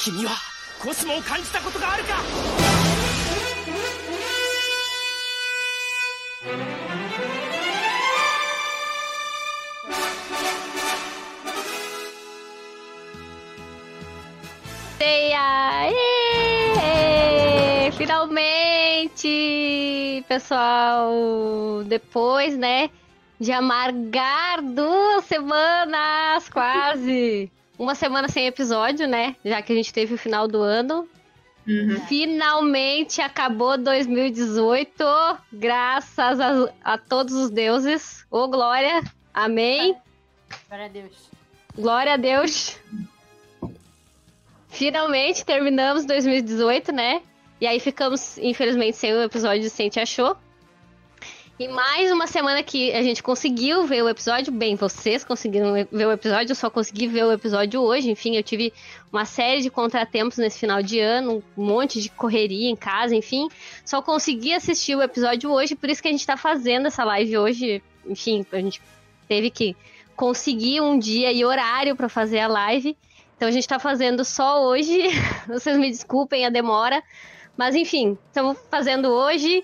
[0.00, 0.32] 君は
[0.80, 2.16] コスモを感じたことがあるか
[14.98, 15.90] Seiya!
[16.78, 17.92] Êêê!
[17.92, 19.28] Finalmente,
[20.26, 21.12] pessoal,
[21.84, 22.90] depois, né,
[23.38, 27.52] de amargar duas semanas, quase.
[27.81, 29.35] Uma semana sem episódio, né?
[29.43, 31.09] Já que a gente teve o final do ano.
[32.07, 35.03] Finalmente acabou 2018,
[35.51, 38.23] graças a, a todos os deuses.
[38.29, 39.01] Ô, glória!
[39.33, 39.95] Amém!
[40.69, 41.29] Glória a Deus.
[41.75, 42.79] Glória a Deus!
[44.69, 47.23] Finalmente terminamos 2018, né?
[47.59, 50.37] E aí ficamos, infelizmente, sem o episódio de Sente Achou.
[51.61, 54.51] E mais uma semana que a gente conseguiu ver o episódio.
[54.51, 58.09] Bem, vocês conseguiram ver o episódio, eu só consegui ver o episódio hoje.
[58.09, 58.73] Enfim, eu tive
[59.13, 63.47] uma série de contratempos nesse final de ano, um monte de correria em casa, enfim.
[63.85, 67.37] Só consegui assistir o episódio hoje, por isso que a gente tá fazendo essa live
[67.37, 67.83] hoje.
[68.07, 68.81] Enfim, a gente
[69.27, 69.75] teve que
[70.15, 72.97] conseguir um dia e horário para fazer a live.
[73.37, 75.09] Então a gente tá fazendo só hoje.
[75.47, 77.03] Vocês me desculpem a demora.
[77.55, 79.63] Mas enfim, estamos fazendo hoje.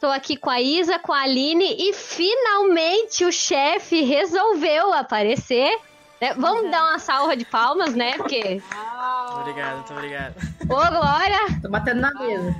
[0.00, 5.76] Tô aqui com a Isa, com a Aline e finalmente o chefe resolveu aparecer.
[6.20, 6.34] né?
[6.34, 8.12] Vamos dar uma salva de palmas, né?
[8.18, 8.62] Porque.
[8.62, 10.34] Muito obrigado, muito obrigado.
[10.62, 11.60] Ô, Glória!
[11.62, 12.54] Tô batendo na mesa.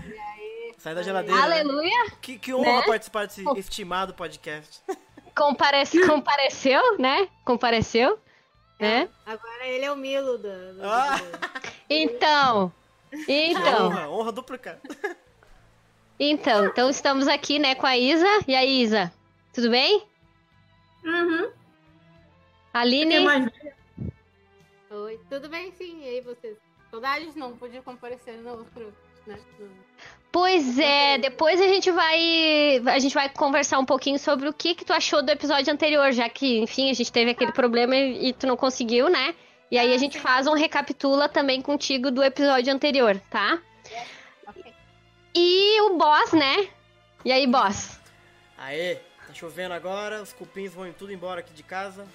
[0.79, 1.37] Sai da geladeira.
[1.37, 1.43] né?
[1.45, 2.11] Aleluia!
[2.21, 2.83] Que, que honra Né?
[2.87, 4.81] participar desse estimado podcast.
[5.37, 7.29] Comparece, compareceu, né?
[7.45, 8.19] Compareceu.
[8.81, 9.09] Né?
[9.27, 10.75] Agora ele é o Milo do.
[10.75, 11.21] do- Ah.
[11.91, 12.73] Então.
[13.29, 13.87] Então.
[13.89, 14.81] Honra, honra duplicada.
[16.19, 18.27] Então, então estamos aqui, né, com a Isa.
[18.47, 19.13] E aí, Isa?
[19.53, 20.03] Tudo bem?
[21.05, 21.49] Uhum.
[22.75, 23.21] Aline?
[23.21, 23.49] Mais...
[24.91, 26.57] Oi, tudo bem sim, e aí vocês?
[26.91, 28.93] Saudades não, podia comparecer no outro,
[29.27, 29.39] né?
[29.59, 29.89] no-
[30.31, 34.75] Pois é, depois a gente vai a gente vai conversar um pouquinho sobre o que
[34.75, 38.29] que tu achou do episódio anterior, já que, enfim, a gente teve aquele problema e,
[38.29, 39.35] e tu não conseguiu, né?
[39.71, 43.59] E aí a gente faz um recapitula também contigo do episódio anterior, tá?
[45.35, 46.69] E o boss, né?
[47.25, 47.99] E aí, boss?
[48.57, 52.07] Aê, tá chovendo agora, os cupins vão tudo embora aqui de casa.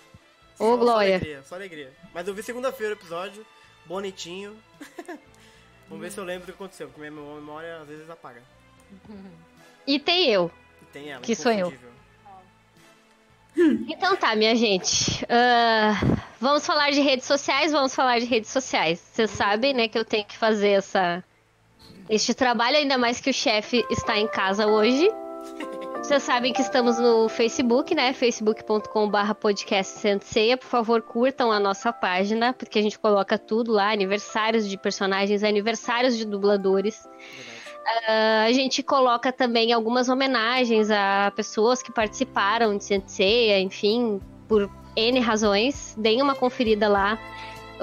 [0.60, 1.18] Ô, Só- Glória.
[1.20, 1.94] Só alegria, só alegria.
[2.14, 3.46] Mas eu vi segunda-feira o episódio,
[3.86, 4.58] bonitinho.
[5.90, 8.42] Vamos ver se eu lembro do que aconteceu, porque minha memória às vezes apaga.
[9.86, 10.50] E tem eu.
[10.82, 11.74] E tem ela, Que sou eu.
[13.56, 15.24] Então tá, minha gente.
[15.30, 15.94] Ah,
[16.40, 19.00] vamos falar de redes sociais, vamos falar de redes sociais.
[19.00, 21.24] Vocês sabem, né, que eu tenho que fazer essa
[22.10, 25.10] este trabalho, ainda mais que o chefe está em casa hoje.
[26.04, 28.12] Vocês sabem que estamos no Facebook, né?
[28.12, 30.02] facebook.com.br podcast.
[30.60, 35.44] Por favor, curtam a nossa página, porque a gente coloca tudo lá, aniversários de personagens,
[35.44, 37.08] aniversários de dubladores.
[38.08, 44.70] Ah, a gente coloca também algumas homenagens a pessoas que participaram de Senseiya, enfim, por
[44.98, 45.96] N razões.
[45.98, 47.18] Deem uma conferida lá.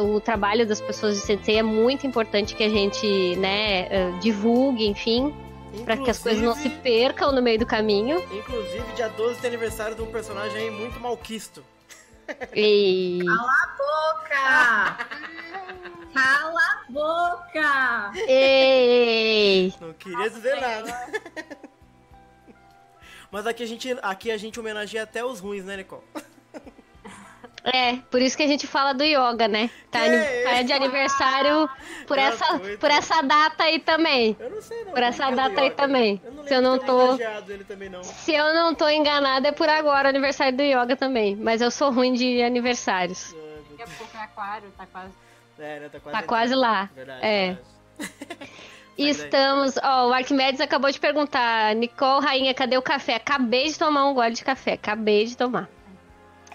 [0.00, 4.86] O trabalho das pessoas de Sensei é muito importante que a gente, né, eh, divulgue,
[4.86, 5.34] enfim,
[5.84, 8.18] para que as coisas não se percam no meio do caminho.
[8.32, 11.62] Inclusive, dia 12 tem aniversário de um personagem aí muito malquisto.
[12.54, 15.06] E Boca!
[16.14, 18.12] Cala a boca!
[18.26, 19.72] Ei!
[19.80, 21.08] Não queria dizer nada.
[23.30, 26.02] Mas aqui a gente, aqui a gente homenageia até os ruins, né, Nicole?
[27.62, 29.68] É, por isso que a gente fala do yoga, né?
[29.90, 30.00] Tá,
[30.44, 31.68] tá de aniversário
[32.06, 34.34] por essa, por essa data aí também.
[34.40, 34.92] Eu não sei não.
[34.92, 36.20] Por essa o data aí também.
[36.24, 37.18] Eu não Se eu não tô-
[37.68, 38.02] também não.
[38.02, 41.36] Se eu não tô enganada, é por agora o aniversário do yoga também.
[41.36, 43.34] Mas eu sou ruim de aniversários.
[43.70, 45.12] Daqui a pouco é aquário, tá quase.
[45.58, 46.88] É, né, tá quase, Tá quase lá.
[46.94, 47.56] Verdade, É.
[47.98, 48.50] verdade.
[48.96, 49.76] Estamos.
[49.82, 53.14] Ó, o Arquimedes acabou de perguntar: Nicole, rainha, cadê o café?
[53.16, 54.72] Acabei de tomar um gole de café.
[54.74, 55.68] Acabei de tomar.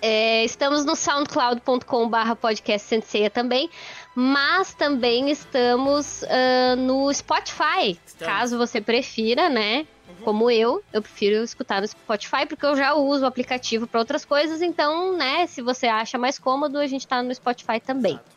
[0.02, 3.70] É, estamos no soundcloud.com/barra podcast Senseia também,
[4.14, 8.34] mas também estamos ah, no Spotify, Estamos.
[8.34, 9.88] caso você prefira, né?
[10.24, 14.24] Como eu, eu prefiro escutar no Spotify porque eu já uso o aplicativo para outras
[14.24, 18.14] coisas, então, né, se você acha mais cômodo, a gente tá no Spotify também.
[18.14, 18.35] Exato.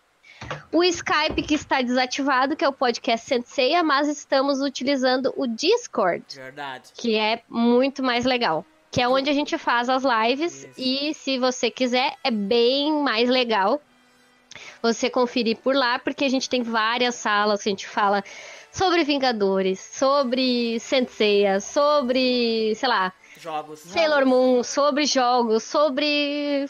[0.71, 6.23] O Skype, que está desativado, que é o podcast Senseia, mas estamos utilizando o Discord,
[6.35, 6.89] Verdade.
[6.95, 8.65] que é muito mais legal.
[8.91, 10.73] Que é onde a gente faz as lives Isso.
[10.77, 13.81] e, se você quiser, é bem mais legal.
[14.83, 18.21] Você conferir por lá, porque a gente tem várias salas que a gente fala
[18.69, 23.79] sobre Vingadores, sobre Senseiya, sobre, sei lá, Jogos.
[23.79, 26.69] Sailor Moon, sobre jogos, sobre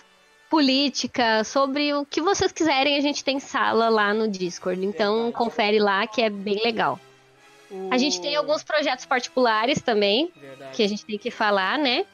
[0.49, 4.83] política, sobre o que vocês quiserem, a gente tem sala lá no Discord.
[4.85, 5.35] Então Verdade.
[5.35, 6.99] confere lá que é bem legal.
[7.89, 10.75] A gente tem alguns projetos particulares também, Verdade.
[10.75, 12.05] que a gente tem que falar, né?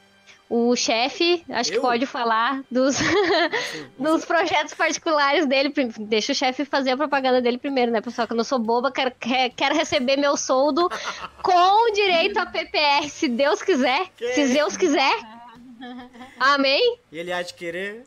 [0.52, 1.80] O chefe, acho que Eu?
[1.80, 2.96] pode falar dos,
[3.96, 5.72] dos projetos particulares dele.
[6.00, 8.26] Deixa o chefe fazer a propaganda dele primeiro, né, pessoal?
[8.26, 10.90] Que eu não sou boba, quero, quero- quero receber meu soldo
[11.40, 14.08] com direito a PPR, se Deus quiser.
[14.16, 14.32] Que?
[14.34, 15.14] Se Deus quiser.
[16.40, 16.98] Amém?
[17.12, 18.04] E ele há de querer.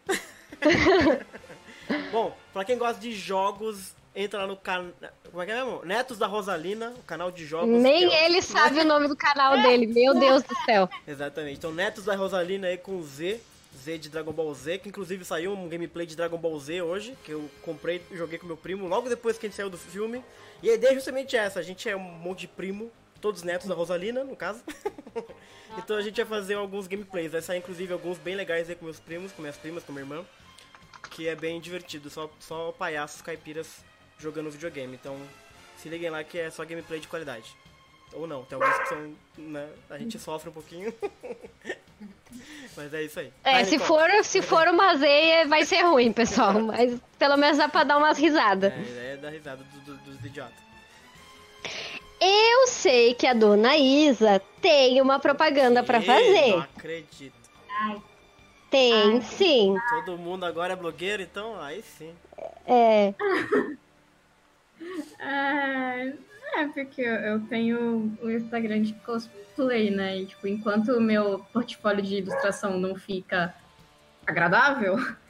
[2.12, 4.91] Bom, pra quem gosta de jogos, entra lá no canal.
[5.30, 5.84] Como é que é mesmo?
[5.86, 7.82] Netos da Rosalina, o canal de jogos.
[7.82, 9.88] Nem é- ele sabe o nome do canal dele.
[9.88, 10.89] Meu Deus do céu.
[11.08, 11.58] Exatamente.
[11.58, 13.39] Então, Netos da Rosalina aí com Z.
[13.76, 17.17] Z de Dragon Ball Z, que inclusive saiu um gameplay de Dragon Ball Z hoje,
[17.23, 19.80] que eu comprei e joguei com meu primo logo depois que a gente saiu do
[19.80, 20.23] filme.
[20.62, 23.67] E a ideia é justamente essa, a gente é um monte de primo, todos netos
[23.67, 24.62] da Rosalina, no caso.
[25.76, 28.86] então a gente vai fazer alguns gameplays, vai sair inclusive alguns bem legais aí com
[28.86, 30.23] meus primos, com minhas primas, com minha irmã,
[31.10, 33.84] que é bem divertido, só, só palhaços caipiras
[34.23, 34.95] jogando videogame.
[34.95, 35.17] Então
[35.77, 37.55] se liguem lá que é só gameplay de qualidade.
[38.13, 40.93] Ou não, tem alguns que são, né, a gente sofre um pouquinho.
[42.75, 43.31] Mas é isso aí.
[43.43, 44.12] É, se Nicole.
[44.12, 46.53] for, se for uma zeia, vai ser ruim, pessoal.
[46.62, 48.71] Mas pelo menos dá pra dar umas risadas.
[48.71, 50.63] É, a ideia é dar risada do- do- dos idiotas.
[52.21, 56.47] Eu sei que a dona Isa tem uma propaganda pra Ih, fazer.
[56.51, 57.33] Não acredito.
[58.69, 59.75] Tem, sim.
[59.89, 62.13] Todo mundo agora é blogueiro, então aí sim.
[62.65, 63.13] É.
[65.19, 66.13] É,
[66.56, 70.19] é, porque eu- eu tenho o Instagram de cosplay, né?
[70.19, 73.54] E, tipo, enquanto o meu portfólio de ilustração não fica
[74.26, 74.96] agradável,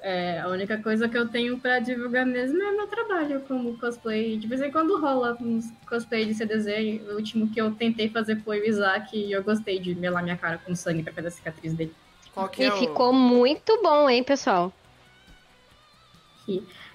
[0.00, 4.36] é, a única coisa que eu tenho pra divulgar mesmo é meu trabalho como cosplay.
[4.36, 7.00] De vez em quando rola uns cosplay de CDZ.
[7.10, 10.36] O último que eu tentei fazer foi o Isaac e eu gostei de melar minha
[10.36, 11.94] cara com sangue pra fazer a cicatriz dele.
[12.34, 12.76] Qual que E é o...
[12.78, 14.72] ficou muito bom, hein, pessoal?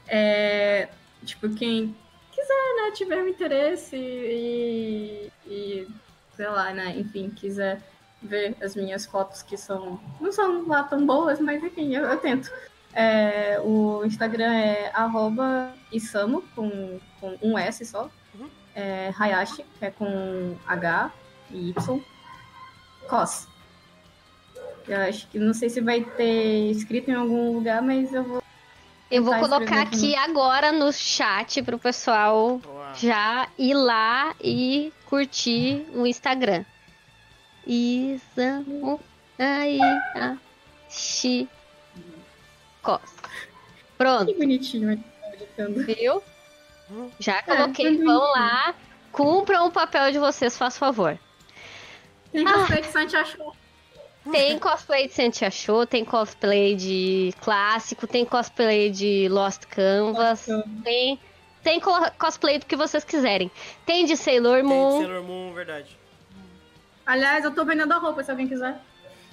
[0.08, 0.90] é,
[1.24, 1.96] tipo, quem
[2.38, 5.88] quiser, né, tiver um interesse e, e,
[6.36, 7.82] sei lá, né, enfim, quiser
[8.22, 12.18] ver as minhas fotos que são, não são lá tão boas, mas enfim, eu, eu
[12.18, 12.52] tento.
[12.94, 18.10] É, o Instagram é arroba Isamo, com, com um S só.
[18.34, 18.50] Uhum.
[18.76, 21.12] É, Hayashi, que é com H
[21.52, 22.02] e Y.
[23.08, 23.48] Cos.
[24.88, 28.42] Eu acho que não sei se vai ter escrito em algum lugar, mas eu vou
[29.10, 32.94] Eu vou Tá colocar aqui agora no chat pro pessoal Boa.
[32.96, 36.66] já ir lá e curtir o Instagram.
[37.66, 39.00] Isamu
[39.38, 40.38] aí a
[40.90, 41.48] shi
[42.82, 43.02] cos.
[43.98, 45.04] Pronto, Que bonitinho
[45.56, 46.22] tá viu?
[47.20, 47.98] Já coloquei.
[47.98, 48.76] tudo Vão lá,
[49.12, 51.18] cumpram o papel de vocês, faz favor.
[52.32, 53.56] Tem cosplay que Santi achou.
[54.32, 60.46] Tem cosplay de Santia Show, tem cosplay de clássico, tem cosplay de Lost Canvas,
[60.84, 61.20] tem,
[61.64, 63.50] tem co- cosplay do que vocês quiserem.
[63.86, 65.02] Tem de Sailor Tem Moon.
[65.02, 65.98] Sailor Moon, verdade.
[67.06, 68.76] Aliás, eu tô vendendo a roupa, se alguém quiser.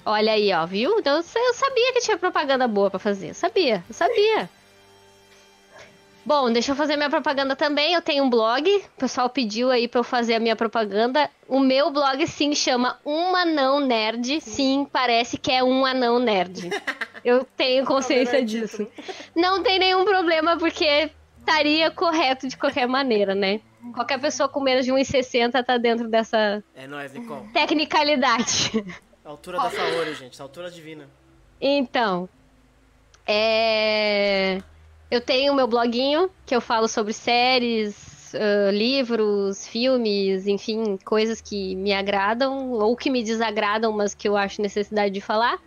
[0.05, 0.99] Olha aí, ó, viu?
[0.99, 3.29] Então, eu sabia que tinha propaganda boa pra fazer.
[3.29, 4.49] Eu sabia, eu sabia.
[6.25, 7.93] Bom, deixa eu fazer minha propaganda também.
[7.93, 8.67] Eu tenho um blog.
[8.67, 11.29] O pessoal pediu aí pra eu fazer a minha propaganda.
[11.47, 14.41] O meu blog, sim, chama Um Anão Nerd.
[14.41, 16.69] Sim, parece que é um anão nerd.
[17.23, 18.87] Eu tenho consciência Melhor disso.
[19.35, 21.09] Não tem nenhum problema, porque
[21.39, 23.61] estaria correto de qualquer maneira, né?
[23.95, 27.47] Qualquer pessoa com menos de 1,60 tá dentro dessa É nóis, Nicole.
[27.51, 28.85] tecnicalidade.
[29.23, 30.39] A altura da Saori, gente.
[30.39, 31.09] A altura divina.
[31.59, 32.29] Então,
[33.25, 34.61] é...
[35.09, 41.75] eu tenho meu bloguinho que eu falo sobre séries, ah, livros, filmes, enfim, coisas que
[41.75, 45.59] me agradam ou que me desagradam, mas que eu acho necessidade de falar.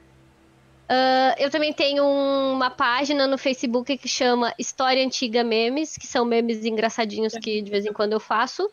[0.89, 6.25] Ah, eu também tenho uma página no Facebook que chama História Antiga Memes, que são
[6.25, 8.71] memes engraçadinhos que de vez em quando eu faço.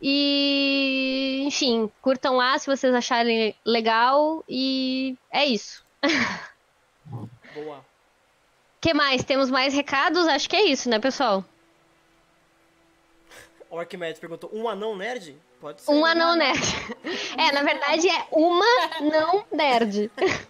[0.00, 4.44] E, enfim, curtam lá se vocês acharem legal.
[4.48, 5.84] E é isso.
[7.54, 7.87] Boa.
[8.80, 9.24] Que mais?
[9.24, 10.26] Temos mais recados?
[10.26, 11.44] Acho que é isso, né, pessoal?
[13.70, 15.36] Orkmed perguntou, um anão nerd?
[15.60, 15.90] Pode ser.
[15.90, 16.60] Um anão nerd.
[17.38, 18.66] É, na verdade é uma
[19.00, 20.10] não nerd.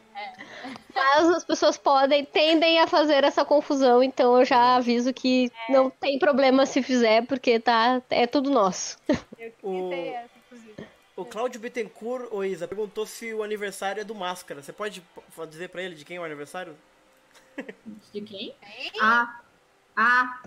[0.94, 5.90] Mas as pessoas podem, tendem a fazer essa confusão, então eu já aviso que não
[5.90, 8.98] tem problema se fizer, porque tá, é tudo nosso.
[9.62, 10.88] O, essa, inclusive.
[11.14, 14.60] o Cláudio Bittencourt, ô Isa, perguntou se o aniversário é do Máscara.
[14.60, 15.02] Você pode
[15.48, 16.74] dizer pra ele de quem é o aniversário?
[18.12, 18.54] De quem?
[19.00, 19.40] Ah,
[19.96, 20.42] Ah,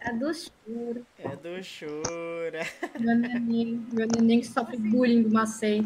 [0.00, 1.02] é do Shura.
[1.18, 2.60] É do Shura.
[2.98, 5.82] Meu neném, meu neném que sofre bullying do Macei.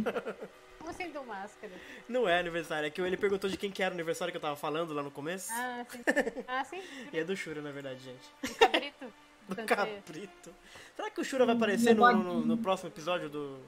[0.79, 1.73] Como assim do máscara?
[2.09, 4.41] Não é aniversário, é que ele perguntou de quem que era o aniversário que eu
[4.41, 5.51] tava falando lá no começo.
[5.53, 5.99] Ah, sim.
[6.49, 6.81] Ah, sim.
[7.13, 8.29] E é do Shura, na verdade, gente.
[8.43, 9.13] Do cabrito.
[9.49, 9.57] Do.
[9.65, 10.55] Cabrito.
[10.97, 13.59] Será que o Shura vai aparecer no, no- no próximo episódio do,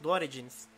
[0.00, 0.68] do Origins?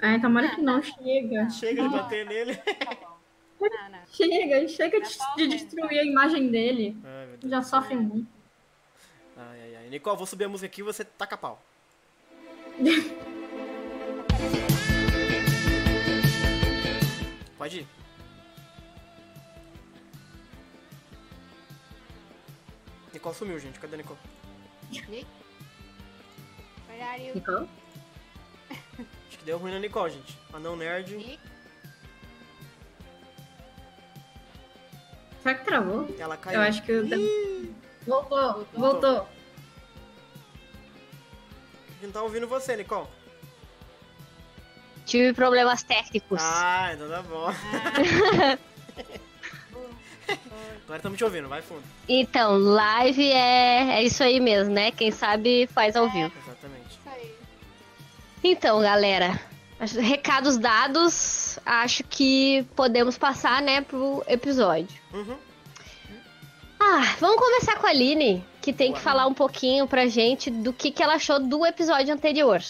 [0.00, 1.48] Ai, tomara que não, chega.
[1.50, 2.56] Chega de bater nele.
[2.56, 3.18] Tá bom.
[3.60, 4.06] Não, não.
[4.06, 6.96] Chega, chega de, de destruir a imagem dele.
[7.04, 7.38] Ai.
[7.44, 8.26] Já sofre muito.
[9.36, 9.88] Ai, ai, ai.
[9.90, 11.62] Nicole, vou subir a música aqui e você taca pau.
[17.56, 17.86] Pode ir.
[23.12, 23.78] Nicole sumiu, gente.
[23.78, 24.18] Cadê a Nicole?
[27.34, 27.68] Nicole?
[29.40, 30.38] Que deu ruim na Nicole, gente.
[30.52, 31.16] Anão nerd.
[31.16, 31.40] Nick?
[35.42, 36.14] Será que travou?
[36.18, 36.60] Ela caiu.
[36.60, 37.06] Eu acho que eu...
[38.06, 38.64] Voltou, Voltou?
[38.74, 39.28] voltou.
[41.88, 43.08] A gente não tá ouvindo você, Nicole.
[45.06, 46.38] Tive problemas técnicos.
[46.42, 47.46] Ah, então tá bom.
[50.84, 51.82] Agora estamos te ouvindo, vai fundo.
[52.08, 54.90] Então, live é, é isso aí mesmo, né?
[54.92, 56.30] Quem sabe faz ao vivo.
[56.44, 56.79] Exatamente.
[58.42, 59.38] Então, galera,
[59.78, 65.00] recados dados, acho que podemos passar, né, pro episódio.
[65.12, 65.36] Uhum.
[66.78, 70.72] Ah, vamos começar com a Aline, que tem que falar um pouquinho pra gente do
[70.72, 72.62] que, que ela achou do episódio anterior.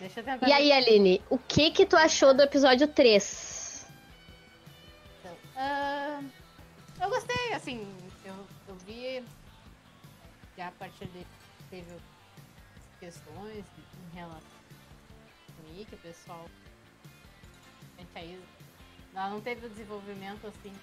[0.00, 0.48] Deixa eu tentar.
[0.48, 3.86] E aí, Aline, o que que tu achou do episódio 3?
[5.54, 6.20] Ah,
[7.00, 7.86] eu gostei, assim,
[8.24, 8.34] eu,
[8.68, 9.22] eu vi
[10.56, 11.26] já a partir de
[11.70, 11.94] teve
[12.98, 13.64] questões
[14.30, 16.46] ao Nick, o pessoal.
[18.14, 18.42] Aí
[19.14, 20.74] ela não teve o desenvolvimento assim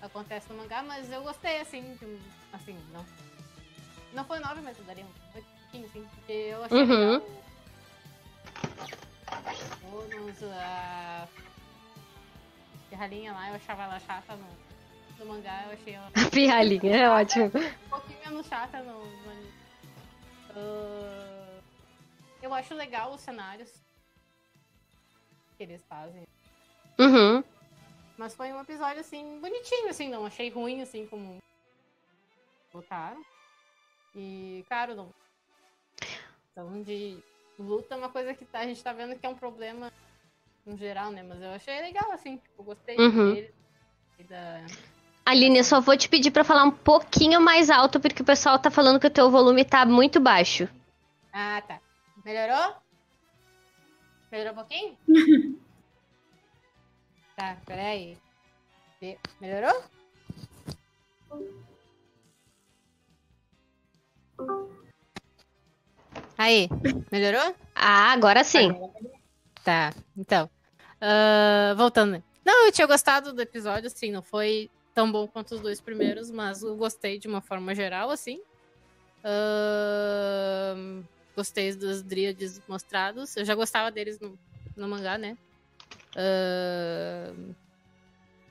[0.00, 2.18] acontece no mangá, mas eu gostei assim, de
[2.52, 3.04] assim, não.
[4.12, 7.20] Não foi nove, mas eu daria um pouquinho, assim, porque eu achei Uhum.
[9.82, 11.28] bônus, a
[12.88, 14.46] pirralhinha lá, eu achava ela chata no,
[15.18, 17.44] no mangá, eu achei ela A pirralhinha, é ótimo.
[17.46, 19.52] um pouquinho menos chata no, no anime.
[22.60, 23.72] Eu acho legal os cenários
[25.56, 26.24] que eles fazem.
[26.98, 27.42] Uhum.
[28.18, 31.38] Mas foi um episódio, assim, bonitinho, assim, não achei ruim, assim, como
[32.70, 33.24] botaram.
[34.14, 35.08] E, claro, não.
[36.52, 37.16] Então, de
[37.58, 39.90] luta é uma coisa que tá- a gente tá vendo que é um problema
[40.66, 41.22] no geral, né?
[41.22, 43.32] Mas eu achei legal, assim, tipo, gostei Uhum.
[43.32, 43.54] dele.
[44.28, 44.66] Da...
[45.24, 48.58] Aline, eu só vou te pedir pra falar um pouquinho mais alto, porque o pessoal
[48.58, 50.68] tá falando que o teu volume tá muito baixo.
[51.32, 51.80] Ah, tá.
[52.24, 52.74] Melhorou?
[54.30, 54.96] Melhorou um pouquinho?
[57.36, 58.16] tá, peraí.
[59.00, 59.82] Me- Melhorou?
[66.36, 66.68] Aí,
[67.10, 67.54] melhorou?
[67.74, 68.70] Ah, agora sim.
[69.64, 70.48] Tá, então.
[71.00, 72.22] ah, voltando.
[72.44, 76.30] Não, eu tinha gostado do episódio, assim, não foi tão bom quanto os dois primeiros,
[76.30, 78.40] mas eu gostei de uma forma geral, assim.
[79.22, 81.02] Ahn,
[81.40, 83.34] gostei dos dríades mostrados.
[83.36, 84.38] Eu já gostava deles no,
[84.76, 85.36] no mangá, né?
[86.16, 87.54] Ahn,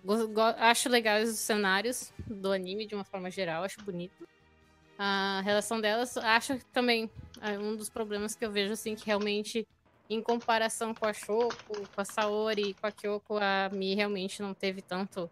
[0.03, 4.27] go- go- acho legais os cenários do anime de uma forma geral, acho bonito.
[4.97, 7.09] A relação delas, acho que também
[7.41, 9.65] é um dos problemas que eu vejo, assim, que realmente
[10.09, 14.53] em comparação com a Shoko, com a Saori, com a Kyoko, a Mi realmente não
[14.53, 15.29] teve tanto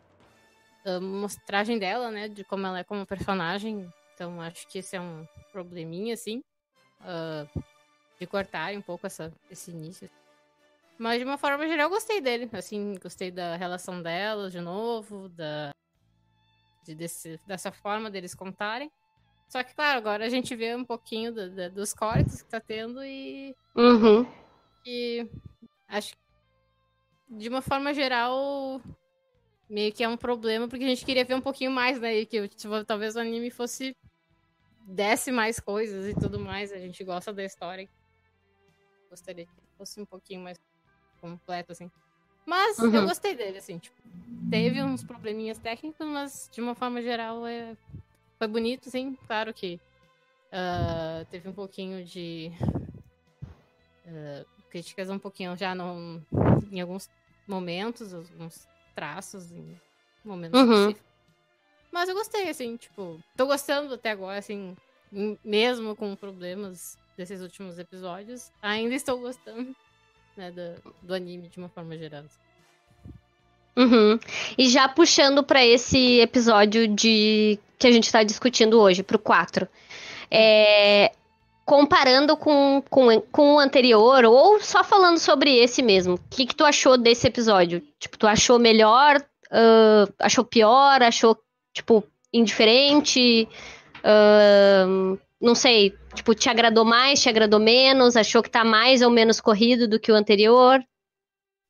[0.85, 2.27] ah, mostragem dela, né?
[2.29, 3.89] De como ela é como personagem.
[4.13, 6.41] Então acho que esse é um probleminha, assim.
[7.01, 7.45] Ah,
[8.19, 10.09] de cortar um pouco essa, esse início.
[10.97, 12.49] Mas de uma forma geral, eu gostei dele.
[12.53, 15.69] Assim, gostei da relação delas de novo, da,
[16.83, 18.91] de desse, dessa forma deles contarem.
[19.47, 22.59] Só que, claro, agora a gente vê um pouquinho do- do- dos cortes que tá
[22.59, 24.25] tendo e Uhum.
[24.83, 25.29] que
[25.87, 26.19] acho que
[27.29, 28.81] de uma forma geral
[29.69, 32.15] meio que é um problema porque a gente queria ver um pouquinho mais, né?
[32.17, 33.95] E que tipo, talvez o anime fosse
[34.87, 36.71] desse mais coisas e tudo mais.
[36.71, 37.87] A gente gosta da história.
[39.09, 40.57] Gostaria que fosse um pouquinho mais
[41.21, 41.89] completo, assim.
[42.45, 43.05] Mas eu Uhum.
[43.05, 43.95] gostei dele, assim, tipo,
[44.49, 47.75] teve uns probleminhas técnicos, mas de uma forma geral é...
[48.37, 49.15] foi bonito, sim.
[49.27, 49.79] Claro que
[50.51, 52.51] ah, teve um pouquinho de
[54.69, 56.21] críticas um pouquinho já no,
[56.71, 57.09] em alguns
[57.47, 59.79] momentos, alguns traços, em
[60.23, 60.89] momentos Uhum.
[60.89, 61.06] específicos.
[61.91, 64.75] Mas eu gostei, assim, tipo, tô gostando até agora, assim,
[65.43, 69.75] mesmo com problemas desses últimos episódios, ainda estou gostando,
[70.35, 72.23] né, do, do anime de uma forma geral.
[73.75, 74.19] Uhum.
[74.57, 79.67] E já puxando pra esse episódio de que a gente tá discutindo hoje, pro 4.
[80.31, 81.11] É,
[81.63, 86.55] comparando com, com, com o anterior, ou só falando sobre esse mesmo, o que, que
[86.55, 87.81] tu achou desse episódio?
[87.99, 89.23] Tipo, tu achou melhor?
[89.51, 91.01] ah, achou pior?
[91.01, 91.37] Achou,
[91.77, 93.47] tipo, indiferente?
[94.03, 94.85] Ah,
[95.39, 98.15] não sei, tipo, te agradou mais, te agradou menos?
[98.15, 100.83] Achou que tá mais ou menos corrido do que o anterior?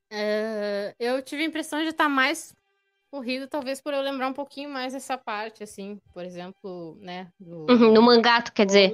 [0.10, 2.54] É, eu tive a impressão de estar mais
[3.12, 7.66] corrido, talvez por eu lembrar um pouquinho mais dessa parte, assim, por exemplo, né, do,
[7.70, 8.94] Uhum, no mangá, tu quer dizer?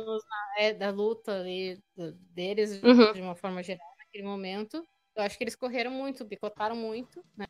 [0.58, 3.12] é, da luta ali do- deles Uhum.
[3.13, 4.84] de uma forma geral naquele momento.
[5.15, 7.45] Eu acho que eles correram muito, picotaram muito, né?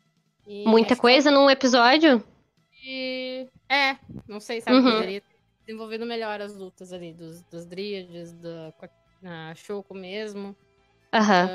[0.46, 2.22] E Muita acho que coisa num episódio?
[3.70, 4.80] É, não sei, sabe?
[4.80, 4.84] Uhum.
[4.84, 8.72] Poderia ter desenvolvido melhor as lutas ali, dos, dos Dríades, da
[9.20, 10.56] na Shoko mesmo.
[11.12, 11.50] Aham.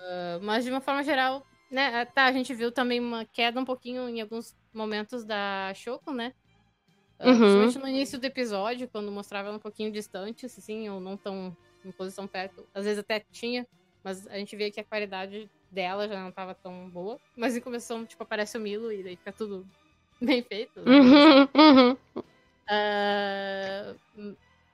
[0.00, 1.88] Ah, mas de uma forma geral, né?
[2.02, 6.12] ah, Tá, a gente viu também uma queda um pouquinho em alguns momentos da Shoko,
[6.12, 6.32] né?
[7.18, 7.40] Ah, Uhum.
[7.40, 11.56] Principalmente no início do episódio, quando mostrava ela um pouquinho distante, assim, ou não tão
[11.84, 12.68] em posição perto.
[12.74, 13.66] Às vezes até tinha,
[14.04, 17.20] mas a gente via que a qualidade dela já não tava tão boa.
[17.36, 19.68] Mas em começou, tipo, aparece o Milo e daí fica tudo
[20.20, 20.80] bem feito.
[20.80, 20.92] né?
[20.92, 21.42] Uhum,
[21.90, 21.96] uhum.
[22.68, 23.94] Ah,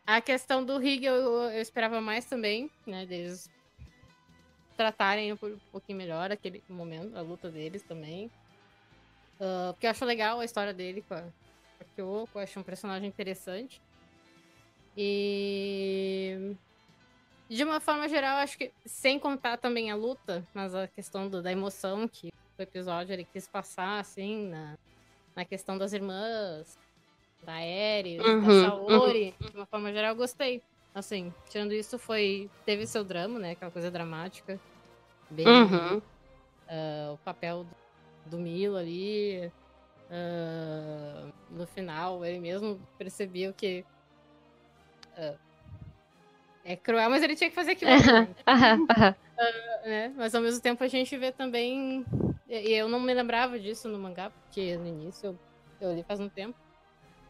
[0.07, 3.05] a questão do Rig eu, eu esperava mais também, né?
[3.07, 3.49] Deles
[4.77, 8.31] tratarem um po- um pouquinho melhor aquele momento, a luta deles também.
[9.41, 11.29] Ah, porque eu acho legal a história dele com a, com
[11.81, 13.81] a Kyoko, eu acho um personagem interessante.
[14.97, 16.57] E.
[17.51, 21.43] De uma forma geral, acho que sem contar também a luta, mas a questão do-
[21.43, 22.29] da emoção que
[22.59, 24.75] o episódio ele quis passar, assim, na,
[25.35, 26.79] na questão das irmãs,
[27.43, 30.63] da Ares, Uhum, da Saori, de uma forma geral, eu gostei.
[30.95, 32.51] Assim, tirando isso, foi.
[32.67, 33.53] Teve seu drama, né?
[33.53, 34.61] Aquela coisa dramática.
[35.31, 35.47] Bem.
[35.47, 36.03] Uhum.
[36.69, 39.51] ah, o papel do, do Milo ali.
[40.11, 43.85] ah, no final, ele mesmo percebeu que.
[45.17, 45.35] ah,
[46.65, 47.91] é cruel, mas ele tinha que fazer aquilo.
[49.85, 50.13] né?
[50.17, 52.05] Mas ao mesmo tempo a gente vê também.
[52.61, 55.29] E eu não me lembrava disso no mangá, porque no início
[55.81, 56.55] eu, eu li faz um tempo.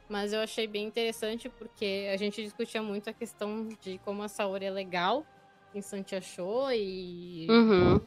[0.08, 4.28] Mas eu achei bem interessante porque a gente discutia muito a questão de como a
[4.28, 5.24] Saori é legal
[5.72, 7.98] em Santi achou e Uhum.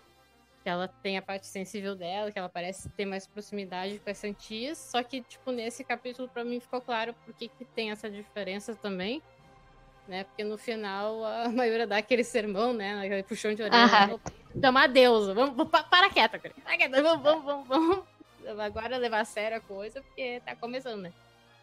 [0.63, 4.17] que ela tem a parte sensível dela, que ela parece ter mais proximidade com as
[4.17, 4.77] Santias.
[4.77, 8.75] Só que, tipo, nesse capítulo, pra mim, ficou claro por que que tem essa diferença
[8.75, 9.21] também.
[10.07, 10.23] Né?
[10.25, 12.99] Porque no final a maioria dá aquele sermão, né?
[12.99, 13.85] Aquele puxão de orelha.
[13.85, 14.19] Aham.
[14.61, 15.33] Chamar deusa.
[15.33, 16.53] Vamos, vamos- pa- para quieta, cara.
[17.03, 18.03] Vamos, vamos, vamos, vamos.
[18.61, 21.11] Agora levar a sério a coisa, porque tá começando, né?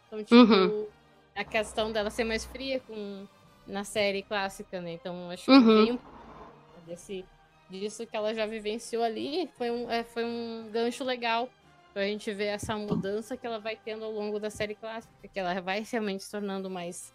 [0.07, 0.87] Então, tipo, Uhum.
[1.35, 3.26] a questão dela ser mais fria com,
[3.66, 4.92] na série clássica, né?
[4.92, 5.74] Então, acho que Uhum.
[5.85, 7.24] veio um pouco desse,
[7.70, 9.48] disso que ela já vivenciou ali.
[9.57, 11.48] Foi um, é, foi um gancho legal
[11.94, 15.38] pra gente ver essa mudança que ela vai tendo ao longo da série clássica, que
[15.38, 17.14] ela vai realmente se tornando mais,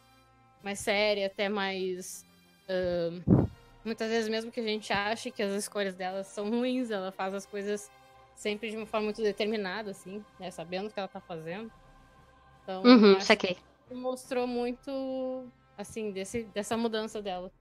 [0.63, 2.25] mais séria, até mais.
[2.69, 3.21] ahn,
[3.87, 7.33] muitas vezes, mesmo que a gente ache que as escolhas dela são ruins, ela faz
[7.33, 7.89] as coisas
[8.35, 10.51] sempre de uma forma muito determinada, assim, né?
[10.51, 11.71] Sabendo o que ela tá fazendo.
[12.61, 13.57] Então, Uhum, saquei.
[13.87, 15.47] que mostrou muito,
[15.77, 17.51] assim, desse, dessa mudança dela.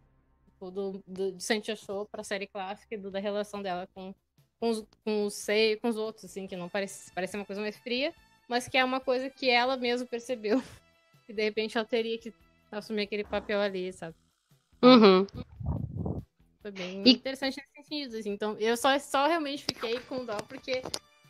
[0.44, 4.14] Tipo, do, do, de Santia Show pra série clássica e do, da relação dela com,
[4.58, 7.62] com, os, com os sei, com os outros, assim, que não parece, parece uma coisa
[7.62, 8.12] mais fria,
[8.48, 10.62] mas que é uma coisa que ela mesma percebeu.
[11.26, 12.32] Que de repente ela teria que
[12.70, 14.14] assumir aquele papel ali, sabe?
[14.80, 15.26] Uhum.
[16.66, 18.30] Foi bem E- interessante nesse sentido, assim.
[18.30, 20.82] Então, eu só, só realmente fiquei com dó porque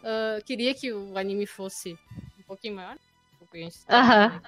[0.03, 1.99] ah, queria que o anime fosse
[2.39, 2.97] um pouquinho maior.
[3.39, 4.29] Porque a gente Aham.
[4.31, 4.41] né,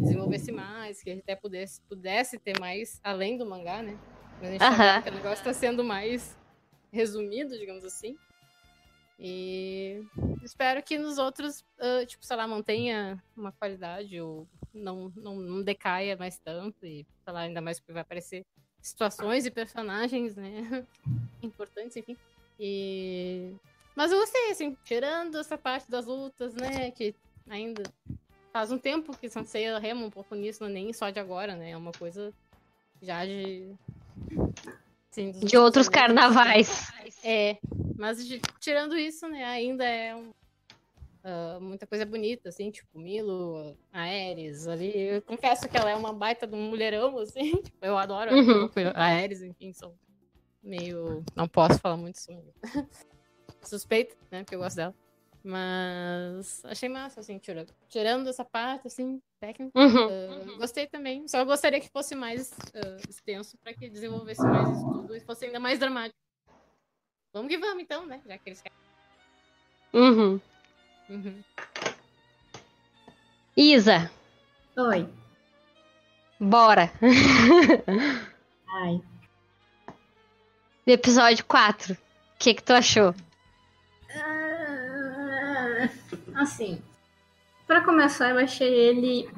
[0.00, 3.96] desenvolvesse mais, que a gente até pudesse, pudesse ter mais além do mangá, né?
[4.40, 4.94] Mas a gente Aham.
[4.94, 6.36] vendo que o negócio tá sendo mais
[6.92, 8.18] resumido, digamos assim.
[9.16, 10.02] E
[10.42, 15.62] espero que nos outros, ah, tipo, sei lá, mantenha uma qualidade ou não, não, não
[15.62, 16.84] decaia mais tanto.
[16.84, 18.44] E, sei lá, ainda mais porque vai aparecer
[18.84, 20.84] situações e personagens, né?
[21.42, 22.16] Importantes, enfim.
[22.60, 23.52] E...
[23.96, 26.90] Mas eu gostei, assim, tirando essa parte das lutas, né?
[26.90, 27.14] Que
[27.48, 27.82] ainda
[28.52, 31.56] faz um tempo que Sansei rema um pouco nisso, não é nem só de agora,
[31.56, 31.70] né?
[31.70, 32.32] É uma coisa
[33.00, 33.72] já de.
[35.10, 36.88] assim, De outros carnavais.
[37.22, 37.56] É,
[37.96, 40.32] mas de- tirando isso, né, ainda é um-
[41.24, 44.92] ah, muita coisa bonita, assim, tipo Milo, a Ares ali.
[44.94, 48.68] Eu confesso que ela é uma baita de um mulherão, assim, tipo, eu adoro Uhum.
[48.94, 49.94] a Ares, enfim, sou
[50.62, 51.24] meio.
[51.34, 52.52] Não posso falar muito sobre.
[53.62, 54.94] Suspeito, né, porque eu gosto dela.
[55.42, 59.78] Mas achei massa, assim, tirando, tirando essa parte, assim, técnica.
[59.78, 60.54] Uhum.
[60.54, 61.26] ah, Gostei também.
[61.28, 65.44] Só gostaria que fosse mais ah, extenso para que desenvolvesse mais isso tudo e fosse
[65.46, 66.16] ainda mais dramático.
[67.32, 68.22] Vamos que vamos, então, né?
[68.26, 68.78] Já que eles querem.
[69.92, 70.40] Uhum.
[71.08, 71.42] Uhum.
[73.56, 74.10] Isa,
[74.76, 75.08] Oi.
[76.40, 76.90] bora.
[78.68, 79.00] Ai.
[80.86, 81.94] Episódio 4.
[81.94, 81.96] O
[82.38, 83.14] que que tu achou?
[84.16, 85.88] Ah,
[86.34, 86.82] Assim,
[87.66, 89.28] pra começar, eu achei ele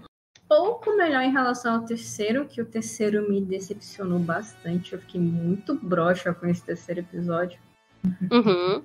[0.49, 4.93] pouco melhor em relação ao terceiro, que o terceiro me decepcionou bastante.
[4.93, 7.59] Eu fiquei muito broxa com esse terceiro episódio.
[8.31, 8.85] Uhum.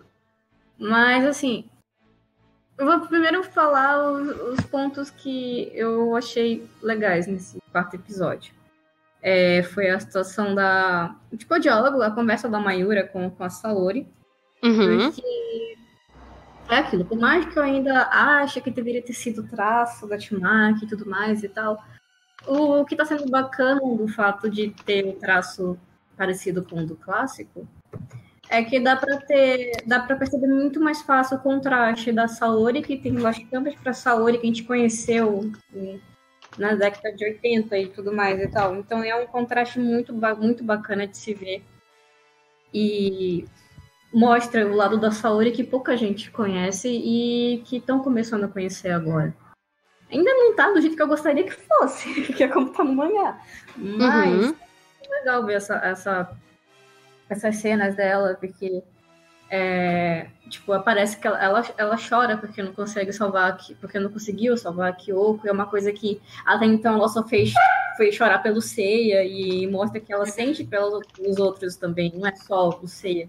[0.77, 1.65] Mas, assim,
[2.81, 8.55] eu vou primeiro falar os, os pontos que eu achei legais nesse quarto episódio.
[9.21, 11.15] É, foi a situação da.
[11.37, 14.07] Tipo, o diálogo, a conversa da Mayura com, com a Saori.
[14.63, 15.11] Uhum.
[15.11, 15.77] Porque
[16.69, 20.17] é aquilo, por mais que eu ainda ache que deveria ter sido o traço da
[20.17, 21.83] Timaki e tudo mais e tal,
[22.47, 25.77] o que tá sendo bacana do fato de ter o traço
[26.17, 27.67] parecido com o do clássico
[28.51, 32.81] é que dá pra ter, dá para perceber muito mais fácil o contraste da Saori,
[32.81, 35.49] que tem bastante pra Saori que a gente conheceu
[36.57, 38.75] na década de 80 e tudo mais e tal.
[38.75, 41.63] Então é um contraste muito, muito bacana de se ver.
[42.73, 43.45] E
[44.13, 48.91] mostra o lado da Saori que pouca gente conhece e que estão começando a conhecer
[48.91, 49.33] agora.
[50.11, 52.93] Ainda não tá do jeito que eu gostaria que fosse, que é como tá no
[52.93, 53.39] mangá.
[53.77, 54.55] Mas Uhum.
[55.05, 56.37] é legal ver essa, essa,
[57.33, 58.83] essas cenas dela, porque
[59.49, 64.09] é, tipo, aparece que ela, ela, ela chora porque não consegue salvar a porque não
[64.09, 67.51] conseguiu salvar a Kyoko, é uma coisa que até então ela só fez
[67.97, 72.33] foi chorar pelo Seiya e mostra que ela sente pelos os outros também, não é
[72.35, 73.27] só o Seiya.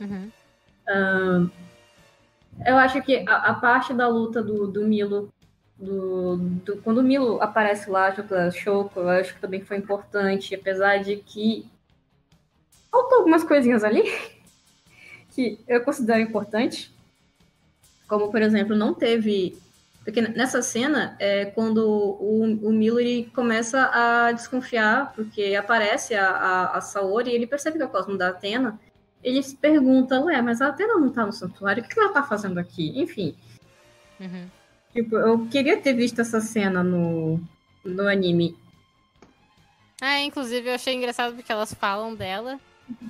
[0.00, 0.30] Uhum.
[2.64, 5.32] Eu acho que a, a parte da luta do, do Milo,
[5.78, 9.76] do, do- quando o Milo aparece lá junto da Shoko, eu acho que também foi
[9.76, 11.68] importante, apesar de que
[12.90, 14.02] faltou algumas coisinhas ali
[15.34, 16.90] que eu considero importantes.
[18.08, 19.58] Como, por exemplo, não teve.
[20.04, 26.28] Porque nessa cena é quando o, o Milo ele começa a desconfiar, porque aparece a,
[26.30, 28.78] a, a Saori e ele percebe que é o Cosmo da Atena.
[29.24, 32.22] Ele se pergunta, ué, mas a Atena não tá no santuário, o que ela tá
[32.22, 32.92] fazendo aqui?
[33.00, 33.36] Enfim,
[34.20, 34.48] Uhum.
[34.92, 37.40] tipo, eu queria ter visto essa cena no,
[37.84, 38.56] no anime.
[40.00, 42.60] Ah, inclusive eu achei engraçado porque elas falam dela,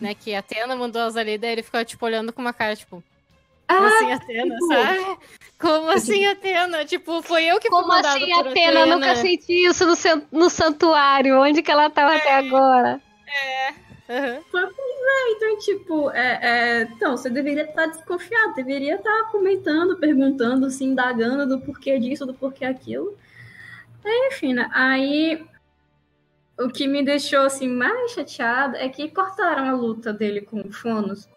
[0.01, 0.15] né?
[0.15, 3.03] Que a Atena mandou elas ali, daí ele ficou, tipo, olhando com uma cara, tipo,
[3.69, 5.19] como Ah, assim Atena, sabe?
[5.59, 6.85] Como assim Atena?
[6.85, 8.81] Tipo, foi eu que fui Como assim, Atena?
[8.81, 9.95] Eu nunca senti isso no,
[10.31, 11.41] no santuário.
[11.41, 13.01] Onde que ela tava até agora?
[14.09, 14.41] Aham.
[15.29, 21.47] Então, tipo, é, é, então, você deveria estar desconfiado, deveria estar comentando, perguntando, se indagando
[21.47, 23.17] do porquê disso, do porquê aquilo.
[24.05, 24.69] Aí, enfim, né?
[24.73, 25.45] Aí
[26.59, 30.73] o que me deixou assim mais chateada é que cortaram a luta dele com o
[30.73, 31.29] Fonos.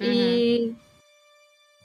[0.00, 0.74] E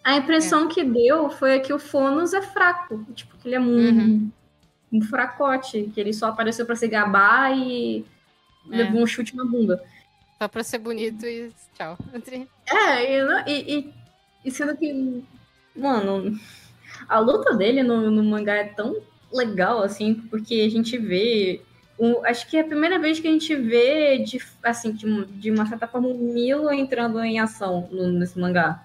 [0.04, 3.66] a impressão que deu foi que o Fonos é fraco, tipo, que ele é um,
[3.90, 4.32] Uhum.
[4.94, 8.06] um fracote, que ele só apareceu pra se gabar e
[8.72, 8.78] É.
[8.78, 9.84] levou um chute na bunda.
[10.42, 11.98] Só pra ser bonito e tchau.
[12.68, 13.94] É, e, e, e-
[14.46, 15.24] e sendo que,
[15.76, 16.40] mano,
[17.08, 18.96] a luta dele no, no mangá é tão
[19.32, 21.62] legal, assim, porque a gente vê.
[21.98, 25.52] O- acho que é a primeira vez que a gente vê, de, assim, de, de
[25.52, 28.84] uma certa forma, o Milo entrando em ação no- nesse mangá.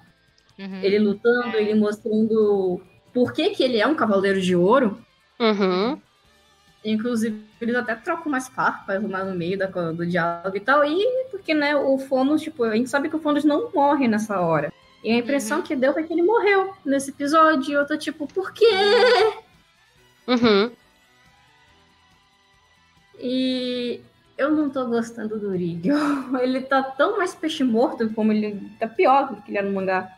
[0.58, 0.80] Uhum.
[0.82, 2.80] Ele lutando, ele mostrando
[3.12, 4.98] por que, que ele é um cavaleiro de ouro.
[5.38, 5.98] Uhum.
[6.84, 10.84] Inclusive, eles até trocam umas farpas lá no meio da, do diálogo e tal.
[10.84, 14.40] E porque, né, o Fonos, tipo, a gente sabe que o Fonos não morre nessa
[14.40, 14.72] hora.
[15.02, 17.70] E a impressão que deu foi que ele morreu nesse episódio.
[17.70, 18.66] E eu tô tipo, por quê?
[20.28, 20.70] Uhum.
[23.20, 24.00] E
[24.38, 25.88] eu não tô gostando do Urigo.
[26.40, 29.72] Ele tá tão mais peixe morto como ele tá pior do que ele é no
[29.72, 30.16] mangá.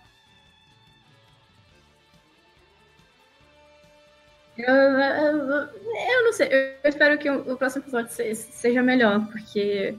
[4.56, 6.48] Eu, eu, eu não sei,
[6.84, 9.96] eu espero que o, próximo episódio se- seja melhor, porque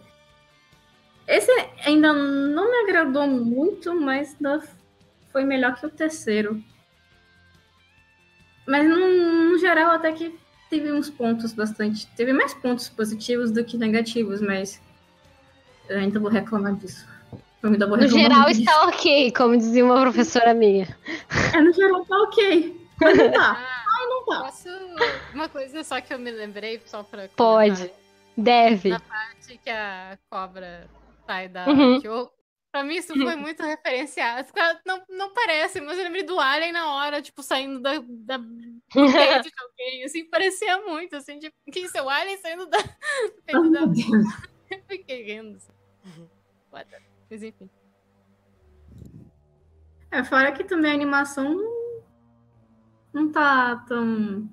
[1.28, 1.52] esse
[1.86, 4.38] ainda não me agradou muito, mas
[5.32, 6.64] foi melhor que o terceiro.
[8.68, 10.38] Mas no, no geral até que
[10.74, 12.08] teve uns pontos bastante.
[12.16, 14.82] Teve mais pontos positivos do que negativos, mas
[15.88, 17.08] eu ainda vou reclamar disso.
[17.62, 18.62] Eu ainda vou No reclamar geral disso.
[18.62, 20.88] está ok, como dizia uma professora minha.
[21.54, 22.88] É, no geral tá ok.
[23.00, 23.52] Mas não tá.
[23.88, 24.40] Ai, não tá.
[24.46, 24.70] Posso.
[25.34, 27.28] Uma coisa só que eu me lembrei, só pra.
[27.36, 27.76] Pode.
[27.76, 27.98] comentar.
[28.36, 28.90] Deve.
[28.90, 30.88] Na parte que a cobra
[31.28, 32.02] sai da Uhum.
[32.02, 32.30] Kyo.
[32.74, 34.48] Pra mim, isso foi muito referenciado.
[34.48, 38.40] Fica- Não, não parece, mas eu lembrei do Alien na hora, tipo, saindo da, da
[38.40, 40.04] peito de alguém.
[40.04, 42.80] Assim, parecia muito, assim, tipo, que isso é o Alien saindo da,
[43.46, 43.86] peito da.
[43.86, 44.26] Deus.
[44.72, 45.56] Eu fiquei rindo.
[45.58, 45.72] assim.
[46.72, 47.70] The- Mas enfim.
[50.10, 52.04] É, fora que também a animação não,
[53.14, 54.50] não tá tão.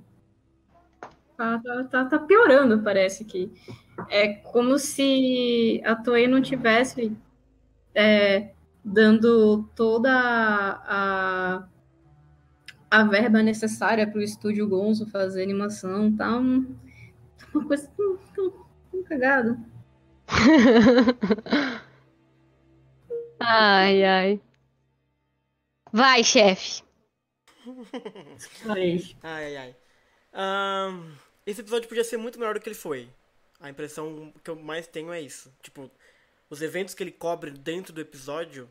[1.39, 3.51] Tá, tá, tá, tá piorando, parece que.
[4.11, 7.17] É como se a Toei não tivesse
[7.95, 8.53] é,
[8.85, 11.69] dando toda a,
[12.91, 16.15] a verba necessária para o estúdio Gonzo fazer animação.
[16.15, 16.75] Tá um-
[17.55, 19.59] uma coisa tão, tão, tão cagada.
[23.41, 24.41] Ai, ai.
[25.93, 26.83] Vai, chefe.
[28.69, 29.01] Ai.
[29.23, 29.77] Ai, ai, ai.
[30.33, 31.13] Ahn,
[31.47, 33.11] esse episódio podia ser muito melhor do que ele foi.
[33.61, 35.53] A impressão que eu mais tenho é isso.
[35.63, 35.91] Tipo,
[36.51, 38.69] os eventos que ele cobre dentro do episódio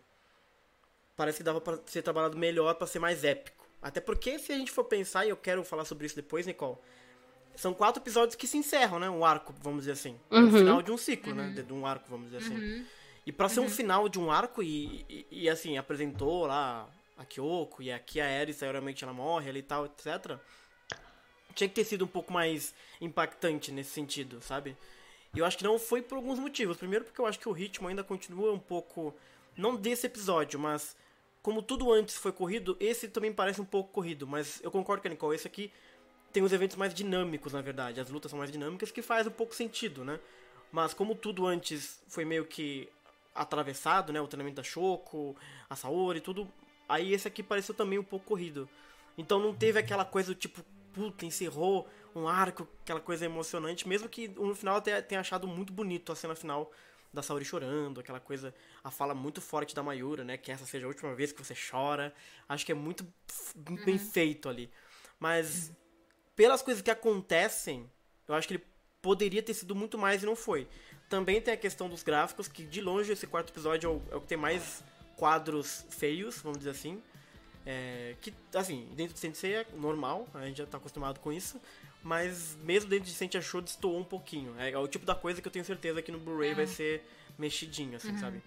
[1.15, 3.65] parece que dava pra ser trabalhado melhor pra ser mais épico.
[3.81, 6.77] Até porque se a gente for pensar, e eu quero falar sobre isso depois, Nicole,
[7.55, 9.09] são quatro episódios que se encerram, né?
[9.09, 10.19] Um arco, vamos dizer assim.
[10.29, 10.51] É o Uhum.
[10.51, 11.49] final de um ciclo, né?
[11.55, 12.85] De, de um arco, vamos dizer assim.
[13.25, 17.25] E pra ser um final de um arco e, e, e, assim, apresentou lá a
[17.25, 20.37] Kyoko e aqui a Ares, aí realmente ela morre ali e tal, etc.
[21.53, 24.75] Tinha que ter sido um pouco mais impactante nesse sentido, sabe?
[25.33, 26.77] E eu acho que não foi por alguns motivos.
[26.77, 29.13] Primeiro porque eu acho que o ritmo ainda continua um pouco.
[29.55, 30.95] Não desse episódio, mas
[31.41, 34.27] como tudo antes foi corrido, esse também parece um pouco corrido.
[34.27, 35.71] Mas eu concordo com a Nicole, esse aqui
[36.31, 37.99] tem os eventos mais dinâmicos, na verdade.
[37.99, 40.19] As lutas são mais dinâmicas, que faz um pouco sentido, né?
[40.71, 42.87] Mas como tudo antes foi meio que
[43.33, 44.21] atravessado, né?
[44.21, 45.35] O treinamento da Shoko,
[45.69, 46.47] a Saori, tudo.
[46.87, 48.69] Aí esse aqui pareceu também um pouco corrido.
[49.17, 50.63] Então não teve aquela coisa do tipo,
[50.93, 53.87] puta, encerrou um arco, aquela coisa emocionante.
[53.87, 56.71] Mesmo que no final eu tenha, achado muito bonito a cena final
[57.11, 60.37] da Saori chorando, aquela coisa, a fala muito forte da Mayura, né?
[60.37, 62.13] Que essa seja a última vez que você chora.
[62.47, 64.69] Acho que é muito f- bem feito ali.
[65.19, 65.71] Mas
[66.35, 67.89] pelas coisas que acontecem,
[68.27, 68.63] eu acho que ele
[69.01, 70.67] poderia ter sido muito mais e não foi.
[71.09, 74.15] Também tem a questão dos gráficos, que de longe esse quarto episódio é o, é
[74.17, 74.83] o que tem mais
[75.15, 77.01] quadros feios, vamos dizer assim.
[77.65, 81.59] É, que, assim, dentro de Sensei é normal, a gente já tá acostumado com isso.
[82.01, 84.55] Mas mesmo dentro de Sensei Show destoou um pouquinho.
[84.57, 87.03] É, é o tipo da coisa que eu tenho certeza que no Blu-ray vai ser
[87.37, 88.41] mexidinho, assim, sabe?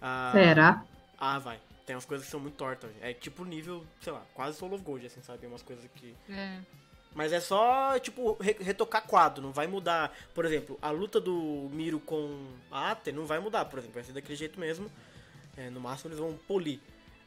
[0.00, 0.84] Ah, Será?
[1.18, 1.58] ah, vai.
[1.86, 2.90] Tem umas coisas que são muito tortas.
[3.00, 5.46] É tipo nível, sei lá, quase Soul of Gold, assim, sabe?
[5.46, 6.14] Umas coisas que.
[6.28, 6.60] É.
[7.14, 10.14] Mas é só, tipo, re- retocar quadro, não vai mudar.
[10.34, 14.04] Por exemplo, a luta do Miro com a Ate não vai mudar, por exemplo, vai
[14.04, 14.90] ser daquele jeito mesmo.
[15.56, 16.78] É, no máximo eles vão polir.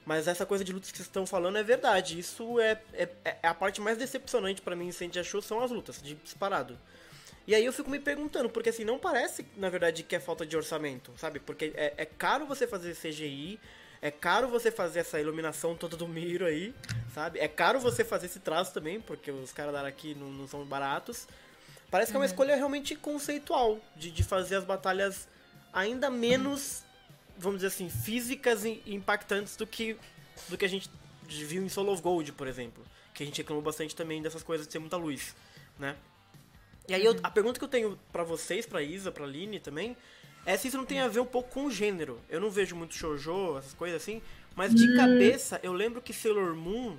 [0.05, 2.19] Mas essa coisa de lutas que vocês estão falando é verdade.
[2.19, 5.71] Isso é, é, é a parte mais decepcionante pra mim em Sandy Show são as
[5.71, 6.77] lutas, de disparado.
[7.47, 10.45] E aí eu fico me perguntando, porque assim, não parece, na verdade, que é falta
[10.45, 11.39] de orçamento, sabe?
[11.39, 13.59] Porque é, é caro você fazer CGI,
[14.01, 16.73] é caro você fazer essa iluminação toda do Miro aí,
[17.13, 17.39] sabe?
[17.39, 20.63] É caro você fazer esse traço também, porque os caras da aqui não, não são
[20.65, 21.27] baratos.
[21.89, 25.27] Parece que é uma escolha realmente conceitual, de, de fazer as batalhas
[25.71, 26.83] ainda menos,
[27.37, 29.97] vamos dizer assim, físicas e impactantes do que,
[30.47, 30.89] do que a gente
[31.27, 32.83] viu em Soul of Gold, por exemplo.
[33.13, 35.35] Que a gente reclamou bastante também dessas coisas de ter muita luz,
[35.79, 35.95] né?
[36.87, 39.95] E aí eu- a pergunta que eu tenho pra vocês, pra Isa, pra Aline também,
[40.45, 42.19] é se isso não tem a ver um pouco com o gênero.
[42.29, 44.21] Eu não vejo muito shoujo, essas coisas assim,
[44.55, 46.97] mas de cabeça eu lembro que Sailor Moon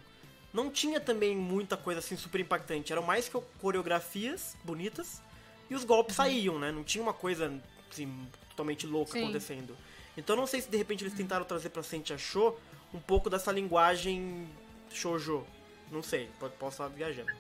[0.53, 2.91] não tinha também muita coisa assim super impactante.
[2.93, 5.22] Eram mais que coreografias bonitas
[5.70, 6.72] e os golpes saíam, né?
[6.72, 7.53] Não tinha uma coisa
[7.91, 9.22] assim, totalmente louca Sim.
[9.24, 9.76] acontecendo.
[10.17, 12.59] Então não sei se de repente eles tentaram trazer pra Sentia Show
[12.95, 14.47] um pouco dessa linguagem
[14.91, 15.45] shoujo.
[15.93, 17.31] Não sei, pode- posso estar viajando.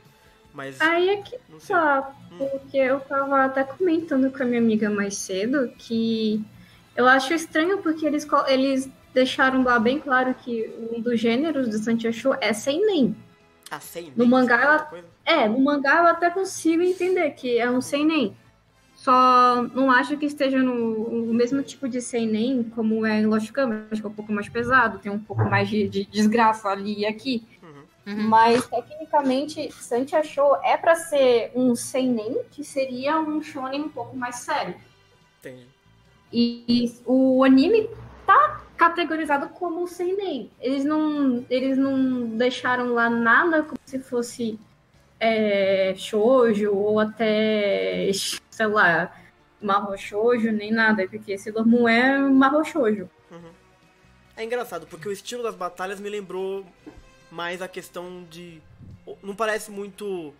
[0.52, 1.74] Mas Aí é que não sei.
[1.76, 6.42] tá, porque eu tava até comentando com a minha amiga mais cedo que
[6.94, 11.78] eu acho estranho porque eles, eles deixaram lá bem claro que um dos gêneros do
[11.78, 13.14] Santia Show é seinen.
[13.70, 14.56] Ah, sei, No nem mangá,
[14.90, 15.44] sei, ela-.
[15.44, 18.36] É, no mangá eu até consigo entender que é um seinen.
[18.96, 23.84] Só não acho que esteja no, mesmo tipo de seinen como é em Lost Kamen.
[23.90, 27.00] Acho que é um pouco mais pesado, tem um pouco mais de, de desgraça ali
[27.00, 27.46] e aqui.
[28.06, 28.28] Uhum.
[28.28, 34.16] Mas, tecnicamente, Santia Show é pra ser um seinen, que seria um shonen um pouco
[34.16, 34.76] mais sério.
[35.40, 35.66] Entendi.
[36.32, 37.90] E, e o anime
[38.24, 40.50] tá categorizado como seinen.
[40.60, 44.58] Eles não, eles não deixaram lá nada como se fosse
[45.18, 48.08] é, shoujo ou até,
[48.56, 49.14] sei lá,
[49.60, 53.08] marro shoujo, nem nada, porque Sailor Moon é marro shoujo.
[54.34, 56.64] É engraçado, porque o estilo das batalhas me lembrou
[57.30, 58.60] mais a questão de.
[59.22, 60.34] Não parece muito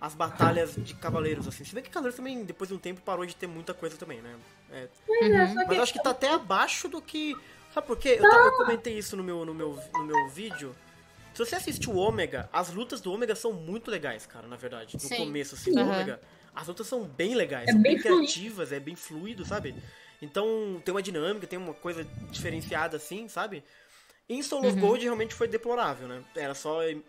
[0.00, 1.64] as batalhas de cavaleiros, assim.
[1.64, 4.20] Se bem que Cavaleiros também, depois de um tempo, parou de ter muita coisa também,
[4.22, 4.34] né?
[4.70, 7.36] É, Pois é, só Mas eu acho que tá até abaixo do que.
[7.74, 8.16] Sabe por quê?
[8.18, 10.74] Eu, tava- eu comentei isso no meu, no, meu, no meu vídeo.
[11.34, 14.94] Se você assistiu o Ômega, as lutas do Ômega são muito legais, cara, na verdade.
[14.94, 15.16] No Sim.
[15.16, 15.90] começo, assim, do Aham.
[15.92, 16.20] Ômega.
[16.54, 18.18] As lutas são bem legais, É são bem bem, fluido.
[18.18, 19.74] criativas, é bem fluido, sabe?
[20.20, 23.64] Então tem uma dinâmica, tem uma coisa diferenciada assim, sabe?
[24.28, 26.22] Em Soul of Gold realmente foi deplorável, né?
[26.36, 27.02] Era só im-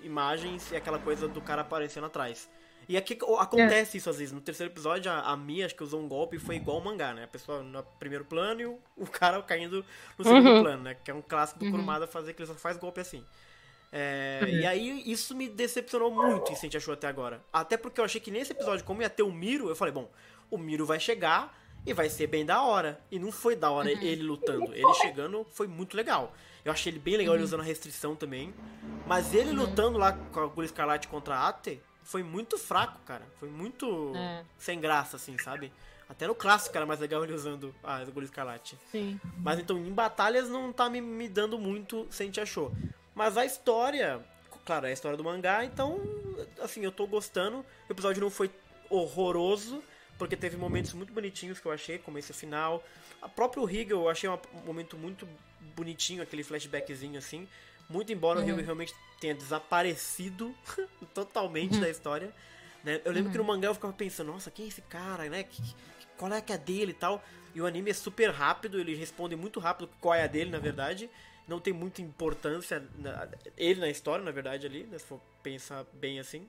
[0.00, 2.48] imagens e aquela coisa do cara aparecendo atrás.
[2.88, 4.32] E aqui o- acontece isso às vezes.
[4.32, 6.84] No terceiro episódio, a, a Mia, acho que usou um golpe e foi igual ao
[6.84, 7.24] mangá, né?
[7.24, 9.84] A pessoa no primeiro plano e o, o cara caindo
[10.18, 10.60] no segundo Uhum.
[10.62, 10.96] plano, né?
[11.02, 13.24] Que é um clássico do Kurumada fazer que ele só faz golpe assim.
[13.96, 17.40] É, E aí, isso me decepcionou muito em Sente Achou até agora.
[17.52, 20.10] Até porque eu achei que nesse episódio, como ia ter o Miro, eu falei, bom,
[20.50, 23.00] o Miro vai chegar e vai ser bem da hora.
[23.08, 24.74] E não foi da hora ele lutando.
[24.74, 26.34] Ele chegando foi muito legal.
[26.64, 28.52] Eu achei ele bem legal ele usando a restrição também.
[29.06, 33.22] Mas ele lutando lá com a Agulha Escarlate contra a Ate foi muito fraco, cara.
[33.38, 34.42] Foi muito É.
[34.58, 35.72] sem graça, assim, sabe?
[36.08, 38.76] Até no clássico era mais legal ele usando a Agulha Escarlate.
[38.90, 39.20] Sim.
[39.38, 42.72] Mas então em batalhas não tá me, me dando muito Sente Achou.
[43.14, 44.20] Mas a história,
[44.64, 46.00] claro, é a história do mangá, então,
[46.60, 47.64] assim, eu tô gostando.
[47.88, 48.50] O episódio não foi
[48.90, 49.82] horroroso,
[50.18, 52.82] porque teve momentos muito bonitinhos que eu achei, como esse final.
[53.22, 55.26] A próprio Higel eu achei um momento muito
[55.76, 57.48] bonitinho, aquele flashbackzinho assim.
[57.88, 60.54] Muito embora o Higel realmente tenha desaparecido
[61.14, 62.32] totalmente da história.
[62.82, 63.00] né?
[63.04, 65.42] Eu lembro que no mangá eu ficava pensando, nossa, quem é esse cara, né?
[65.42, 65.74] Que- que-
[66.16, 67.22] qual é que é a dele e tal.
[67.54, 70.58] E o anime é super rápido, ele responde muito rápido qual é a dele, na
[70.58, 71.08] verdade.
[71.46, 75.84] Não tem muita importância na- ele na história, na verdade, ali, né, se for pensar
[75.92, 76.48] bem assim.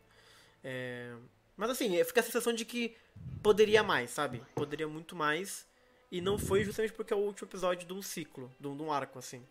[0.64, 1.14] É,
[1.58, 2.96] Mas assim, fica a sensação de que
[3.42, 4.42] poderia mais, sabe?
[4.54, 5.66] Poderia muito mais.
[6.12, 8.84] E não foi justamente porque é o último episódio de um ciclo, de um, de
[8.84, 9.42] um arco, assim.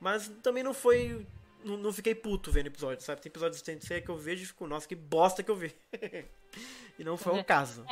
[0.00, 1.26] Mas também não foi.
[1.64, 3.20] Não, não fiquei puto vendo episódio, sabe?
[3.20, 5.74] Tem episódios de que eu vejo e fico, nossa, que bosta que eu vi.
[6.98, 7.84] e não foi o caso.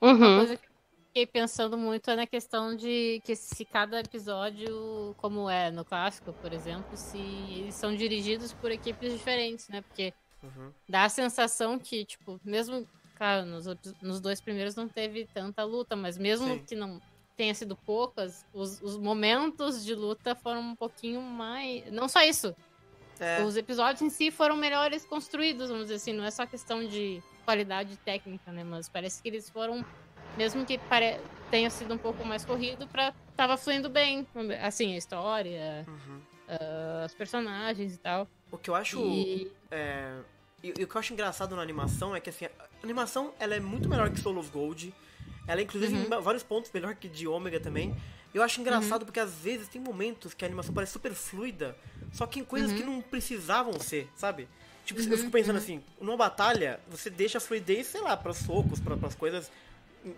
[0.00, 0.36] Uma Uhum.
[0.38, 0.68] coisa que
[1.14, 6.34] fiquei pensando muito é na questão de que se cada episódio, como é no clássico,
[6.34, 9.82] por exemplo, se eles são dirigidos por equipes diferentes, né?
[9.82, 10.74] Porque Uhum.
[10.88, 13.66] dá a sensação que, tipo, mesmo, claro, nos,
[14.02, 16.66] nos dois primeiros não teve tanta luta, mas mesmo Sim.
[16.66, 17.00] que não
[17.36, 21.90] tenha sido poucas, os, os momentos de luta foram um pouquinho mais.
[21.92, 22.54] Não só isso,
[23.20, 26.86] É, os episódios em si foram melhores construídos, vamos dizer assim, não é só questão
[26.86, 28.64] de qualidade técnica, né?
[28.64, 29.84] Mas parece que eles foram,
[30.36, 31.18] mesmo que pare...
[31.50, 33.12] tenha sido um pouco mais corrido, pra...
[33.36, 34.26] tava fluindo bem.
[34.62, 36.20] Assim, a história, uhum.
[36.48, 38.28] ah, os personagens e tal.
[38.50, 39.00] O que eu acho.
[39.00, 39.50] E...
[39.70, 40.18] É,
[40.62, 42.50] e, e o que eu acho engraçado na animação é que assim, a
[42.82, 44.94] animação ela é muito melhor que Soul of Gold.
[45.46, 47.94] Ela é inclusive em vários pontos melhor que de Ômega também.
[48.32, 51.76] Eu acho engraçado porque às vezes tem momentos que a animação parece super fluida,
[52.12, 54.48] só que em coisas que não precisavam ser, sabe?
[54.84, 58.80] Tipo, eu fico pensando assim, numa batalha, você deixa a fluidez, sei lá, para socos,
[58.80, 59.52] para as coisas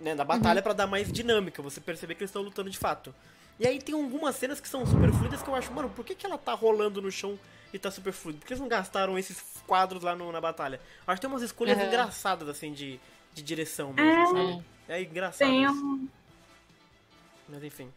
[0.00, 3.14] né, da batalha pra dar mais dinâmica, você perceber que eles estão lutando de fato.
[3.58, 6.14] E aí tem algumas cenas que são super fluidas que eu acho, mano, por que,
[6.14, 7.38] que ela tá rolando no chão
[7.72, 8.40] e tá super fluido?
[8.40, 10.76] Por que eles não gastaram esses quadros lá no- na batalha?
[11.06, 11.86] Eu acho que tem umas escolhas Uhum.
[11.86, 13.00] engraçadas, assim, de,
[13.32, 14.62] de direção mesmo, sabe?
[14.88, 15.48] É engraçado.
[15.48, 16.06] Tem um.
[17.48, 17.90] Mas enfim.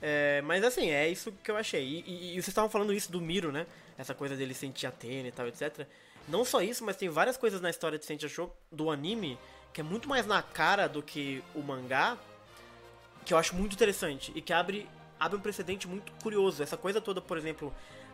[0.00, 1.82] É, mas assim, é isso que eu achei.
[1.84, 3.66] E, e- e vocês estavam falando isso do Miro, né?
[3.96, 5.86] Essa coisa dele sentir Atena e tal, etc.
[6.28, 9.38] Não só isso, mas tem várias coisas na história de Sente Show do anime
[9.72, 12.16] que é muito mais na cara do que o mangá,
[13.24, 16.62] que eu acho muito interessante e que abre, abre um precedente muito curioso.
[16.62, 17.72] Essa coisa toda, por exemplo,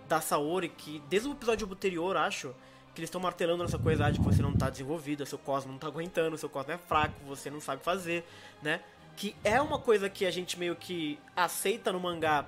[0.09, 2.55] da Saori, que desde o episódio anterior, acho,
[2.95, 5.73] que eles estão martelando nessa coisa ah, de que você não tá desenvolvida, seu cosmo
[5.73, 8.25] não tá aguentando, seu cosmo é fraco, você não sabe fazer,
[8.63, 8.81] né?
[9.17, 12.45] Que é uma coisa que a gente meio que aceita no mangá,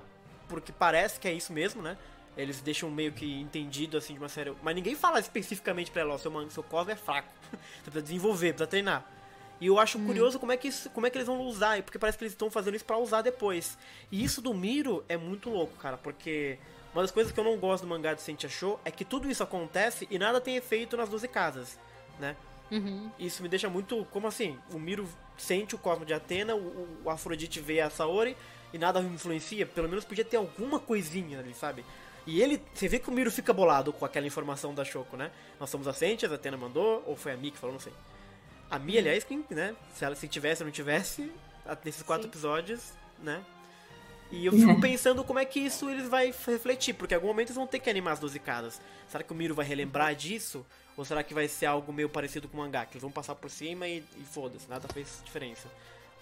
[0.47, 1.97] porque parece que é isso mesmo, né?
[2.37, 4.53] Eles deixam meio que entendido assim de uma série.
[4.63, 7.27] Mas ninguém fala especificamente pra ela, ó, seu, man- seu cosmo é fraco.
[7.51, 9.05] você precisa desenvolver, precisa treinar.
[9.59, 11.99] E eu acho curioso como é, que isso, como é que eles vão usar, porque
[11.99, 13.77] parece que eles estão fazendo isso pra usar depois.
[14.11, 16.57] E isso do Miro é muito louco, cara, porque
[16.93, 19.29] uma das coisas que eu não gosto do mangá de Sentia Show é que tudo
[19.29, 21.77] isso acontece e nada tem efeito nas 12 casas,
[22.19, 22.35] né?
[22.71, 23.11] Uhum.
[23.19, 24.03] Isso me deixa muito.
[24.11, 24.57] Como assim?
[24.73, 25.07] O Miro
[25.37, 28.35] sente o cosmo de Atena, o, o Afrodite vê a Saori
[28.73, 29.65] e nada influencia.
[29.67, 31.85] Pelo menos podia ter alguma coisinha ali, sabe?
[32.25, 32.61] E ele.
[32.73, 35.31] Você vê que o Miro fica bolado com aquela informação da Shoko, né?
[35.59, 37.93] Nós somos ascentes, a Atena mandou, ou foi a Mi que falou, não sei.
[38.69, 39.75] A Mi, aliás, quem, né?
[39.93, 41.31] Se ela se tivesse ou não tivesse,
[41.83, 42.29] nesses quatro Sim.
[42.29, 43.43] episódios, né?
[44.31, 47.49] E eu fico pensando como é que isso eles vai refletir, porque em algum momento
[47.49, 48.81] eles vão ter que animar as 12 casas.
[49.09, 50.65] Será que o Miro vai relembrar disso?
[50.95, 52.85] Ou será que vai ser algo meio parecido com o mangá?
[52.85, 55.67] Que eles vão passar por cima e, e foda-se, nada fez diferença.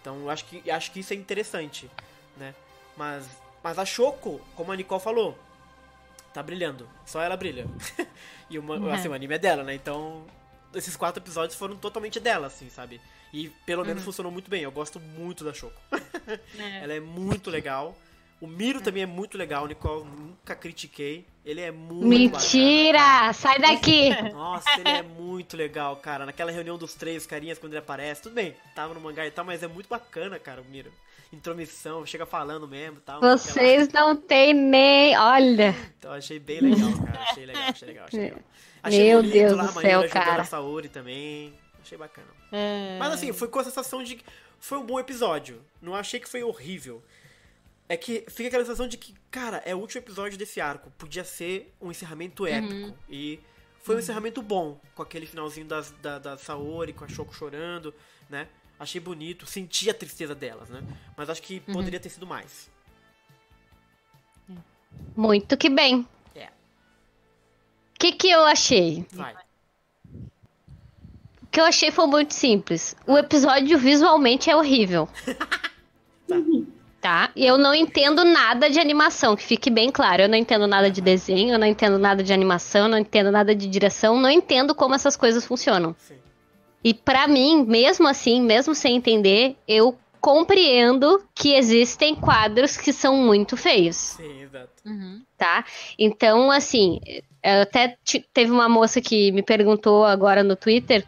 [0.01, 1.89] Então eu acho que, acho que isso é interessante,
[2.35, 2.55] né?
[2.97, 3.27] Mas,
[3.63, 5.37] mas a Shoko, como a Nicole falou,
[6.33, 6.87] tá brilhando.
[7.05, 7.67] Só ela brilha.
[8.49, 8.91] e o, ma- Uhum.
[8.91, 9.73] assim, o anime é dela, né?
[9.73, 10.25] Então
[10.73, 13.01] esses quatro episódios foram totalmente dela, assim, sabe?
[13.33, 14.61] E pelo menos funcionou muito bem.
[14.63, 15.79] Eu gosto muito da Shoko.
[16.59, 16.83] É.
[16.83, 17.95] Ela é muito legal.
[18.39, 20.05] O Miro também é muito legal, Nicole.
[20.05, 21.25] Nunca critiquei.
[21.43, 23.33] Ele é muito Mentira!
[23.33, 24.09] Sai daqui!
[24.09, 24.29] bacana.
[24.33, 26.25] Nossa, ele é muito legal, cara.
[26.25, 28.21] Naquela reunião dos três carinhas quando ele aparece.
[28.21, 30.91] Tudo bem, tava no mangá e tal, mas é muito bacana, cara, o Miro.
[31.31, 33.21] Intromissão, chega falando mesmo e tal.
[33.21, 35.17] Vocês não tem nem.
[35.17, 35.75] Olha.
[35.97, 37.19] Então achei bem legal, cara.
[37.21, 38.39] Achei legal, achei legal, achei legal.
[38.81, 40.41] Achei Meu bonito Deus lá, do céu, ajudando cara.
[40.41, 41.53] a Saori também.
[41.81, 42.27] Achei bacana.
[42.49, 42.97] É.
[42.97, 44.23] Mas assim, foi com a sensação de que
[44.57, 45.61] foi um bom episódio.
[45.81, 47.03] Não achei que foi horrível.
[47.89, 50.91] É que fica aquela sensação de que, cara, é o último episódio desse arco.
[50.91, 52.97] Podia ser um encerramento épico.
[53.09, 53.39] E
[53.81, 54.79] foi um encerramento bom.
[54.95, 57.93] Com aquele finalzinho das, da, da Saori, com a Shoko chorando,
[58.29, 58.47] né?
[58.79, 59.45] Achei bonito.
[59.45, 60.81] Senti a tristeza delas, né?
[61.17, 62.69] Mas acho que poderia ter sido mais.
[65.15, 66.07] Muito que bem.
[66.33, 66.45] É.
[66.45, 69.05] O que, que eu achei?
[69.11, 69.35] Vai.
[71.43, 72.95] O que eu achei foi muito simples.
[73.05, 75.09] O episódio visualmente é horrível.
[77.01, 77.31] Tá?
[77.33, 80.23] E eu não entendo nada de animação, que fique bem claro.
[80.23, 83.31] Eu não entendo nada de desenho, eu não entendo nada de animação, eu não entendo
[83.31, 85.95] nada de direção, não entendo como essas coisas funcionam.
[85.97, 86.15] Sim.
[86.83, 93.15] E pra mim, mesmo assim, mesmo sem entender, eu compreendo que existem quadros que são
[93.17, 94.69] muito feios Sim, exato.
[94.85, 95.21] Uhum.
[95.37, 95.63] tá?
[95.97, 96.99] Então, assim,
[97.41, 101.05] eu até te- teve uma moça que me perguntou agora no Twitter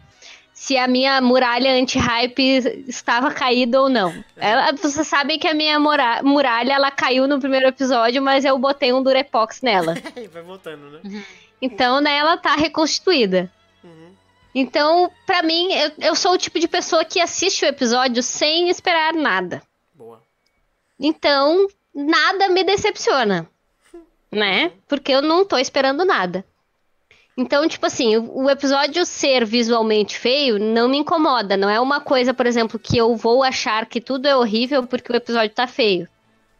[0.54, 4.14] se a minha muralha anti-hype estava caída ou não.
[4.36, 8.56] Ela, vocês sabem que a minha mura- muralha, ela caiu no primeiro episódio, mas eu
[8.58, 9.94] botei um Durepox nela.
[10.32, 11.22] Vai voltando, né?
[11.60, 13.50] Então, né, ela tá reconstituída.
[14.54, 18.68] Então, pra mim, eu, eu sou o tipo de pessoa que assiste o episódio sem
[18.68, 19.62] esperar nada.
[19.94, 20.22] Boa.
[21.00, 23.48] Então, nada me decepciona,
[24.30, 24.72] né?
[24.86, 26.44] Porque eu não tô esperando nada.
[27.36, 31.56] Então, tipo assim, o o episódio ser visualmente feio não me incomoda.
[31.56, 35.10] Não é uma coisa, por exemplo, que eu vou achar que tudo é horrível porque
[35.10, 36.06] o episódio tá feio.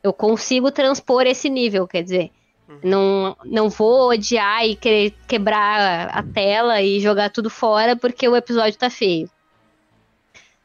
[0.03, 2.31] Eu consigo transpor esse nível, quer dizer.
[2.83, 8.37] Não, não vou odiar e querer quebrar a tela e jogar tudo fora porque o
[8.37, 9.29] episódio tá feio.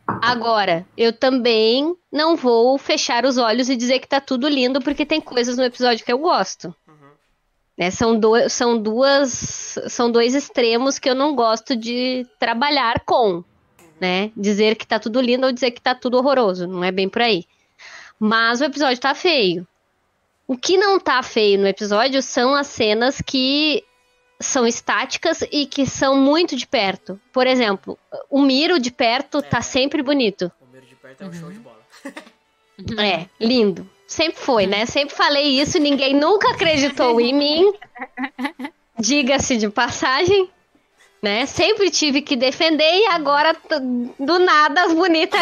[0.07, 5.05] Agora, eu também não vou fechar os olhos e dizer que tá tudo lindo porque
[5.05, 6.73] tem coisas no episódio que eu gosto.
[7.77, 13.43] Né, são, do, são duas são dois extremos que eu não gosto de trabalhar com,
[14.01, 14.31] né?
[14.35, 17.21] Dizer que tá tudo lindo ou dizer que tá tudo horroroso, não é bem por
[17.21, 17.45] aí.
[18.19, 19.67] Mas o episódio tá feio.
[20.47, 23.83] O que não tá feio no episódio são as cenas que
[24.39, 27.19] são estáticas e que são muito de perto.
[27.33, 27.97] Por exemplo,
[28.29, 30.51] o Miro de perto tá sempre bonito.
[30.61, 31.77] O Miro de perto é um show de bola.
[32.99, 33.89] É, lindo.
[34.07, 34.85] Sempre foi, né?
[34.85, 37.73] Sempre falei isso, ninguém nunca acreditou em mim.
[38.97, 40.49] Diga-se de passagem,
[41.21, 41.45] né?
[41.45, 43.55] Sempre tive que defender e agora,
[44.17, 45.41] do nada, as bonitas.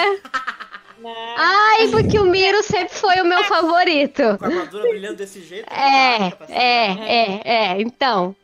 [1.37, 4.23] Ai, porque o Miro sempre foi o meu favorito.
[4.37, 5.67] Com a armadura brilhando desse jeito.
[5.71, 7.81] É, é, é, é.
[7.81, 8.35] Então,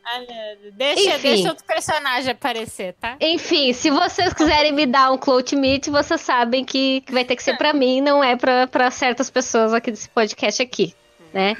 [0.72, 1.28] deixa, Enfim.
[1.28, 3.16] deixa outro personagem aparecer, tá?
[3.20, 7.36] enfim, se vocês quiserem me dar um clout meet, vocês sabem que, que vai ter
[7.36, 10.94] que ser pra mim, não é pra, pra certas pessoas aqui desse podcast aqui,
[11.32, 11.56] né?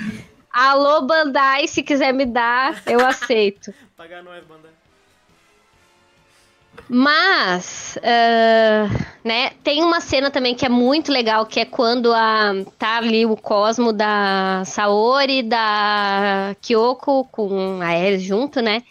[0.52, 3.72] Alô, Bandai, se quiser me dar, eu aceito.
[3.96, 4.81] Pagar nós, banda.
[6.88, 8.88] Mas, ah,
[9.24, 13.24] né, tem uma cena também que é muito legal, que é quando a, tá ali
[13.24, 18.82] o Cosmo da Saori, da Kyoko com a Ares junto, né?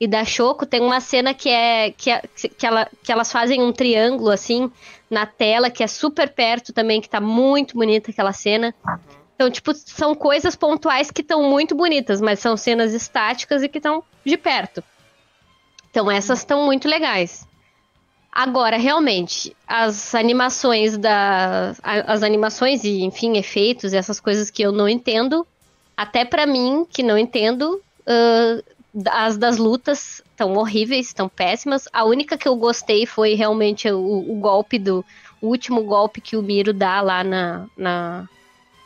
[0.00, 2.22] E da Shoko, tem uma cena que é que, é-
[2.56, 4.70] que, ela, que elas fazem um triângulo assim
[5.10, 8.72] na tela, que é super perto também, que tá muito bonita aquela cena.
[9.34, 13.78] Então, tipo, são coisas pontuais que estão muito bonitas, mas são cenas estáticas e que
[13.78, 14.84] estão de perto.
[15.98, 17.44] Então essas estão muito legais.
[18.30, 21.72] Agora, realmente, as animações da.
[21.82, 25.44] a- As animações e, enfim, efeitos, essas coisas que eu não entendo,
[25.96, 28.62] até pra mim, que não entendo, ãh,
[29.10, 31.88] as das lutas estão horríveis, estão péssimas.
[31.92, 33.98] A única que eu gostei foi realmente o,
[34.30, 35.04] o golpe do.
[35.42, 38.28] O último golpe que o Miro dá lá na, na,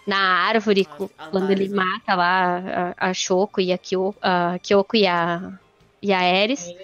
[0.06, 1.84] na árvore, com- as quando ele árvores, né?
[1.84, 5.52] mata lá a, a Shoko e a Kyoko, a Kyoko e a,
[6.00, 6.74] e a Ares.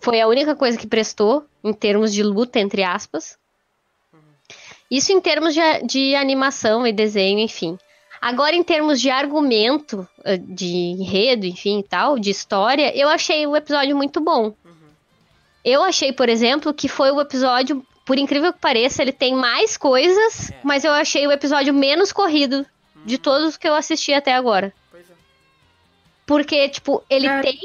[0.00, 3.38] Foi a única coisa que prestou em termos de luta, entre aspas.
[4.90, 7.78] Isso em termos de, de animação e desenho, enfim.
[8.20, 13.46] Agora, em termos de argumento, eh, de enredo, enfim e tal, de história, eu achei
[13.46, 14.54] o episódio muito bom.
[15.64, 19.76] Eu achei, por exemplo, que foi o episódio, por incrível que pareça, ele tem mais
[19.76, 20.54] coisas, É.
[20.64, 22.64] mas eu achei o episódio menos corrido
[23.04, 24.72] de todos que eu assisti até agora.
[26.28, 27.40] Porque, tipo, ele É.
[27.40, 27.58] tem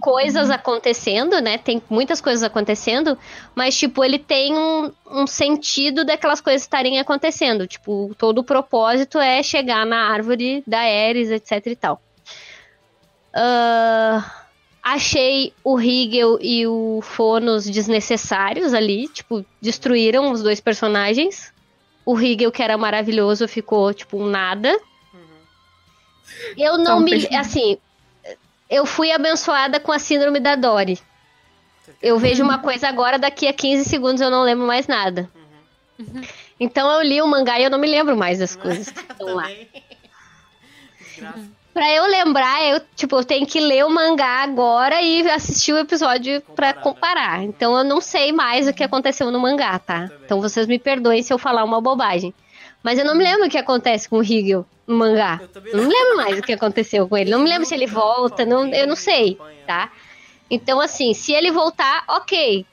[0.00, 1.58] coisas acontecendo, né?
[1.58, 3.16] Tem muitas coisas acontecendo,
[3.54, 7.68] mas, tipo, ele tem um, um sentido daquelas coisas estarem acontecendo.
[7.68, 12.02] Tipo, todo o propósito é chegar na árvore da Ares, etc e tal.
[13.32, 14.24] Ah,
[14.82, 21.56] achei o Hegel e o Fonos desnecessários ali, tipo, destruíram os dois personagens.
[22.04, 24.74] o Hegel, que era maravilhoso, ficou, tipo, um nada.
[26.56, 27.10] Eu não um me.
[27.12, 27.34] peixe.
[27.34, 27.78] Assim,
[28.68, 30.98] eu fui abençoada com a síndrome da Dory.
[32.02, 35.28] Eu vejo uma coisa agora, daqui a 15 segundos eu não lembro mais nada.
[36.60, 39.34] Então eu li o mangá e eu não me lembro mais das coisas que estão
[39.34, 39.48] lá.
[41.72, 45.78] Pra eu lembrar, eu, tipo, eu tenho que ler o mangá agora e assistir o
[45.78, 47.44] episódio pra Comparar, né?
[47.44, 50.10] Então eu não sei mais o que aconteceu no mangá, tá?
[50.24, 52.34] Então vocês me perdoem se eu falar uma bobagem.
[52.82, 55.40] Mas eu não me lembro o que acontece com o Higel no mangá.
[55.66, 57.30] Eu não lembro mais o que aconteceu com ele.
[57.30, 59.92] Não me lembro se ele volta, não, eu não sei, tá?
[60.50, 62.64] Então, assim, se ele voltar, ok.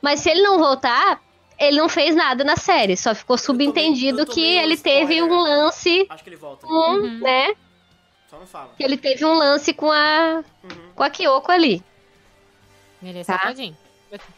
[0.00, 1.20] Mas se ele não voltar,
[1.58, 2.96] ele não fez nada na série.
[2.96, 6.66] Só ficou subentendido eu que ele teve um lance Acho que ele volta.
[6.66, 7.18] com, Uhum.
[7.18, 7.54] né?
[8.30, 8.70] Só não fala.
[8.76, 10.92] Que ele teve um lance com a, Uhum.
[10.94, 11.82] com a Kyoko ali.
[13.02, 13.38] Merece Tá.
[13.38, 13.76] tadinho.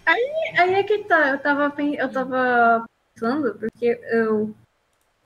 [0.07, 4.55] Aí é que tá, eu tava, eu tava pensando, porque eu.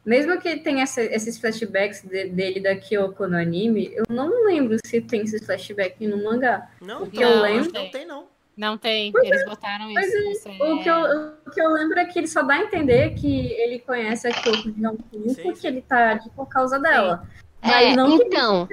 [0.04, 4.76] Mesmo que tenha essa- esses flashbacks de- dele da Kyoko no anime, eu não lembro
[4.84, 6.68] se tem esses flashbacks no mangá.
[6.80, 8.24] Não, O que não, eu lembro- que Não tem, não.
[8.54, 10.16] Não tem, eles botaram Pois isso.
[10.16, 11.00] é, isso O que, eu,
[11.46, 14.30] o que eu lembro é que ele só dá a entender que ele conhece a
[14.32, 15.66] Kyoko de um tempo, sim.
[15.68, 17.26] ele tá ali por causa dela.
[17.62, 18.68] É, Mas não que então,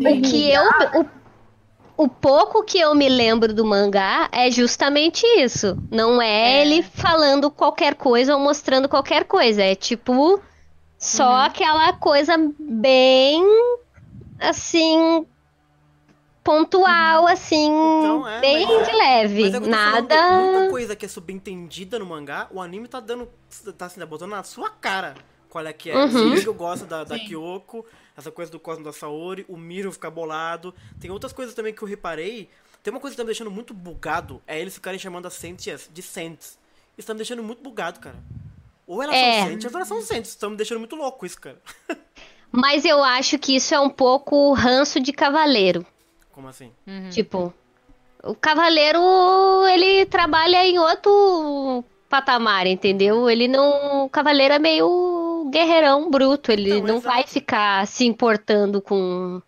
[0.00, 0.62] ele o que eu.
[1.96, 5.76] O, o pouco que eu me lembro do mangá é justamente isso.
[5.90, 6.62] Não é, É.
[6.62, 9.62] ele falando qualquer coisa ou mostrando qualquer coisa.
[9.62, 10.40] É tipo.
[11.02, 11.36] Só Uhum.
[11.36, 13.42] aquela coisa bem.
[14.38, 15.26] Assim.
[16.44, 17.66] Pontual, assim.
[17.66, 19.40] Então, é, bem mas- de leve.
[19.42, 20.40] Mas é falando, Nada.
[20.40, 23.28] Muita coisa que é subentendida no mangá, o anime tá dando.
[23.76, 25.14] tá assim, tá botando na sua cara
[25.48, 25.96] qual é que é.
[25.96, 26.34] Uhum.
[26.48, 27.26] O gosta da, da Sim.
[27.26, 27.84] Kyoko,
[28.16, 30.74] essa coisa do Cosmo da Saori, o Miro fica bolado.
[31.00, 32.48] Tem outras coisas também que eu reparei.
[32.82, 35.88] Tem uma coisa que tá me deixando muito bugado, é eles ficarem chamando as Sentias
[35.92, 36.58] de Sents.
[36.98, 38.16] Isso tá me deixando muito bugado, cara.
[38.92, 39.40] Ou elas É.
[39.40, 40.34] são Sentias ou elas são Sents.
[40.34, 41.56] Tá me deixando muito louco isso, cara.
[42.52, 45.86] Mas eu acho que isso é um pouco ranço de cavaleiro.
[46.32, 46.70] Como assim?
[46.86, 47.08] Uhum.
[47.10, 47.54] Tipo,
[48.22, 49.00] o cavaleiro,
[49.68, 53.30] ele trabalha em outro patamar, entendeu?
[53.30, 54.04] Ele não.
[54.04, 57.14] O cavaleiro é meio guerreirão bruto, ele Não, não exato.
[57.14, 59.40] vai ficar se importando com.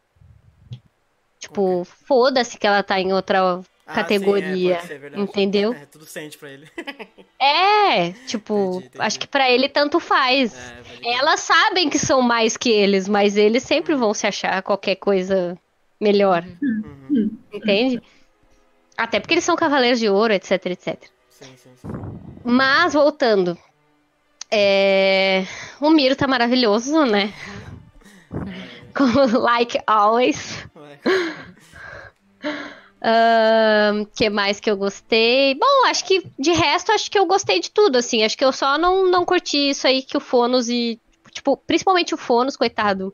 [1.39, 4.49] Tipo, foda-se que ela tá em outra Ah, categoria.
[4.51, 5.23] sim, é, pode ser, verdade.
[5.23, 5.75] entendeu?
[5.75, 6.69] É, tudo sente pra ele.
[7.39, 9.05] É, tipo, Entendi, entendi.
[9.05, 10.55] acho que pra ele tanto faz.
[11.03, 11.15] É.
[11.17, 15.59] Elas sabem que são mais que eles, mas eles sempre vão se achar qualquer coisa
[16.01, 17.37] melhor, Uhum.
[17.53, 18.01] entende?
[18.97, 20.97] Até porque eles são cavaleiros de ouro, etc, etc.
[21.29, 21.89] Sim, sim, sim.
[22.43, 23.59] Mas, voltando.
[24.51, 25.45] É...
[25.81, 27.35] O Miro tá maravilhoso, né?
[28.95, 30.67] Como- like always.
[34.15, 35.55] Que mais que eu gostei?
[35.55, 38.23] Bom, acho que de resto, acho que eu gostei de tudo, assim.
[38.25, 40.99] Acho que eu só não, não curti isso aí que o Fonos e.
[41.33, 43.13] Tipo, principalmente o Fonos, coitado.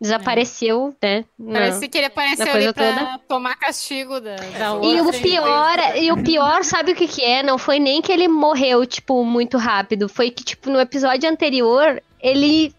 [0.00, 1.26] Desapareceu, né?
[1.38, 3.18] na- Parece que ele apareceu ali pra toda.
[3.28, 7.42] tomar castigo da, da E o pior, e o pior, sabe o que que é?
[7.42, 10.08] Não foi nem que ele morreu, tipo, muito rápido.
[10.08, 12.74] Foi que, tipo, no episódio anterior, ele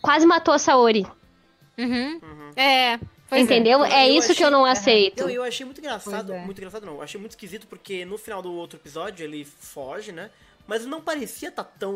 [0.00, 1.06] quase matou a Saori.
[1.78, 2.18] Uhum.
[2.22, 2.50] Uhum.
[2.56, 2.98] É,
[3.30, 3.82] pois entendeu?
[3.84, 5.20] É, Eu isso que achei- eu não aceito.
[5.20, 6.38] Eu, eu achei muito engraçado, é.
[6.44, 10.12] muito engraçado não, eu achei muito esquisito porque no final do outro episódio ele foge,
[10.12, 10.30] né?
[10.66, 11.94] Mas não parecia tá tão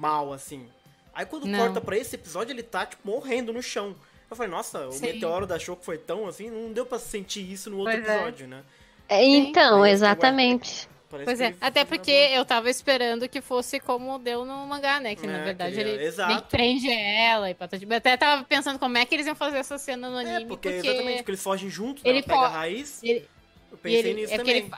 [0.00, 0.66] mal assim.
[1.14, 1.58] Aí quando Não.
[1.58, 3.94] corta pra esse episódio ele tá, tipo, morrendo no chão.
[4.30, 5.02] Eu falei, nossa, o Sim.
[5.06, 8.14] meteoro da Choco foi tão assim, não deu pra sentir isso no outro Pois é.
[8.16, 8.62] episódio, né?
[9.08, 10.88] É, Então, Aí eu fiquei, exatamente.
[11.08, 14.98] Parece Pois é, até porque na eu tava esperando que fosse como deu no mangá,
[14.98, 15.14] né?
[15.14, 17.86] Que na É, verdade que ele- ele prende ela e patati.
[17.88, 20.46] Eu até tava pensando como é que eles iam fazer essa cena no anime, É,
[20.46, 22.10] porque, porque, exatamente, porque eles fogem juntos, né?
[22.10, 23.02] ele Ela pega a raiz.
[23.04, 23.24] ele-
[23.70, 24.56] Eu pensei ele- nisso é também.
[24.56, 24.70] ele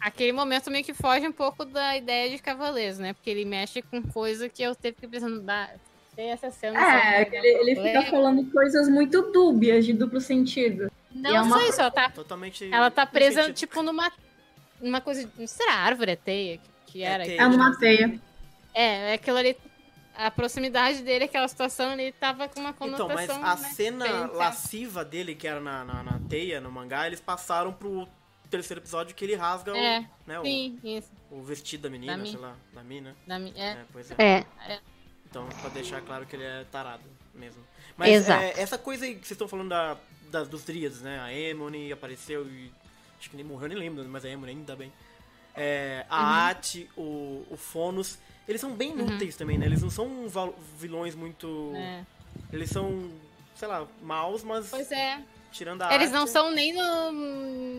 [0.00, 3.12] aquele momento meio que foge um pouco da ideia de Cavaleiros, né?
[3.14, 5.70] Porque ele mexe com coisa que eu teve que pensando, bah,
[6.14, 6.78] tem essa cena.
[6.80, 10.90] É, ele, ele fica falando coisas muito dúbias, de duplo sentido.
[11.10, 12.68] Não E é uma só isso, ela tá, Totalmente.
[12.72, 14.12] ela tá presa, tipo, numa,
[14.80, 15.30] numa coisa.
[15.38, 16.58] Não será árvore, é teia?
[16.58, 17.24] Que, que É era?
[17.24, 17.42] teia.
[17.42, 18.20] É numa teia.
[18.74, 19.56] É, é aquilo ali.
[20.16, 23.44] A proximidade dele, aquela situação ali, tava com uma Então, mas conotação.
[23.44, 27.20] a né, cena diferente, lasciva dele, que era na, na, na teia, no mangá, eles
[27.20, 28.08] passaram pro
[28.50, 31.08] terceiro episódio que ele rasga É, o, né, o, Sim, isso.
[31.30, 33.14] o vestido da menina, Da sei lá, da mina.
[33.28, 33.68] Na mi- é.
[33.72, 34.14] É, pois é.
[34.18, 34.80] É.
[35.30, 37.62] Então, pra deixar claro que ele é tarado mesmo.
[37.96, 38.42] Mas Exato.
[38.42, 39.96] é, essa coisa aí que vocês estão falando da,
[40.32, 41.20] das, dos Dríades, né?
[41.20, 42.72] A Emony apareceu e.
[43.18, 44.92] Acho que nem morreu, nem lembro, mas a Emony ainda bem.
[45.54, 46.50] É, a Uhum.
[46.50, 48.18] Ati, o, o Fonos.
[48.46, 49.66] Eles são bem inúteis também, né?
[49.66, 50.26] Eles não são
[50.78, 51.72] vilões muito.
[51.76, 52.04] é.
[52.52, 53.10] Eles são,
[53.56, 54.68] sei lá, maus, mas.
[54.70, 55.20] Pois é.
[55.50, 57.10] tirando a Eles não arte- são nem, no,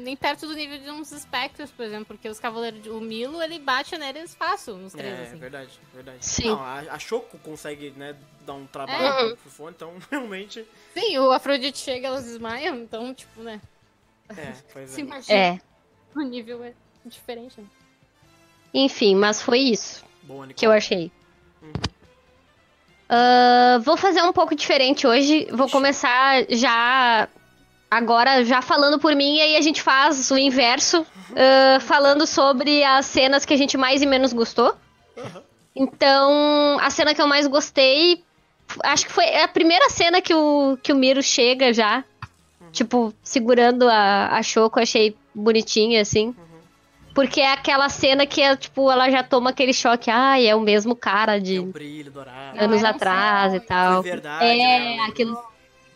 [0.04, 2.82] nem perto do nível de uns espectros, por exemplo, porque os Cavaleiros.
[2.84, 5.38] de- O Milo, ele bate neles fácil nos três, É, assim.
[5.38, 6.18] verdade, verdade.
[6.26, 6.50] Sim.
[6.50, 8.16] Não, a, a Choco consegue, né,
[8.46, 9.36] dar um trabalho É.
[9.36, 10.66] pro fone, então realmente.
[10.94, 13.62] Sim, o Afrodite chega, elas desmaiam, então, tipo, né?
[14.38, 15.03] É, pois Se é.
[15.03, 15.59] imagina, É.
[16.15, 16.73] o nível é
[17.05, 17.59] diferente.
[17.59, 17.67] Né?
[18.73, 21.11] Enfim, mas foi isso Boa, que eu achei.
[21.61, 21.71] Uhum.
[23.09, 25.47] Ah, vou fazer um pouco diferente hoje.
[25.51, 27.27] Vou começar já.
[27.89, 31.03] Agora, já falando por mim, e aí a gente faz o inverso,
[31.36, 34.75] ah, falando sobre as cenas que a gente mais e menos gostou.
[35.75, 38.23] Então, a cena que eu mais gostei,
[38.84, 42.03] acho que foi a primeira cena que o, que o Miro chega já.
[42.72, 46.36] Tipo, segurando a, a Choco, achei bonitinha, assim.
[47.15, 50.09] Porque é aquela cena que é, tipo, ela já toma aquele choque.
[50.11, 52.57] Ai, é o mesmo cara de um brilho dourado.
[52.59, 54.01] anos atrás e tal.
[54.03, 54.57] Foi verdade, É,
[54.95, 54.99] né?
[55.07, 55.38] aquilo.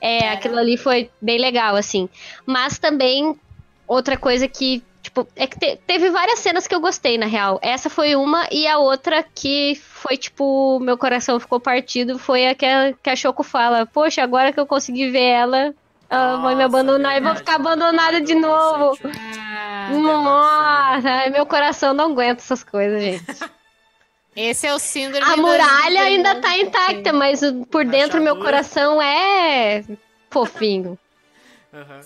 [0.02, 2.10] É, aquilo ali foi bem legal, assim.
[2.46, 3.40] Mas também,
[3.88, 7.58] outra coisa que, tipo, é que te- teve várias cenas que eu gostei, na real.
[7.62, 12.56] Essa foi uma, e a outra que foi, tipo, meu coração ficou partido, foi a
[12.56, 15.74] que a, que a Choco fala, poxa, agora que eu consegui ver ela,
[16.14, 18.98] ela vai me Nossa, abandonar e vou ficar abandonada de novo.
[19.04, 23.26] Ah, Nossa, meu coração não aguenta essas coisas, gente.
[24.36, 26.68] esse é o síndrome A muralha ainda tá irmãs.
[26.68, 27.42] intacta, mas
[27.72, 29.84] por dentro meu coração é
[30.30, 30.98] fofinho.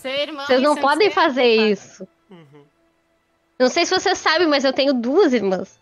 [0.05, 2.07] Irmão Vocês não ser podem fazer isso.
[2.29, 2.63] Uhum.
[3.59, 5.77] Não sei se vocês sabem, mas eu tenho duas irmãs.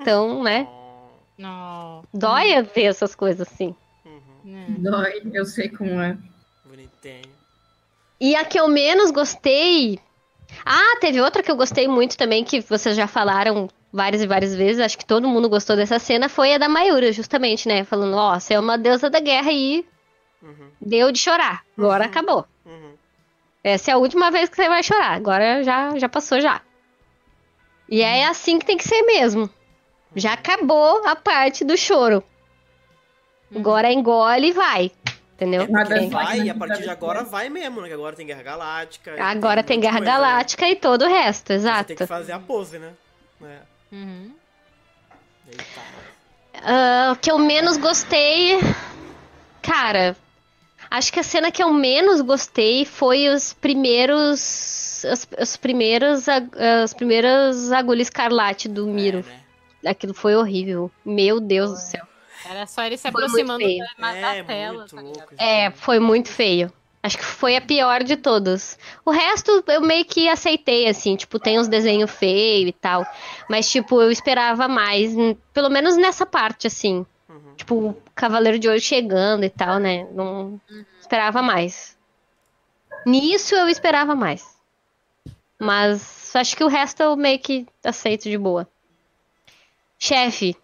[0.00, 0.66] Então, né?
[0.68, 1.06] Oh,
[1.38, 2.04] Não.
[2.12, 3.72] Dói ver essas coisas assim.
[4.04, 4.20] uhum.
[4.44, 4.66] Né.
[4.78, 6.16] Dói, eu sei como é.
[6.64, 7.37] Bonitinho.
[8.20, 9.98] E a que eu menos gostei.
[10.64, 14.54] Ah, teve outra que eu gostei muito também, que vocês já falaram várias e várias
[14.54, 14.80] vezes.
[14.82, 16.28] Acho que todo mundo gostou dessa cena.
[16.28, 17.84] Foi a da Mayura, justamente, né?
[17.84, 19.84] Falando, ó, você é uma deusa da guerra e
[20.42, 20.70] Uhum.
[20.80, 21.64] deu de chorar.
[21.76, 22.10] Agora Uhum.
[22.10, 22.44] acabou.
[22.64, 22.92] Uhum.
[23.62, 25.12] Essa é a última vez que você vai chorar.
[25.14, 26.60] Agora já, já passou já.
[27.88, 29.48] E é assim que tem que ser mesmo.
[30.14, 32.22] Já acabou a parte do choro.
[33.54, 34.90] Agora engole e vai.
[35.38, 35.62] Entendeu?
[35.62, 37.86] É Nada vai, vai, né, e a partir de agora vai mesmo, né?
[37.86, 39.12] Que agora tem Guerra Galáctica.
[39.16, 40.18] e Agora tem de Guerra coisa, né?
[40.18, 41.84] Galáctica e todo o resto, Você exato.
[41.84, 42.90] tem que fazer a pose, né?
[43.44, 43.58] É.
[43.94, 44.32] Uhum.
[45.48, 45.64] Eita.
[46.60, 48.58] Ah, o que eu menos gostei.
[49.62, 50.16] Cara,
[50.90, 55.04] acho que a cena que eu menos gostei foi os primeiros.
[55.04, 56.28] Os, os primeiros.
[56.28, 56.50] ag-
[56.82, 59.18] As primeiras agulhas escarlate do Miro.
[59.18, 59.22] É,
[59.84, 59.90] né?
[59.92, 60.90] Aquilo foi horrível.
[61.04, 62.07] Meu Deus do céu.
[62.44, 63.64] Era só ele se aproximando
[63.98, 64.86] da, da É, tela.
[64.88, 65.34] tá louco.
[65.38, 66.72] É, foi muito feio.
[67.02, 68.76] Acho que foi a pior de todas.
[69.04, 73.06] O resto eu meio que aceitei, assim, tipo, tem uns desenhos feios e tal.
[73.48, 75.12] Mas, tipo, eu esperava mais,
[75.52, 77.06] pelo menos nessa parte, assim.
[77.28, 77.54] Uhum.
[77.56, 80.06] Tipo, o Cavaleiro de Ouro chegando e tal, né?
[80.12, 80.60] Não
[81.00, 81.96] esperava mais.
[83.06, 84.56] Nisso eu esperava mais.
[85.58, 88.68] Mas acho que o resto eu meio que aceito de boa.
[89.98, 90.56] Chefe,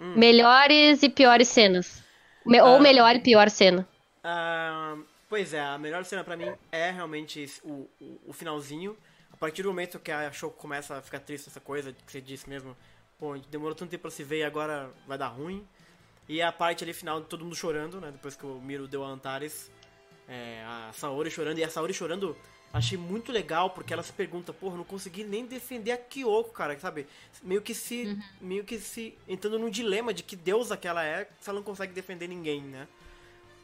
[0.00, 0.14] Hum.
[0.16, 2.02] melhores e piores cenas.
[2.44, 2.64] Me- Ah.
[2.66, 3.86] Ou melhor e pior cena.
[4.22, 4.96] Ah,
[5.28, 8.96] pois é, a melhor cena pra mim é realmente o, o, o finalzinho.
[9.32, 12.20] A partir do momento que a Shoko começa a ficar triste, essa coisa que você
[12.20, 12.76] disse mesmo.
[13.18, 15.66] Pô, demorou tanto tempo pra se ver e agora vai dar ruim.
[16.28, 18.10] E a parte ali final de todo mundo chorando, né?
[18.10, 19.70] Depois que o Miro deu a Antares.
[20.28, 21.58] É, a Saori chorando.
[21.58, 22.36] E a Saori chorando,
[22.74, 26.76] achei muito legal, porque ela se pergunta, porra, não consegui nem defender a Kyoko, cara,
[26.78, 27.06] sabe?
[27.42, 28.18] Meio que se.
[28.40, 29.16] Meio que se.
[29.28, 32.60] entrando num dilema de que deusa que ela é, se ela não consegue defender ninguém,
[32.60, 32.88] né?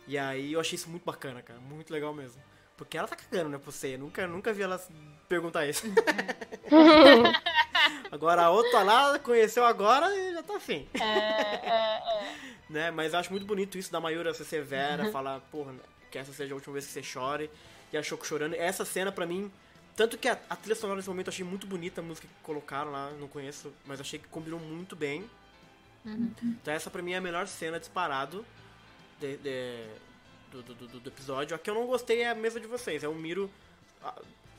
[0.06, 1.58] E aí eu achei isso muito bacana, cara.
[1.60, 2.40] Muito legal mesmo.
[2.76, 3.94] Porque ela tá cagando, né, pra você.
[3.94, 4.80] Eu nunca, nunca vi ela
[5.28, 5.84] perguntar isso.
[8.10, 10.88] agora a outra lá conheceu agora e já tá afim.
[12.70, 12.90] né?
[12.90, 15.74] Mas eu acho muito bonito isso da Mayura ser severa, falar, porra,
[16.10, 17.50] que essa seja a última vez que você chore.
[17.92, 18.54] E a Choco chorando.
[18.54, 19.50] Essa cena pra mim.
[19.96, 22.34] Tanto que a, a trilha sonora nesse momento eu achei muito bonita a música que
[22.42, 25.28] colocaram lá, não conheço, mas achei que combinou muito bem.
[26.42, 28.46] Então essa pra mim é a melhor cena disparado
[29.20, 29.86] de- de-
[30.50, 31.54] do, do, do- do episódio.
[31.54, 33.04] A que eu não gostei é a mesa de vocês.
[33.04, 33.50] É o Miro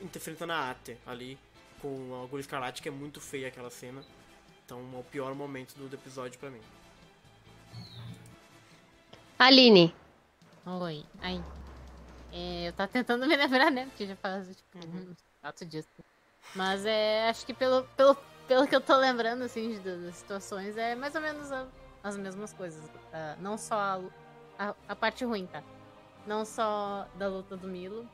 [0.00, 1.36] enfrentando a Ate ali
[1.80, 4.04] com a agulha escarlate, que é muito feia aquela cena.
[4.64, 6.60] Então é o pior momento do, do episódio pra mim.
[9.38, 9.92] Aline.
[10.64, 11.04] Oi.
[11.20, 11.42] Aí.
[12.32, 13.86] É, eu tava tentando me lembrar, né?
[13.86, 15.86] Porque já faz, tipo, uns quatro dias.
[16.54, 17.28] Mas é.
[17.28, 18.16] Acho que pelo, pelo,
[18.48, 21.66] pelo que eu tô lembrando, assim, de- das situações, é mais ou menos a-
[22.02, 22.88] as mesmas coisas.
[23.10, 23.36] tá?
[23.40, 24.00] Não só a,
[24.58, 25.62] a, a parte ruim, tá?
[26.26, 28.08] Não só da luta do Milo.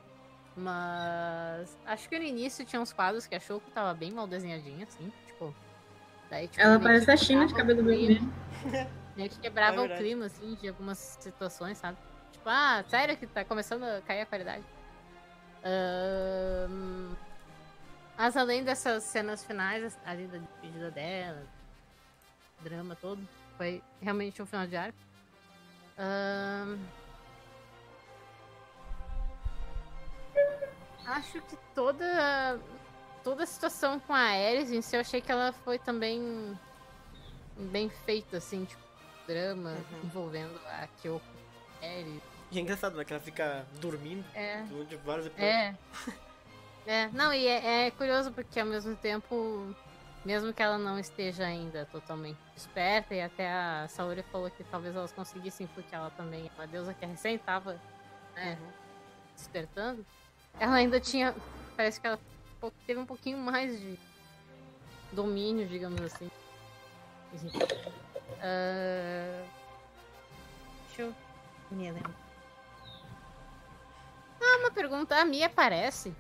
[0.57, 4.83] Mas acho que no início tinha uns quadros que achou que tava bem mal desenhadinho,
[4.83, 5.55] assim, tipo.
[6.29, 8.21] Daí, tipo, Ela parece a China de cabelo vermelho.
[9.17, 11.97] Meio que quebrava É o clima, assim, de algumas situações, sabe?
[12.49, 14.65] Tipo, ah, sério que tá começando a cair a qualidade?
[15.63, 17.15] Ahn,
[18.17, 21.47] Mas além dessas cenas finais, ali da despedida dela,
[22.61, 23.21] drama todo,
[23.59, 24.99] foi realmente um final de arco.
[25.99, 26.79] Ahn,
[31.07, 32.59] Acho que toda
[33.25, 36.59] toda a situação com a Ares em si, eu achei que ela foi também
[37.59, 38.83] bem feita, assim, tipo,
[39.27, 40.01] drama Uhum.
[40.05, 41.27] envolvendo a Kyoko
[41.83, 42.38] Ares.
[42.51, 43.05] E é engraçado, né?
[43.05, 44.63] Que ela fica dormindo É.
[44.63, 45.55] durante vários episódios.
[45.55, 45.75] É.
[46.87, 49.75] É, não, e é, é curioso porque ao mesmo tempo,
[50.25, 54.97] mesmo que ela não esteja ainda totalmente esperta, e até a Saori falou que talvez
[54.97, 57.79] elas conseguissem, porque ela também é uma deusa que recém estava
[58.35, 58.57] né,
[59.37, 60.07] despertando,
[60.59, 61.35] ela ainda tinha.
[61.77, 62.19] Parece que ela
[62.87, 63.99] teve um pouquinho mais de
[65.13, 66.31] domínio, digamos assim.
[68.41, 69.45] Ah,
[70.87, 71.15] deixa eu
[71.71, 72.28] me lembrar.
[74.41, 75.17] Ah, uma pergunta.
[75.17, 76.15] A Mia aparece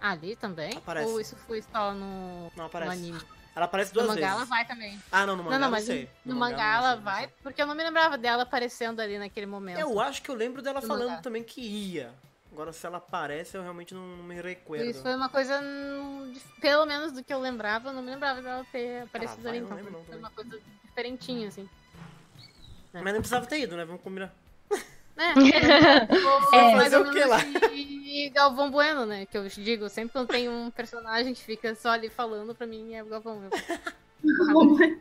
[0.00, 0.76] ali também?
[0.76, 1.10] Aparece.
[1.10, 2.92] Ou isso foi só no, Não no aparece.
[2.92, 3.20] anime?
[3.54, 4.36] Ela aparece No duas mangá vezes.
[4.36, 5.02] ela vai também.
[5.10, 6.08] Ah, não, no mangá não, não, não mas sei.
[6.24, 9.00] no, mangá mangá não ela sei, não vai, porque eu não me lembrava dela aparecendo
[9.00, 9.78] ali naquele momento.
[9.80, 11.22] Eu acho que eu lembro dela No falando mangá.
[11.22, 12.14] também que ia.
[12.52, 14.88] Agora, se ela aparece, eu realmente não me recuerdo.
[14.90, 15.60] Isso foi uma coisa,
[16.60, 19.60] pelo menos do que eu lembrava, eu não me lembrava dela ter aparecido vai, ali.
[19.60, 21.68] não Então, lembro não foi uma coisa diferentinha, assim.
[22.92, 23.84] Mas não precisava ter ido, né?
[23.84, 24.32] Vamos combinar.
[25.16, 25.32] É,
[26.56, 27.38] É, mais ou menos lá?
[27.44, 29.26] que Galvão Bueno, né?
[29.26, 32.94] Que eu digo, sempre quando tem um personagem que fica só ali falando, pra mim
[32.94, 33.50] é o Galvão Bueno.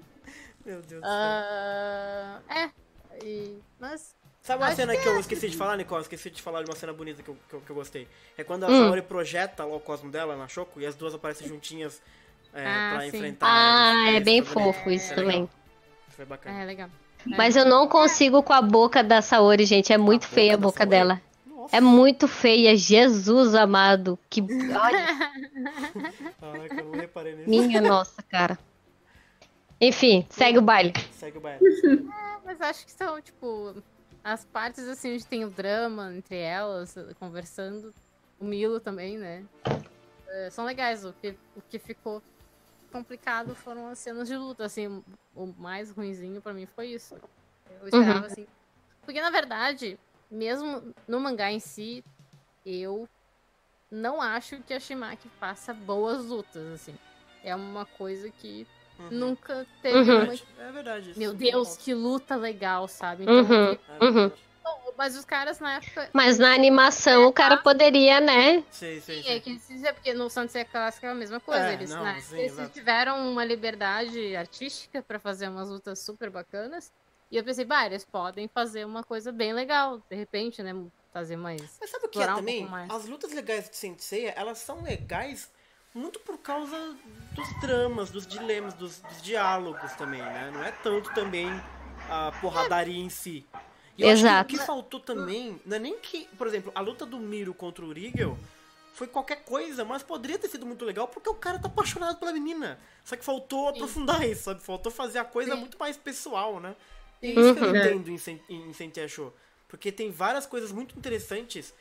[0.65, 1.09] Meu Deus do céu.
[1.09, 2.69] Ah, é,
[3.25, 6.01] e, mas Sabe uma acho cena que que eu esqueci de falar, Nicole?
[6.01, 8.07] Esqueci de falar de uma cena bonita que eu, que eu, que eu gostei.
[8.37, 8.85] É quando a Hum.
[8.85, 12.01] Saori projeta lá o cosmo dela na Choco e as duas aparecem juntinhas
[12.53, 13.07] é, Ah, pra sim.
[13.07, 13.47] enfrentar.
[13.47, 15.31] Ah, é bem fofo isso É legal.
[15.31, 15.49] também.
[16.09, 16.61] Foi bacana.
[16.61, 16.89] é legal.
[17.25, 19.91] Mas eu não consigo com a boca da Saori, gente.
[19.93, 20.89] É muito boca feia a boca Saori?
[20.89, 21.21] dela.
[21.45, 24.17] Nossa, É muito feia, Jesus amado.
[24.29, 24.41] Que.
[24.41, 25.05] Olha,
[26.39, 27.49] caraca, eu não reparei nisso.
[27.67, 28.57] minha nossa, cara.
[29.81, 30.93] Enfim, segue o baile.
[31.11, 31.59] Segue o baile.
[32.45, 33.75] Mas acho que são, tipo,
[34.23, 37.93] as partes assim onde tem o drama entre elas, conversando.
[38.39, 39.43] O Milo também, né?
[40.27, 41.03] É, são legais.
[41.05, 42.21] O que, o que ficou
[42.91, 45.03] complicado foram as cenas de luta, assim.
[45.35, 47.15] o- mais ruinzinho pra mim foi isso.
[47.81, 48.45] Eu esperava, assim.
[49.05, 49.97] Porque, na verdade,
[50.29, 52.03] mesmo no mangá em si,
[52.65, 53.07] eu
[53.89, 56.95] não acho que a Shimaki faça boas lutas, assim.
[57.43, 58.67] É uma coisa que
[58.99, 59.07] Uhum.
[59.11, 60.23] nunca teve Uhum.
[60.23, 61.11] uma É verdade.
[61.11, 63.23] isso meu Deus, que luta legal, sabe?
[63.23, 63.71] Então, Uhum.
[63.71, 64.31] eu É Uhum.
[64.99, 66.09] Mas os caras na época.
[66.11, 68.61] Mas na animação o cara poderia, né?
[68.69, 69.39] Sim, sim, É sim.
[69.39, 71.69] que se dizer, porque no Santos Clássica é a mesma coisa.
[71.69, 72.73] É, eles não, né, sim, eles exato.
[72.73, 76.91] tiveram uma liberdade artística pra fazer umas lutas super bacanas.
[77.31, 80.73] E eu pensei, bah, eles podem fazer uma coisa bem legal, de repente, né?
[81.13, 81.77] Fazer mais.
[81.79, 82.65] Mas sabe o que é um também?
[82.65, 82.91] mais.
[82.91, 85.49] As lutas legais de Sensei, elas são legais
[85.95, 86.77] muito por causa
[87.31, 90.51] dos dramas, dos dilemas, dos, dos diálogos também, né?
[90.53, 91.47] Não é tanto também
[92.09, 93.47] a porradaria em si.
[93.99, 94.49] Eu Exato.
[94.49, 97.53] que o que faltou também, não é nem que, por exemplo, a luta do Miro
[97.53, 98.37] contra o Rigel
[98.93, 102.33] foi qualquer coisa, mas poderia ter sido muito legal porque o cara tá apaixonado pela
[102.33, 102.79] menina.
[103.03, 104.61] Só que faltou aprofundar isso, sabe?
[104.61, 105.59] Faltou fazer a coisa Sim.
[105.59, 106.75] muito mais pessoal, né?
[107.21, 107.75] E é isso que eu Uhum.
[107.75, 109.33] entendo em, em Show.
[109.67, 111.73] Porque tem várias coisas muito interessantes.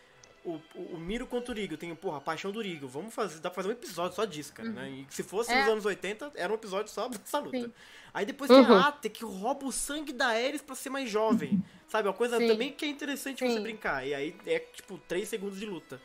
[0.49, 2.89] O, o, o Miro contra o Rigel, tem, porra, a paixão do Rigel.
[2.89, 4.89] Vamos fazer, dá pra fazer um episódio só disso, cara, né?
[4.91, 5.61] E se fosse É.
[5.61, 7.59] nos anos 80, era um episódio só dessa luta.
[7.59, 7.73] Sim.
[8.15, 8.75] Aí depois tem Uhum.
[8.75, 11.63] a Ate, que rouba o sangue da Ares pra ser mais jovem.
[11.89, 12.09] Sabe?
[12.09, 12.49] Uma coisa Sim.
[12.49, 13.63] também que é interessante você Sim.
[13.63, 14.07] brincar.
[14.07, 16.01] E aí é, tipo, 3 segundos de luta.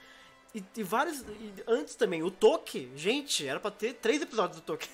[0.56, 1.22] E, e vários.
[1.22, 4.88] e antes também, o Toque, gente, era pra ter três episódios do Toque.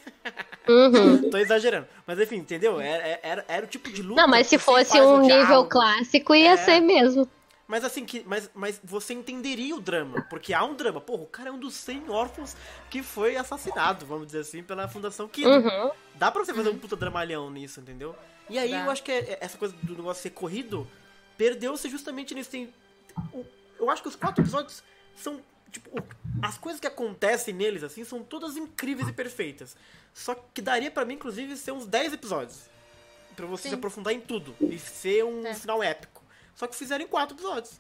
[0.67, 1.27] Uhum.
[1.29, 1.87] Tô exagerando.
[2.07, 2.79] Mas enfim, entendeu?
[2.79, 4.21] Era, era, era o tipo de luta.
[4.21, 6.57] Não, mas se você fosse um nível clássico, ia É.
[6.57, 7.27] ser mesmo.
[7.69, 10.99] Mas assim, que, mas, mas você entenderia o drama, porque há um drama.
[10.99, 12.55] Porra, o cara é um dos 100 órfãos
[12.89, 15.47] que foi assassinado, vamos dizer assim, pela Fundação Kido.
[15.51, 15.91] Uhum.
[16.15, 18.15] Dá pra você fazer um puta dramalhão nisso, entendeu?
[18.49, 18.85] E aí Dá.
[18.85, 20.87] eu acho que é- é- essa coisa do negócio ser corrido
[21.37, 22.49] perdeu-se justamente nisso.
[22.49, 22.73] Tem,
[23.31, 23.45] o-
[23.79, 24.83] eu acho que os quatro episódios
[25.15, 25.39] são.
[25.71, 25.91] Tipo,
[26.41, 29.77] as coisas que acontecem neles, assim, são todas incríveis e perfeitas.
[30.11, 32.61] Só que daria pra mim, inclusive, ser uns 10 episódios.
[33.35, 33.75] Pra você se Sim.
[33.75, 34.55] aprofundar em tudo.
[34.59, 35.53] E ser um É.
[35.53, 36.18] final épico.
[36.59, 37.79] Só que fizeram em quatro episódios.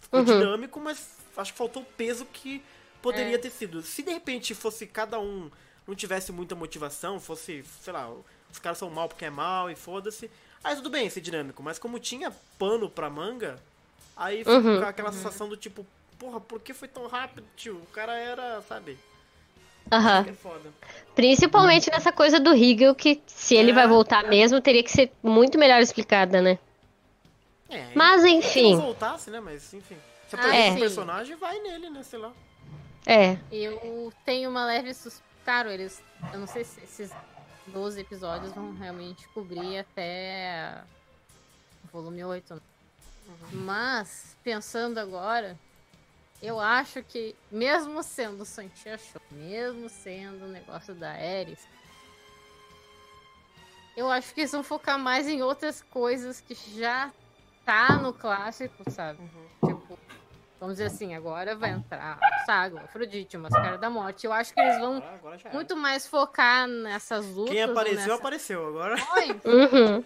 [0.00, 0.24] Ficou Uhum.
[0.24, 2.62] dinâmico, mas acho que faltou o peso que
[3.02, 3.38] poderia É.
[3.38, 3.82] ter sido.
[3.82, 5.50] Se de repente fosse cada um
[5.86, 8.08] não tivesse muita motivação, fosse, sei lá,
[8.50, 10.30] os caras são mal porque é mal e foda-se.
[10.64, 13.58] Aí tudo bem ser dinâmico, mas como tinha pano pra manga,
[14.16, 14.80] aí Uhum.
[14.84, 15.84] aquela sensação do tipo,
[16.18, 17.76] porra, por que foi tão rápido, tio?
[17.76, 18.96] O cara era, sabe?
[19.90, 20.24] Aham.
[20.28, 20.72] É foda.
[21.14, 23.74] Principalmente nessa coisa do Hegel, que se ele É.
[23.74, 26.58] vai voltar mesmo, teria que ser muito melhor explicada, né?
[27.72, 28.76] É, Mas Se não enfim.
[28.76, 29.40] voltasse, né?
[29.40, 29.96] Mas enfim.
[30.28, 30.80] Se Ah, aparece um sim.
[30.80, 32.02] personagem, vai nele, né?
[32.02, 32.32] Sei lá.
[33.06, 33.38] É.
[33.50, 35.20] Eu tenho uma leve sus...
[35.44, 36.02] Claro, eles.
[36.32, 37.10] Eu não sei se esses
[37.66, 40.82] 12 episódios vão realmente cobrir até
[41.84, 42.54] o volume 8.
[42.54, 42.60] né?
[43.52, 45.58] Mas, pensando agora,
[46.42, 51.58] eu acho que, mesmo sendo Santia Show, mesmo sendo o negócio da Ares,
[53.96, 57.10] eu acho que eles vão focar mais em outras coisas que já
[57.64, 59.18] tá no clássico, sabe?
[59.64, 59.98] Tipo,
[60.60, 64.26] vamos dizer assim, agora vai entrar Saga, Afrodite, Mascara da Morte.
[64.26, 67.52] Eu acho que eles vão Agora, agora muito mais focar nessas lutas.
[67.54, 68.66] Quem apareceu, nessa- apareceu.
[68.68, 68.94] Agora.
[69.14, 70.04] Oi, Uhum.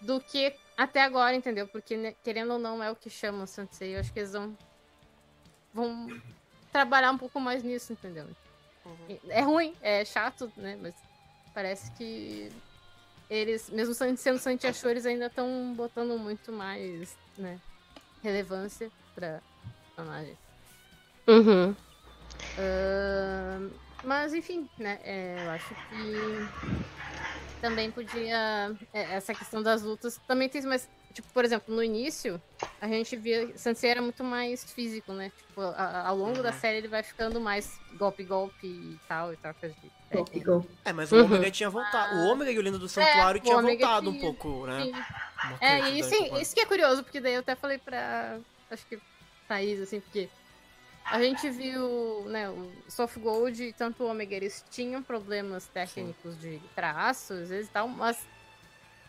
[0.00, 1.66] do que até agora, entendeu?
[1.68, 3.94] Porque, né, querendo ou não, é o que chamam o Sensei.
[3.96, 4.56] Eu acho que eles vão,
[5.72, 6.08] vão
[6.72, 8.26] trabalhar um pouco mais nisso, entendeu?
[9.28, 10.78] É ruim, é chato, né?
[10.80, 10.94] Mas
[11.54, 12.52] parece que
[13.28, 17.60] eles, mesmo sendo Santiachou, eles ainda estão botando muito mais, né,
[18.22, 19.40] relevância pra
[19.94, 20.36] personagem.
[21.28, 21.74] Uhum.
[22.58, 23.70] Ahn,
[24.04, 25.00] mas enfim, né?
[25.02, 26.66] é, eu acho que
[27.60, 28.76] também podia.
[28.92, 32.40] é, essa questão das lutas também tem, mas, tipo, por exemplo, no início,
[32.80, 33.56] a gente via.
[33.56, 35.32] Sensei era muito mais físico, né?
[35.36, 39.36] Tipo, a- a- ao longo da série ele vai ficando mais golpe-golpe e tal, e
[39.38, 39.90] trocas de.
[40.12, 40.50] Golpe, técnica.
[40.52, 40.68] golpe.
[40.84, 41.24] É, mas o Uhum.
[41.24, 42.16] Ômega tinha voltado.
[42.16, 44.22] O Ômega e o Lindo do Santuário o tinha voltado um tinha.
[44.22, 44.82] pouco, né?
[44.84, 44.92] Sim.
[45.60, 46.42] É, coisa e sim, temporada.
[46.42, 48.38] isso que é curioso, porque daí eu até falei pra.
[48.70, 48.98] Acho que
[49.48, 50.28] Thaís, assim, porque
[51.04, 56.38] a gente viu, né, o Soft Gold e tanto o Omega, eles tinham problemas técnicos
[56.40, 58.18] de traços e tal, mas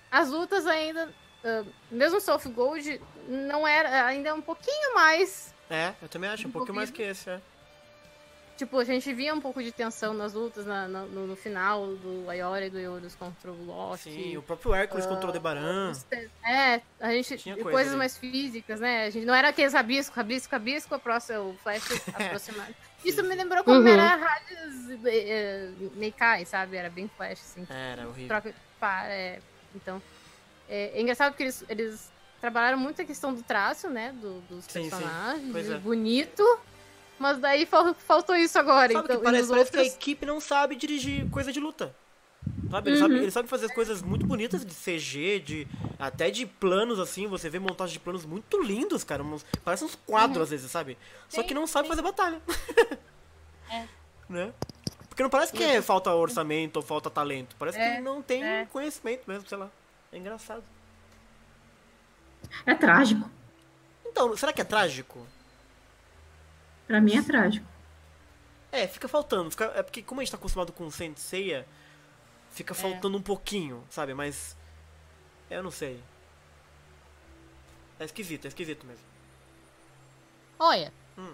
[0.09, 1.13] as lutas ainda.
[1.47, 4.05] Ah, mesmo o Soft Gold não era.
[4.05, 5.53] ainda é um pouquinho mais.
[5.69, 7.39] É, eu também acho, um pouquinho mais que esse, é.
[8.57, 11.85] Tipo, a gente via um pouco de tensão nas lutas na- na- no, no final
[11.97, 14.05] do Ayora e do Yorus contra o Lost.
[14.05, 15.91] Sim, o próprio Hércules Ah, contra o Aldebaran.
[16.43, 17.37] É, a gente.
[17.37, 17.99] Tinha e coisa coisas ali.
[17.99, 19.05] mais físicas, né?
[19.05, 21.83] A gente não era aqueles rabisco, rabisco, rabisco, a próxima, o flash
[22.15, 22.73] aproximado.
[23.05, 23.87] Isso me lembrou como Uhum.
[23.87, 26.77] era Hades eh, Meikai, sabe?
[26.77, 27.67] Era bem flash, assim.
[27.69, 28.27] Era horrível.
[28.27, 29.07] Troca para.
[29.13, 29.39] É,
[29.75, 30.01] então.
[30.69, 32.11] É, é engraçado porque eles, eles
[32.41, 34.13] trabalharam muito a questão do traço, né?
[34.21, 34.89] Do, dos Sim, sim.
[34.89, 35.67] personagens.
[35.67, 35.77] E é.
[35.77, 36.59] Bonito.
[37.19, 38.93] Mas daí fal- faltou isso agora.
[38.93, 41.95] Sabe então, que parece, parece que a equipe não sabe dirigir coisa de luta.
[42.69, 42.89] Sabe?
[42.91, 43.01] Ele, Uhum.
[43.07, 45.67] sabe, ele sabe fazer coisas muito bonitas de CG, de
[45.97, 49.23] até de planos assim, você vê montagem de planos muito lindos, cara.
[49.23, 50.97] Uns, parece uns quadros às vezes, sabe?
[51.27, 51.43] Só Uhum.
[51.43, 51.89] Sim, que não sabe sim.
[51.89, 52.41] fazer batalha.
[53.71, 53.85] É.
[54.29, 54.53] Né?
[55.07, 57.55] Porque não parece que é falta orçamento ou falta talento.
[57.57, 58.65] Parece É, que não tem é.
[58.71, 59.69] conhecimento mesmo, sei lá.
[60.11, 60.63] É engraçado.
[62.65, 63.29] É trágico.
[64.05, 65.25] Então, será que é trágico?
[66.87, 67.65] Pra mim é trágico.
[68.71, 69.49] É, fica faltando.
[69.51, 71.67] Fica, é porque como a gente tá acostumado com Senseiya,
[72.51, 74.13] fica faltando um pouquinho, sabe?
[74.13, 74.55] Mas.
[75.49, 76.01] Eu não sei.
[77.99, 79.03] É esquisito, é esquisito mesmo.
[80.59, 80.93] Olha.
[81.17, 81.33] Hum.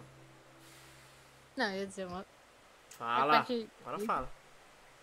[1.55, 2.25] Não, eu ia dizer uma.
[2.91, 3.33] Fala.
[3.37, 4.31] parte- Agora fala.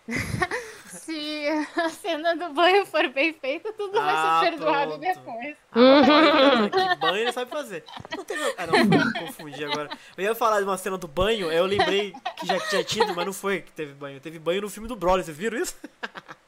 [0.99, 1.47] Se
[1.77, 5.01] a cena do banho for bem feita, tudo Ah, vai ser perdoado pronto.
[5.01, 5.55] depois.
[5.71, 7.83] Agora, que banho ele sabe fazer.
[8.15, 8.41] Não teve.
[8.57, 9.89] Ah, não, confundi agora.
[10.17, 13.15] Eu ia falar de uma cena do banho, aí eu lembrei que já tinha tido,
[13.15, 14.19] mas não foi que teve banho.
[14.19, 15.75] Teve banho no filme do Broly, vocês viram isso?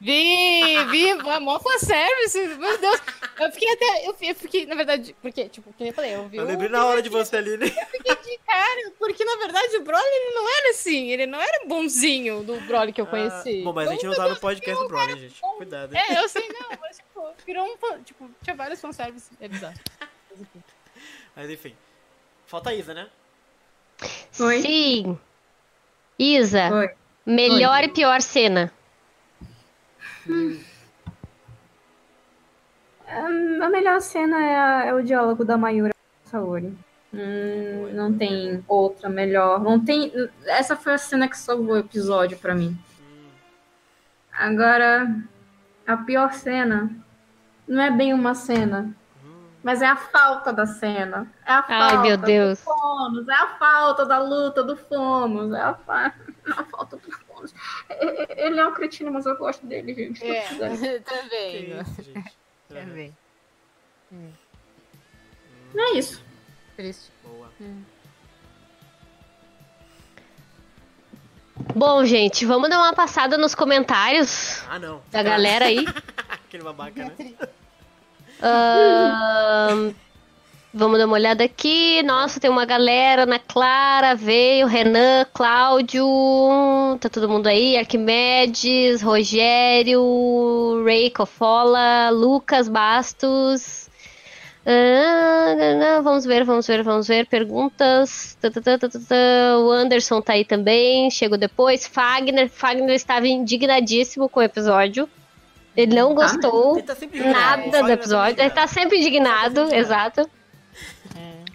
[0.00, 3.00] Vi, vi, mó fanservice, meu Deus.
[3.40, 6.14] Eu fiquei até, eu fi- eu fiquei, na verdade, porque, tipo, que nem eu falei,
[6.14, 7.66] eu vi Eu lembrei na hora de você ali, né?
[7.90, 11.66] fiquei de cara, porque na verdade o Broly ele não era assim, ele não era
[11.66, 13.60] bonzinho do Broly que eu conheci.
[13.60, 15.40] Ah, bom, mas a gente não tá no podcast do Broly, gente.
[15.56, 15.94] Cuidado.
[15.94, 16.02] hein?
[16.10, 19.74] É, eu sei não, mas tipo, virou um, fan- tipo, tinha vários fanservice, é bizarro.
[20.00, 20.62] Mas, enfim.
[21.36, 21.76] Mas enfim.
[22.46, 23.08] Falta a Isa, né?
[24.40, 24.60] Oi?
[24.60, 25.18] Sim.
[26.18, 26.90] Isa, Oi.
[27.26, 28.72] melhor e pior cena.
[33.06, 36.72] A melhor cena é, a- é o diálogo da Mayura com a Saori.
[37.12, 39.60] Hum, não tem outra melhor.
[39.62, 40.12] Não tem.
[40.46, 42.76] Essa foi a cena que salvou o episódio pra mim.
[44.36, 45.22] Agora,
[45.86, 46.90] a pior cena
[47.66, 48.94] não é bem uma cena,
[49.62, 51.32] mas é a falta da cena.
[51.46, 52.58] É a Ai, falta meu Deus.
[52.58, 56.14] do Fomos, é a falta da luta do Fomos, é a, fa...
[56.56, 57.54] a falta do Fomos.
[58.36, 60.24] Ele é um cretino, mas eu gosto dele, gente.
[60.24, 60.42] É,
[61.00, 61.80] também.
[61.80, 62.36] isso, gente.
[62.68, 63.16] Também.
[65.76, 66.22] É isso.
[66.76, 67.10] Triste.
[67.22, 67.50] Boa.
[71.74, 75.00] Bom, gente, vamos dar uma passada nos comentários Ah, não.
[75.10, 75.84] da galera aí.
[76.46, 77.32] Aquele babaca, né?
[78.42, 79.92] Ahn,
[80.72, 82.02] vamos dar uma olhada aqui.
[82.02, 83.22] Nossa, tem uma galera.
[83.22, 86.04] Ana Clara veio, Renan, Cláudio.
[87.00, 87.76] Tá todo mundo aí.
[87.76, 93.83] Arquimedes, Rogério, Ray Cofola, Lucas Bastos.
[94.66, 97.26] Ah, vamos ver, vamos ver, vamos ver.
[97.26, 98.36] Perguntas.
[98.40, 99.58] Tá, tá, tá, tá, tá, tá.
[99.58, 101.86] O Anderson tá aí também, chegou depois.
[101.86, 105.08] Fagner, Fagner estava indignadíssimo com o episódio.
[105.76, 106.94] Ele não gostou Ele tá
[107.30, 108.40] nada do tá episódio.
[108.40, 110.20] Ele tá sempre indignado, Sempre indignado.
[110.20, 110.30] exato.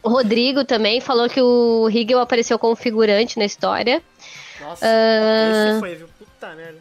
[0.03, 4.01] O Rodrigo também falou que o Hegel apareceu como figurante na história.
[4.61, 5.69] Nossa, Ah.
[5.71, 6.07] esse foi, viu?
[6.17, 6.77] Puta merda.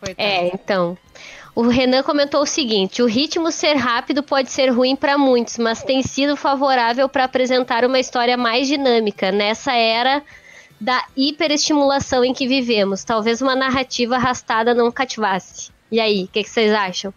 [0.00, 0.28] Coitado.
[0.28, 0.96] É, então.
[1.58, 5.82] O Renan comentou o seguinte: o ritmo ser rápido pode ser ruim para muitos, mas
[5.82, 10.22] tem sido favorável para apresentar uma história mais dinâmica nessa era
[10.80, 13.02] da hiperestimulação em que vivemos.
[13.02, 15.72] Talvez uma narrativa arrastada não cativasse.
[15.90, 17.12] E aí, o que, que vocês acham?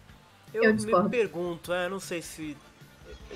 [0.52, 1.08] Eu, Eu me discordo.
[1.08, 2.56] pergunto, é, não sei se.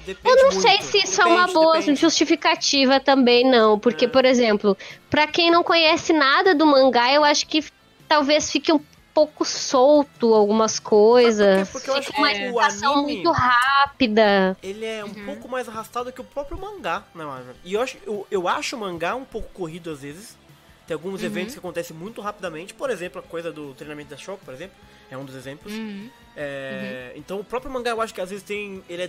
[0.04, 0.60] Depende Eu não muito.
[0.60, 2.00] sei se isso é uma Depende, boa depende.
[2.00, 3.78] justificativa também, não.
[3.78, 4.08] Porque, É.
[4.08, 4.76] por exemplo,
[5.08, 7.64] pra quem não conhece nada do mangá, eu acho que
[8.08, 8.80] talvez fique um
[9.16, 11.70] pouco solto algumas coisas.
[11.70, 14.56] Porque eu acho Fica uma que o explicação anime- muito rápida.
[14.62, 15.24] Ele é um Uhum.
[15.24, 17.54] pouco mais arrastado que o próprio mangá, né, Marvel?
[17.64, 20.36] E eu acho, eu, eu acho o mangá um pouco corrido às vezes.
[20.86, 21.26] Tem alguns Uhum.
[21.26, 22.74] eventos que acontecem muito rapidamente.
[22.74, 24.76] Por exemplo, a coisa do treinamento da Shoko, por exemplo.
[25.10, 25.72] É um dos exemplos.
[25.72, 26.10] Uhum.
[26.36, 28.84] É, Então o próprio mangá eu acho que às vezes tem.
[28.88, 29.08] Ele é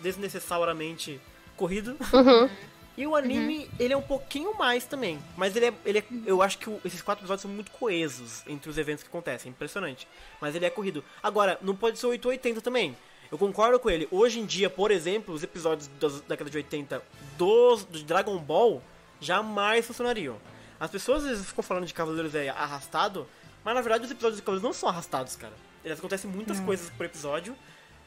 [0.00, 1.20] desnecessariamente
[1.56, 1.96] corrido.
[2.12, 2.48] Uhum.
[2.96, 5.18] E o anime, ele é um pouquinho mais também.
[5.36, 5.74] Mas ele é.
[5.86, 9.02] Ele é eu acho que o- esses quatro episódios são muito coesos entre os eventos
[9.02, 9.50] que acontecem.
[9.50, 10.06] Impressionante.
[10.40, 11.02] Mas ele é corrido.
[11.22, 12.96] Agora, não pode ser 880 também.
[13.32, 14.08] Eu concordo com ele.
[14.10, 17.02] Hoje em dia, por exemplo, os episódios das década de 80
[17.38, 18.82] dos, do Dragon Ball
[19.20, 20.36] jamais funcionariam.
[20.78, 23.26] As pessoas às vezes ficam falando de Cavaleiros é arrastado,
[23.64, 25.52] mas na verdade os episódios de Cavaleiros não são arrastados, cara.
[25.84, 27.54] Eles acontecem muitas coisas por episódio.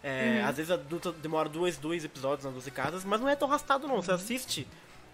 [0.03, 0.77] É, Às vezes
[1.21, 4.01] demora dois, dois episódios nas 12 casas, mas não é tão arrastado não.
[4.01, 4.67] Você assiste,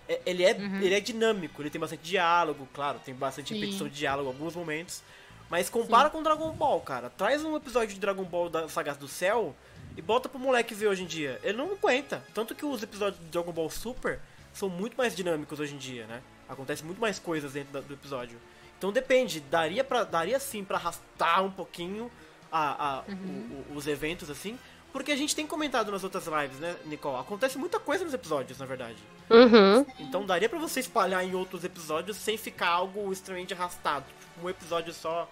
[0.07, 0.49] é- ele é,
[0.81, 3.59] ele é dinâmico, ele tem bastante diálogo, claro, tem bastante Sim.
[3.59, 5.03] repetição de diálogo em alguns momentos.
[5.49, 7.09] Mas compara com Dragon Ball, cara.
[7.09, 9.55] Traz um episódio de Dragon Ball da Sagas do Céu
[9.97, 11.39] e bota pro moleque ver hoje em dia.
[11.43, 12.23] Ele não aguenta.
[12.35, 14.19] Tanto que os episódios de Dragon Ball Super
[14.53, 16.21] são muito mais dinâmicos hoje em dia, né?
[16.47, 18.37] Acontece muito mais coisas dentro do episódio.
[18.77, 22.11] Então depende, daria, pra, daria sim pra arrastar um pouquinho
[22.51, 24.57] a, a- o- o- os eventos assim.
[24.91, 27.19] Porque a gente tem comentado nas outras lives, né, Nicole?
[27.21, 28.97] Acontece muita coisa nos episódios, na verdade.
[29.29, 29.85] Uhum.
[29.99, 34.05] Então daria pra você espalhar em outros episódios sem ficar algo extremamente arrastado.
[34.07, 35.29] Tipo, um episódio só,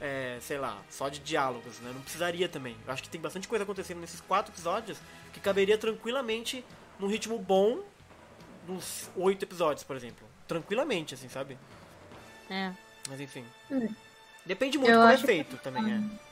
[0.00, 1.90] é, sei lá, só de diálogos, né?
[1.94, 2.76] Não precisaria também.
[2.86, 4.96] Eu acho que tem bastante coisa acontecendo nesses quatro episódios
[5.34, 6.64] que caberia tranquilamente
[6.98, 7.80] num ritmo bom
[8.66, 10.26] nos oito episódios, por exemplo.
[10.46, 11.58] Tranquilamente, assim, sabe?
[12.48, 12.72] É.
[13.06, 13.44] Mas enfim.
[13.70, 13.86] Hum.
[14.46, 16.27] Depende muito Eu como é que- feito também, é.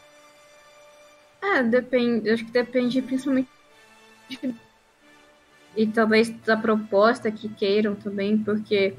[1.56, 2.30] É, depende.
[2.30, 3.48] Acho que depende principalmente.
[5.74, 8.94] E talvez da proposta que queiram também, porque.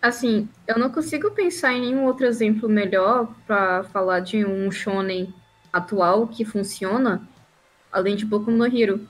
[0.00, 5.34] Assim, eu não consigo pensar em nenhum outro exemplo melhor pra falar de um shonen
[5.72, 7.26] atual que funciona,
[7.90, 9.08] além de Boku no Hero.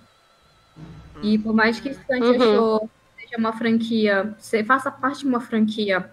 [1.22, 2.88] E por mais que Stunt Uhum.
[3.18, 6.10] Seja uma franquia, se faça parte de uma franquia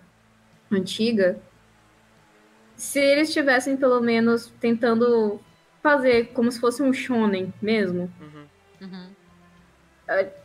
[0.71, 1.39] antiga,
[2.75, 5.39] se eles estivessem pelo menos tentando
[5.83, 8.87] fazer como se fosse um shonen mesmo, Uhum.
[8.87, 9.07] Uhum.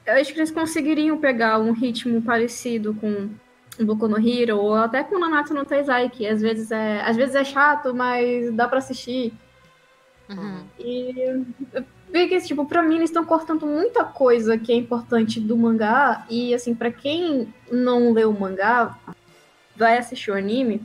[0.07, 3.31] eu acho que eles conseguiriam pegar um ritmo parecido com
[3.79, 7.01] o Boku no Hero ou até com o Nanatsu no Taizai, que às vezes é,
[7.03, 9.33] às vezes é chato, mas dá pra assistir.
[10.29, 10.65] Uhum.
[10.79, 11.45] E
[12.11, 16.55] porque tipo, para mim eles estão cortando muita coisa que é importante do mangá e
[16.55, 18.99] assim, pra quem não leu o mangá,
[19.77, 20.81] vai assistir o anime,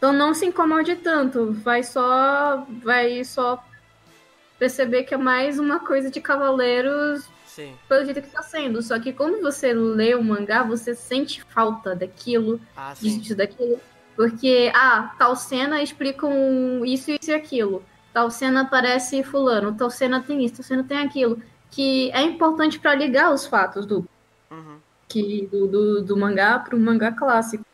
[0.00, 3.62] então não se incomode tanto, vai só vai só
[4.58, 7.74] perceber que é mais uma coisa de cavaleiros Sim.
[7.86, 8.80] pelo jeito que tá sendo.
[8.80, 13.18] Só que quando você lê o mangá, você sente falta daquilo, Ah, sim.
[13.18, 13.78] disso, daquilo.
[14.16, 17.82] Porque, ah, tal cena explica um isso, isso e aquilo.
[18.12, 21.40] Tal cena aparece fulano, tal cena tem isso, tal cena tem aquilo.
[21.70, 24.06] Que é importante pra ligar os fatos do,
[24.50, 24.78] Uhum.
[25.08, 27.64] que, do, do, do mangá pro mangá clássico.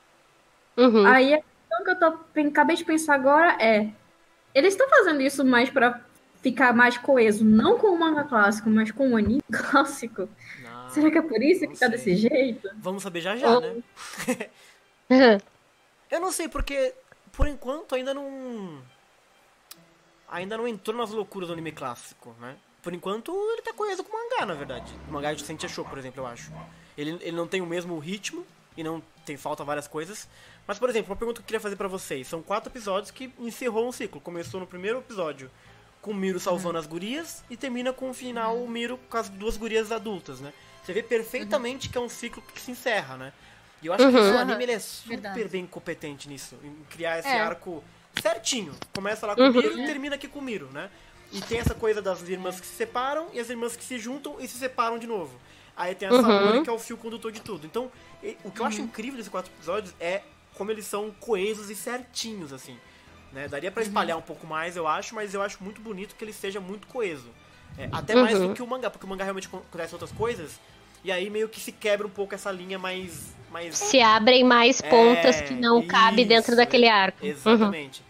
[0.76, 1.06] Uhum.
[1.06, 3.90] Aí a questão que eu tô, acabei de pensar agora é:
[4.54, 6.00] eles estão fazendo isso mais pra
[6.42, 10.28] ficar mais coeso, não com o manga clássico, mas com o anime clássico?
[10.62, 10.90] Não.
[10.90, 11.90] Será que é por isso que tá sei.
[11.90, 12.70] desse jeito?
[12.76, 13.82] Vamos saber já já, Ou- né?
[16.10, 16.94] Eu não sei, porque
[17.32, 18.80] por enquanto ainda não.
[20.28, 22.56] Ainda não entrou nas loucuras do anime clássico, né?
[22.82, 24.92] Por enquanto ele tá coeso com o mangá, na verdade.
[25.08, 26.52] O mangá de Sente Show, por exemplo, eu acho.
[26.96, 30.28] Ele, ele não tem o mesmo ritmo e não tem falta várias coisas.
[30.66, 33.32] Mas, por exemplo, uma pergunta que eu queria fazer pra vocês: são quatro episódios que
[33.38, 34.20] encerrou um ciclo.
[34.20, 35.50] Começou no primeiro episódio
[36.02, 39.28] com o Miro salvando as gurias e termina com o final o Miro com as
[39.28, 40.52] duas gurias adultas, né?
[40.84, 43.32] Você vê perfeitamente que é um ciclo que se encerra, né?
[43.82, 44.34] E eu acho que Uhum.
[44.34, 45.48] o anime ele é super Verdade.
[45.48, 47.40] bem competente nisso, em criar esse É.
[47.40, 47.82] arco
[48.22, 48.72] certinho.
[48.94, 49.52] Começa lá com o Uhum.
[49.52, 50.88] Miro e termina aqui com o Miro, né?
[51.32, 54.36] E tem essa coisa das irmãs que se separam e as irmãs que se juntam
[54.40, 55.36] e se separam de novo.
[55.76, 56.22] Aí tem a Uhum.
[56.22, 57.66] Saori, que é o fio condutor de tudo.
[57.66, 57.90] Então,
[58.44, 60.22] o que eu acho incrível desses quatro episódios é
[60.56, 62.76] como eles são coesos e certinhos, assim.
[63.32, 63.46] Né?
[63.48, 66.32] Daria pra espalhar um pouco mais, eu acho, mas eu acho muito bonito que ele
[66.32, 67.28] seja muito coeso.
[67.78, 68.48] É, até mais Uhum.
[68.48, 70.58] do que o mangá, porque o mangá realmente acontece outras coisas,
[71.04, 73.34] e aí meio que se quebra um pouco essa linha mais.
[73.50, 77.22] mais Se abrem mais pontas É, que não cabe isso, dentro daquele arco.
[77.22, 77.30] Uhum.
[77.30, 78.02] Exatamente.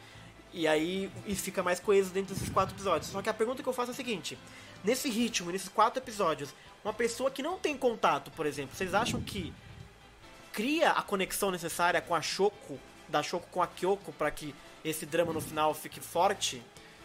[0.53, 3.11] E aí e fica mais coeso dentro desses quatro episódios.
[3.11, 4.39] Só que a pergunta que eu faço é a seguinte:
[4.85, 6.55] nesse ritmo, nesses quatro episódios,
[6.85, 9.53] uma pessoa que não tem contato, por exemplo, vocês acham que
[10.57, 15.05] cria a conexão necessária com a Shoko, da Shoko com a Kyoko, pra que esse
[15.05, 16.63] drama no final fique forte?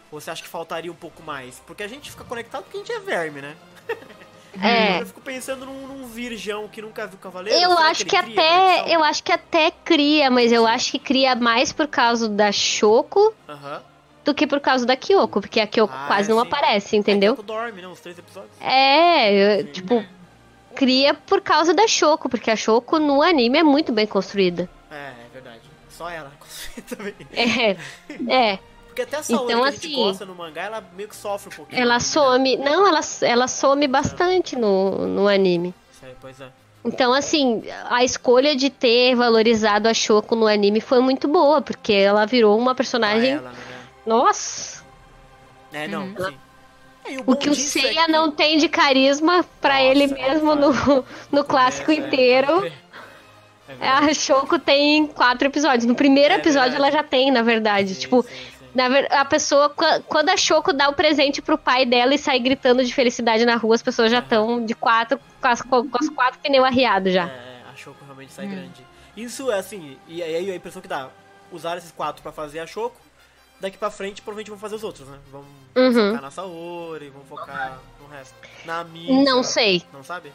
[0.10, 1.62] Ou você acha que faltaria um pouco mais?
[1.68, 3.56] Porque a gente fica conectado porque a gente é verme, né?
[4.62, 5.00] É.
[5.00, 7.58] Eu fico pensando num, num virgão que nunca viu Cavaleiro.
[7.58, 8.94] Eu acho que cria até.
[8.94, 13.34] Eu acho que até cria, mas eu acho que cria mais por causa da Shoko
[13.48, 13.82] Aham.
[14.26, 16.48] do que por causa da Kyoko, porque a Kyoko Ah, quase não sim.
[16.48, 17.32] aparece, entendeu?
[17.32, 17.88] É, que dorme, né?
[17.88, 18.52] Os três episódios.
[18.60, 20.06] É, eu- tipo,
[20.82, 24.68] cria por causa da Shoko, porque a Shoko no anime é muito bem construída.
[24.90, 25.62] É, é verdade.
[25.92, 27.14] Só ela consegue também.
[27.32, 27.78] É,
[28.28, 28.60] é.
[28.88, 31.16] Porque até a Saori Então, que a gente assim, gosta no mangá, ela meio que
[31.16, 31.80] sofre um pouquinho.
[31.80, 32.00] Ela né?
[32.00, 32.58] some.
[32.58, 35.72] Não, ela, ela some bastante no, no anime.
[35.94, 36.50] Isso aí, pois é.
[36.84, 41.94] Então, assim, a escolha de ter valorizado a Shoko no anime foi muito boa, porque
[41.94, 43.34] ela virou uma personagem.
[43.34, 43.56] Ela, né?
[44.04, 44.84] Nossa!
[45.72, 46.16] É, não, Uhum.
[46.18, 46.38] sim.
[47.06, 50.56] É, O que o é Seiya que- não tem de carisma pra Nossa, ele mesmo
[50.56, 50.72] no,
[51.32, 52.66] no clássico É, é, inteiro.
[52.66, 53.88] É.
[53.88, 55.86] A Shoko tem quatro episódios.
[55.86, 57.94] No primeiro episódio ela já tem, na verdade.
[57.96, 58.66] Sim, tipo, sim, sim.
[58.76, 58.86] na
[59.22, 62.84] a pessoa, qu- quando a Shoko dá o presente pro pai dela e sai gritando
[62.84, 66.40] de felicidade na rua, as pessoas já estão de quatro, com as, com as quatro
[66.42, 67.28] pneus arriados já.
[67.28, 68.86] É, a Shoko realmente sai grande.
[69.16, 71.10] Isso é assim, e aí a impressão que dá,
[71.52, 72.96] usar esses quatro pra fazer a Shoko,
[73.62, 75.18] daqui pra frente provavelmente vão fazer os outros, né?
[75.32, 76.08] Vão Uhum.
[76.10, 78.36] focar na Saori, vão focar no resto.
[78.66, 79.14] Na Mika.
[79.24, 79.84] Não sei.
[79.94, 80.34] Não sabe?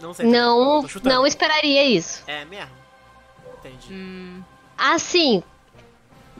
[0.00, 0.26] não sei.
[0.26, 2.22] Não, não esperaria isso.
[2.26, 2.70] É mesmo?
[3.58, 3.92] Entendi.
[3.92, 4.42] Hum,
[4.76, 5.42] Assim,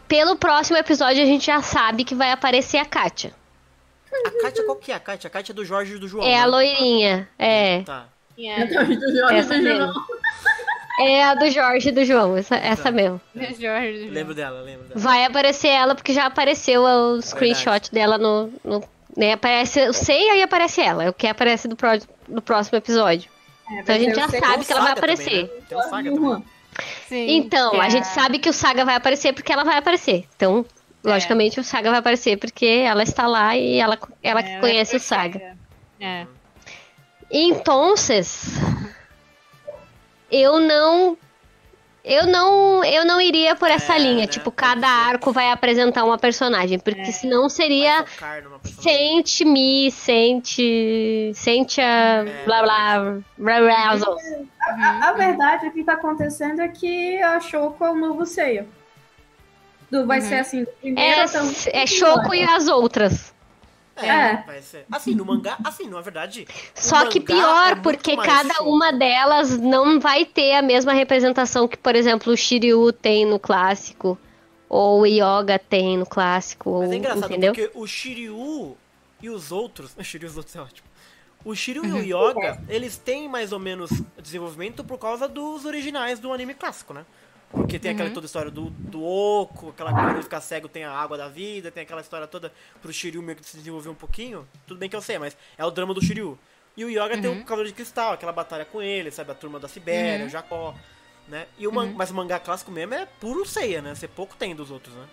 [0.08, 3.32] pelo próximo episódio a gente já sabe que vai aparecer a Katia.
[4.26, 5.28] A Kátia, qual que é a Kátia?
[5.28, 6.24] A Kátia é do Jorge e do João.
[6.26, 6.46] É a né?
[6.46, 7.28] loirinha.
[7.38, 7.82] É.
[7.82, 8.06] Tá.
[8.38, 8.64] yeah.
[9.32, 9.92] Essa mesmo.
[11.00, 13.20] É a do Jorge e do João, essa, essa mesmo.
[13.34, 14.08] Jorge.
[14.10, 15.00] Lembro dela, lembro dela.
[15.00, 18.52] Vai aparecer ela, porque já apareceu o screenshot dela no.
[18.64, 18.82] no
[19.16, 21.04] né, aparece o Seiya e aparece ela.
[21.04, 21.98] É o que aparece do, pró-
[22.28, 23.30] do próximo episódio.
[23.70, 25.42] então a gente já sei sabe que ela vai Saga também, aparecer.
[25.44, 25.48] né?
[25.68, 26.44] Tem o Saga também.
[27.08, 29.76] Sim, Então, que a é- gente sabe que o Saga vai aparecer porque ela vai
[29.78, 30.26] aparecer.
[30.36, 30.64] Então,
[31.04, 34.94] logicamente, o Saga vai aparecer porque ela está lá e ela, ela que é, conhece
[34.94, 35.56] é o Saga.
[36.00, 36.26] É.
[37.30, 37.94] Então,
[40.30, 41.16] eu não.
[42.06, 44.14] Eu não, eu não iria por essa É, linha.
[44.22, 44.26] né?
[44.26, 46.78] Tipo, cada arco vai apresentar uma personagem.
[46.78, 48.52] Porque senão Vai seria personagem.
[48.82, 51.32] sente-me, sente.
[51.34, 52.24] Sente a.
[52.26, 52.98] É, blá blá.
[53.38, 54.16] blá, blá, blá.
[54.60, 58.66] A, a verdade, o que tá acontecendo é que a Shoko é o novo Seiya.
[59.90, 63.33] Do, vai ser assim, do primeiro É, é Choco e as outras.
[63.96, 64.42] É, É.
[64.46, 64.86] vai ser.
[64.90, 66.46] Assim, no mangá, assim, na verdade.
[66.48, 68.68] o Só que pior, é porque cada show.
[68.74, 73.38] uma delas não vai ter a mesma representação que, por exemplo, o Shiryu tem no
[73.38, 74.18] clássico.
[74.68, 76.80] Ou o Yoga tem no clássico.
[76.80, 77.52] Mas é engraçado, entendeu?
[77.54, 78.76] porque o Shiryu
[79.22, 79.94] e os outros.
[79.96, 80.88] O Shiryu e os outros é ótimo.
[81.44, 82.30] O Shiryu e o Uhum.
[82.30, 83.90] Yoga, eles têm mais ou menos
[84.20, 87.04] desenvolvimento por causa dos originais do anime clássico, né?
[87.50, 87.96] Porque tem Uhum.
[87.96, 91.28] aquela toda história do, do Oco, aquela coisa de ficar cego tem a água da
[91.28, 92.52] vida, tem aquela história toda
[92.82, 94.46] pro Shiryu meio que se desenvolver um pouquinho.
[94.66, 96.36] Tudo bem que eu sei, mas é o drama do Shiryu.
[96.76, 99.30] E o Yoga tem o Cavaleiro de Cristal, aquela batalha com ele, sabe?
[99.30, 100.74] A turma da Sibéria, o Jacó,
[101.28, 101.46] né?
[101.56, 103.94] E o man- Mas o mangá clássico mesmo é puro Seiya, né?
[103.94, 105.06] Você pouco tem dos outros, né?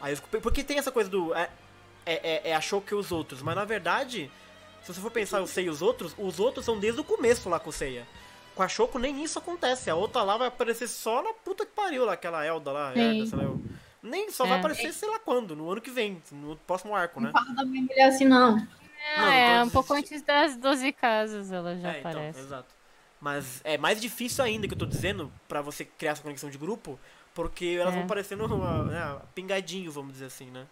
[0.00, 1.34] Aí eu porque tem essa coisa do.
[1.34, 1.48] É,
[2.06, 4.30] é, é, é achou que os outros, mas na verdade,
[4.82, 7.48] se você for pensar o Seiya e os outros, os outros são desde o começo
[7.48, 8.06] lá com o Seiya.
[8.54, 9.88] Com a Shoko nem isso acontece.
[9.90, 13.28] A outra lá vai aparecer só na puta que pariu lá, aquela Elda lá, Sim.
[14.02, 14.58] Nem só vai É.
[14.60, 17.30] aparecer sei lá quando, no ano que vem, no próximo arco, né?
[17.32, 18.56] fala da minha mulher assim, não.
[19.16, 22.40] Ah, Não, é, então um pouco antes das 12 casas ela já É, então, aparece.
[22.40, 22.74] exato.
[23.20, 26.56] Mas é mais difícil ainda que eu tô dizendo pra você criar essa conexão de
[26.56, 26.98] grupo,
[27.34, 27.98] porque elas É.
[27.98, 30.66] vão parecendo uma, né, pingadinho, vamos dizer assim, né?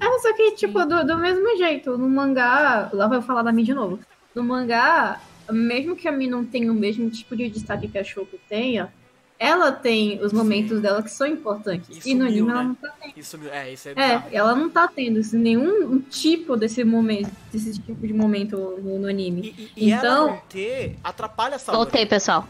[0.00, 2.90] É, só que, tipo, do, do mesmo jeito, no mangá.
[2.92, 3.98] Lá vai eu falar da Mi de novo.
[4.34, 5.20] No mangá,
[5.52, 8.92] mesmo que a Mi não tenha o mesmo tipo de destaque que a Shoko tenha,
[9.38, 11.96] ela tem os momentos dela que são importantes.
[11.98, 12.68] Isso e no anime sumiu, ela né?
[12.68, 13.12] não tá tendo.
[13.18, 17.72] Isso é, isso é É, ela não tá tendo assim, nenhum tipo desse momento, desse
[17.72, 19.52] tipo de momento no, no anime.
[19.58, 21.76] E, e, e Então- ela não ter atrapalha a Saori.
[21.76, 22.46] Voltei, pessoal.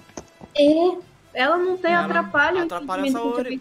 [0.55, 0.99] E
[1.33, 2.59] ela não tem Ela atrapalho.
[2.63, 3.61] atrapalha a o Saori.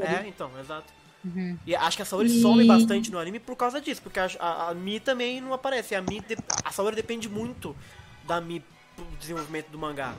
[0.00, 0.86] É, então, exato.
[1.24, 1.56] Uhum.
[1.66, 4.28] E acho que a Saori E- some bastante no anime por causa disso, porque a,
[4.40, 5.94] a, a Mi também não aparece.
[5.94, 7.76] A, Mi de- a Saori depende muito
[8.24, 8.64] da Mi
[8.96, 10.14] pro desenvolvimento do mangá.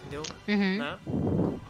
[0.00, 0.22] Entendeu?
[0.48, 0.78] Uhum.
[0.78, 0.98] Né?
[1.06, 1.60] Vamos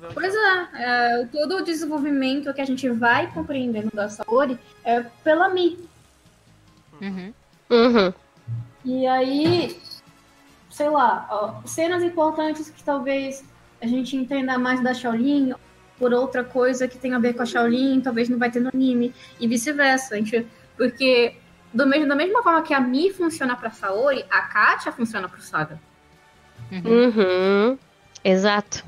[0.00, 4.08] ver o que Pois é, é, todo o desenvolvimento que a gente vai compreendendo da
[4.08, 5.78] Saori é pela Mi.
[7.00, 7.32] Uhum.
[7.70, 8.12] Uhum.
[8.84, 9.80] E aí,
[10.70, 13.44] sei lá, ó, cenas importantes que talvez
[13.80, 15.54] a gente entenda mais da Shaolin
[15.98, 18.70] por outra coisa que tem a ver com a Shaolin, talvez não vai ter no
[18.74, 20.14] anime, e vice-versa.
[20.14, 20.46] a gente-
[20.76, 21.36] Porque
[21.74, 25.40] do mesmo, da mesma forma que a Mi funciona pra Saori, a Katia funciona pro
[25.40, 25.78] Saga.
[26.70, 26.82] Uhum.
[27.70, 27.78] Uhum.
[28.24, 28.84] Exato.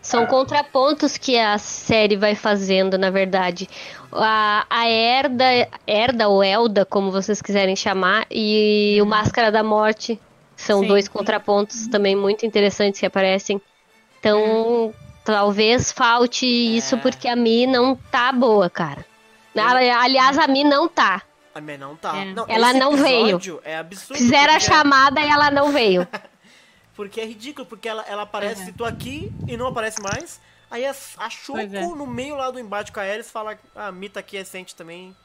[0.00, 3.68] São contrapontos que a série vai fazendo, na verdade.
[4.10, 5.44] A, a Erda,
[5.86, 10.20] Erda ou Elda, como vocês quiserem chamar, e o Máscara da Morte
[10.56, 10.88] são Sim.
[10.88, 13.62] dois contrapontos também muito interessantes que aparecem.
[14.18, 14.92] Então,
[15.24, 16.98] talvez falte isso É.
[16.98, 19.04] porque a Mi não tá boa, cara.
[19.54, 21.22] Aliás, a Mi não tá.
[21.54, 22.16] A não tá.
[22.16, 22.24] É.
[22.26, 23.40] Não, Ela não veio.
[23.64, 24.18] É absurdo.
[24.18, 26.06] Fizeram a chamada e ela não veio.
[26.94, 28.72] Porque é ridículo, porque ela, ela aparece, Uhum.
[28.74, 30.38] tô aqui e não aparece mais.
[30.70, 31.66] Aí a, a Shoko, é.
[31.66, 34.76] no meio lá do embate com a Ares, fala, ah, a Mita aqui é recente
[34.76, 35.16] também.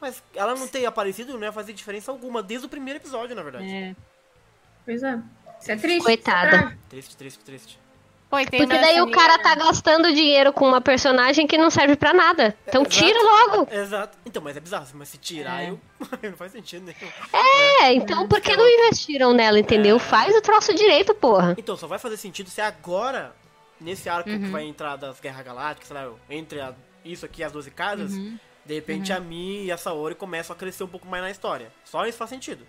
[0.00, 3.42] Mas ela não ter aparecido não ia fazer diferença alguma, desde o primeiro episódio, na
[3.42, 3.70] verdade.
[3.70, 3.94] É.
[4.84, 5.20] Pois é.
[5.60, 6.04] Isso é triste.
[6.04, 6.56] Coitada.
[6.56, 6.76] é.
[6.88, 7.78] Triste, triste, triste.
[8.32, 12.12] Porque da daí o cara tá gastando dinheiro com uma personagem que não serve pra
[12.14, 12.56] nada.
[12.66, 12.96] Então Exato.
[12.96, 13.68] tira logo.
[13.70, 14.18] Exato.
[14.24, 15.70] Então, mas é bizarro, mas se tirar, É.
[15.70, 15.80] eu...
[16.30, 17.12] não faz sentido nenhum.
[17.82, 19.98] É, então por que não investiram nela, entendeu?
[19.98, 21.54] Faz o troço direito, porra.
[21.58, 23.34] Então, só vai fazer sentido se agora,
[23.80, 24.50] nesse arco que Uhum.
[24.50, 28.12] vai entrar das Guerras Galácticas, sei lá, entre a- isso aqui e as 12 casas,
[28.12, 28.38] Uhum.
[28.64, 31.70] de repente a Mi e a Saori começam a crescer um pouco mais na história.
[31.84, 32.64] Só isso faz sentido.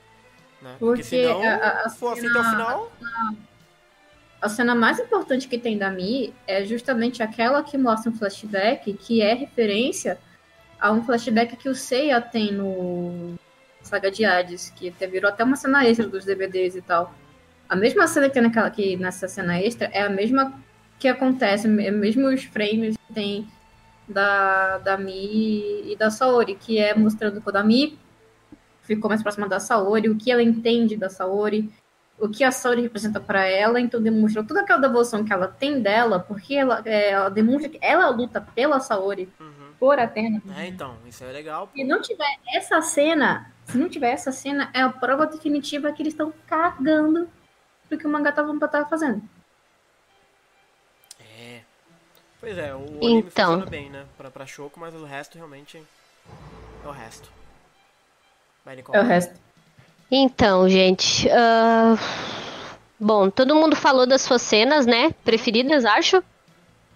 [0.62, 0.76] Né?
[0.80, 3.34] Porque senão, a- a- se for assim até o final, A
[4.50, 9.22] cena mais importante que tem da Mi é justamente aquela que mostra um flashback que
[9.22, 10.18] é referência
[10.80, 13.36] a um flashback que o Seiya tem no
[13.82, 17.14] Saga de Hades, que até virou até uma cena extra dos DVDs e tal.
[17.70, 20.54] A mesma cena que naquela, que nessa cena extra é a mesma
[21.00, 23.48] que acontece, me- mesmos frames que tem
[24.08, 27.98] da, da Mi e da Saori, que é mostrando quando a Mi
[28.82, 31.72] ficou mais próxima da Saori, o que ela entende da Saori,
[32.24, 35.82] o que a Saori representa pra ela, então demonstra toda aquela devoção que ela tem
[35.82, 39.74] dela, porque ela, é, ela demonstra que ela luta pela Saori, uhum.
[39.78, 40.42] por Atena.
[40.58, 41.68] é, então, isso é legal.
[41.68, 41.74] pô.
[41.76, 46.02] Se não tiver essa cena, se não tiver essa cena, é a prova definitiva que
[46.02, 47.30] eles estão cagando
[47.90, 49.22] pro que o mangá tava, tava fazendo.
[51.20, 51.60] É.
[52.40, 53.52] Pois é, o anime Então.
[53.52, 54.06] funciona bem, né?
[54.18, 55.84] Pra, pra Shoko, mas o resto realmente
[56.86, 57.30] é o resto.
[58.64, 58.98] Vai, Nicole.
[58.98, 59.43] É o resto.
[60.16, 61.28] Então, gente.
[61.32, 61.98] ah,
[63.00, 65.12] Bom, todo mundo falou das suas cenas, né?
[65.26, 66.24] Preferidas, acho.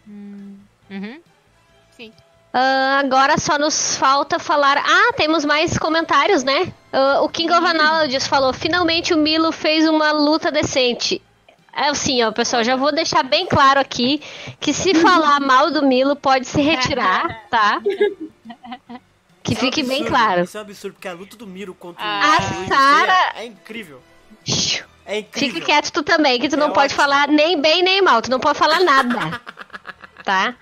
[0.07, 1.19] Uhum.
[1.91, 2.13] Sim.
[2.53, 4.77] Ah, agora só nos falta falar.
[4.77, 6.71] Ah, temos mais comentários, né?
[6.93, 11.21] Ah, o King of Analogies falou: finalmente o Milo fez uma luta decente.
[11.75, 14.21] É assim, ó, pessoal, já vou deixar bem claro aqui
[14.59, 17.81] que se falar mal do Milo pode se retirar, tá?
[19.47, 20.43] Que Isso é um fique bem absurdo, claro.
[20.43, 22.37] Isso é um absurdo, porque a luta do Miro contra Ah.
[22.39, 24.01] o A Sara- é incrível.
[25.05, 25.53] É incrível.
[25.55, 27.01] Fique quieto tu também, que tu É não pode ótimo.
[27.01, 29.41] falar nem bem nem mal, tu não pode falar nada.
[30.23, 30.53] tá?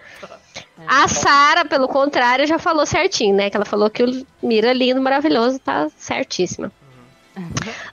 [0.87, 3.49] A Sara, pelo contrário, já falou certinho, né?
[3.49, 6.71] Que ela falou que o Miro é lindo, maravilhoso, tá certíssima.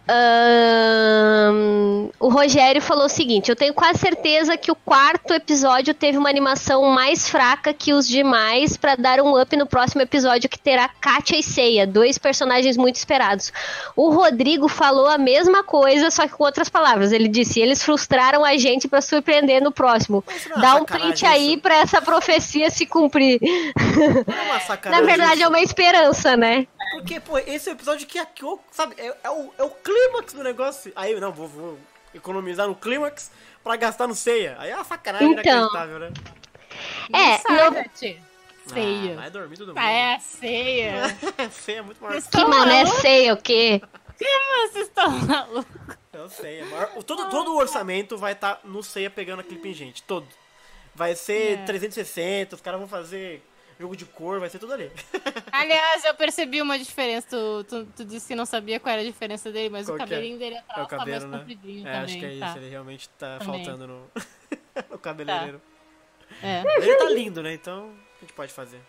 [0.09, 6.19] Ahn, o Rogério falou o seguinte: eu tenho quase certeza que o quarto episódio teve
[6.19, 10.59] uma animação mais fraca que os demais pra dar um up no próximo episódio que
[10.59, 13.53] terá Katia e Seiya, dois personagens muito esperados.
[13.97, 17.13] O Rodrigo falou a mesma coisa, só que com outras palavras.
[17.13, 20.25] Ele disse: eles frustraram a gente pra surpreender no próximo.
[20.29, 23.41] É Dá um print aí pra essa profecia se cumprir.
[23.43, 25.45] É Na verdade, isso.
[25.45, 26.67] é uma esperança, né?
[26.93, 30.33] Porque, pô, esse é o episódio que aqui, sabe, é, é o, é o clímax
[30.33, 30.93] do negócio.
[30.95, 31.79] Aí, não, vou, vou
[32.15, 33.31] economizar no clímax
[33.65, 34.57] pra gastar no ceia.
[34.59, 35.43] Aí é uma sacanagem Então.
[35.43, 36.13] inacreditável, né?
[37.13, 38.23] É, Sarah-te.
[38.71, 39.79] Ah, vai dormir todo mundo.
[39.79, 41.03] Ah, é feia.
[41.51, 42.15] ceia é muito maior.
[42.15, 43.01] Vocês Que mané malucos?
[43.01, 43.83] Seiya o quê?
[44.71, 45.97] Vocês estão malucos?
[46.13, 46.89] Eu sei, é maior.
[47.03, 50.27] Todo, todo o orçamento vai estar no ceia pegando aquele pingente, todo.
[50.95, 51.65] Vai ser É.
[51.65, 53.43] 360, os caras vão fazer
[53.83, 54.91] jogo de cor, vai ser tudo ali.
[55.53, 57.27] Aliás, eu percebi uma diferença.
[57.29, 59.99] Tu, tu, tu disse que não sabia qual era a diferença dele, mas Qual o
[59.99, 60.07] que é?
[60.07, 61.39] cabelinho dele É atrás o tá cabelo, mais né?
[61.39, 62.05] compridinho É, também.
[62.05, 62.57] acho que é isso, tá.
[62.57, 63.65] ele realmente tá Também.
[63.65, 64.11] faltando no,
[64.91, 65.61] no cabeleireiro.
[66.43, 66.63] É.
[66.79, 67.53] Ele tá lindo, né?
[67.53, 68.81] Então, a gente pode fazer.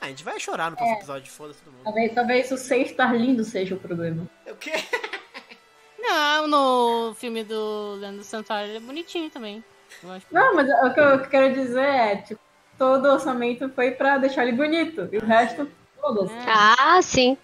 [0.00, 1.84] Ah, a gente vai chorar no próximo episódio, foda-se todo mundo.
[1.84, 4.28] Talvez, talvez o ser estar lindo seja o problema.
[4.46, 4.72] O quê?
[5.98, 9.62] Não, no filme do Leandro Santoro ele é bonitinho também.
[10.02, 12.40] Eu acho Não, mas o que eu quero dizer é, tipo,
[12.80, 15.06] todo o orçamento foi pra deixar ele bonito.
[15.12, 15.70] E o resto,
[16.00, 16.30] todas.
[16.46, 17.36] Ah, sim.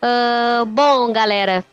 [0.00, 1.64] Ah, bom, galera.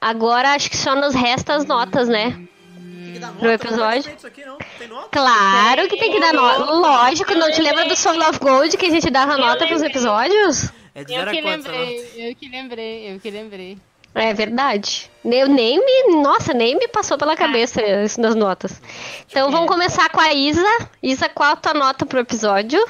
[0.00, 2.30] Agora acho que só nos resta as notas, né?
[2.30, 4.16] Tem que dar Pro nota, episódio.
[4.24, 4.56] aqui, não?
[4.78, 5.08] Tem nota?
[5.10, 6.64] Claro que tem que dar nota.
[6.64, 10.70] Lógico, não te lembra do Soul of Gold que a gente dava nota pros episódios?
[10.94, 11.56] É de Eu que nota?
[11.56, 13.78] lembrei, eu que lembrei, eu que lembrei.
[14.18, 15.10] É verdade.
[15.24, 16.22] Eu nem me.
[16.22, 18.80] Nossa, nem me passou pela cabeça isso nas notas.
[19.28, 20.64] Então vamos começar com a Isa.
[21.02, 22.82] Isa, qual a tua nota pro episódio?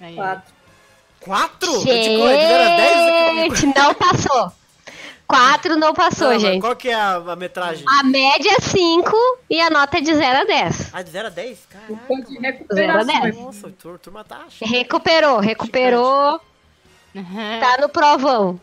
[0.00, 0.54] Aí, Quatro.
[1.20, 1.76] Quatro?
[1.88, 4.52] É Gente, não passou.
[5.26, 6.60] Quatro não passou, Não, gente.
[6.60, 7.84] Qual que é a, a metragem?
[8.00, 9.12] A média é 5
[9.50, 10.90] e a nota é de 0 a 10.
[10.94, 11.58] Ah, de 0 a 10?
[11.58, 11.94] O Caraca.
[12.06, 13.20] ponto de Zero a recuperação.
[13.22, 13.36] dez.
[13.36, 14.68] Nossa, tur- turma tá achando.
[14.70, 16.40] Recuperou, recuperou.
[17.60, 18.60] Tá no provão.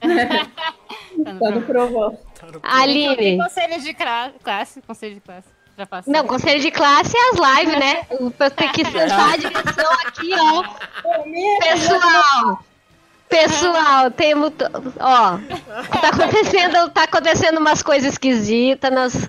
[1.24, 2.18] Tá no Tá no provão.
[2.38, 3.38] Tá no- Aline.
[3.38, 3.94] Conselho de
[4.42, 5.48] classe, conselho de classe.
[5.76, 6.12] Já passou.
[6.12, 8.02] Não, conselho de classe é as lives, né?
[8.10, 10.64] Eu tenho que sentar a direção aqui, ó.
[11.60, 12.64] Pessoal,
[13.28, 14.52] pessoal, temos.
[14.98, 15.38] Ó,
[16.00, 18.90] tá acontecendo, tá acontecendo umas coisas esquisitas.
[18.90, 19.28] Nós...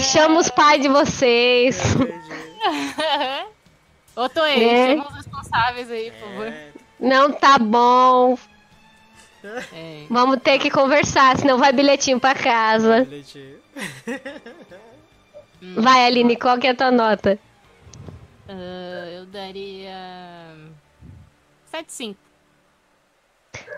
[0.00, 1.80] Chama os pais de vocês.
[4.14, 4.86] Ô, Toei, É.
[4.96, 6.46] chama os responsáveis aí, por favor.
[6.46, 6.68] É,
[7.00, 8.38] Não tá bom.
[9.72, 10.04] É.
[10.08, 13.06] Vamos ter que conversar, senão vai bilhetinho pra casa.
[13.08, 13.56] leite.
[15.76, 17.38] Vai, Aline, qual que é a tua nota?
[18.48, 19.94] Ah, eu daria.
[21.72, 22.16] 7,5.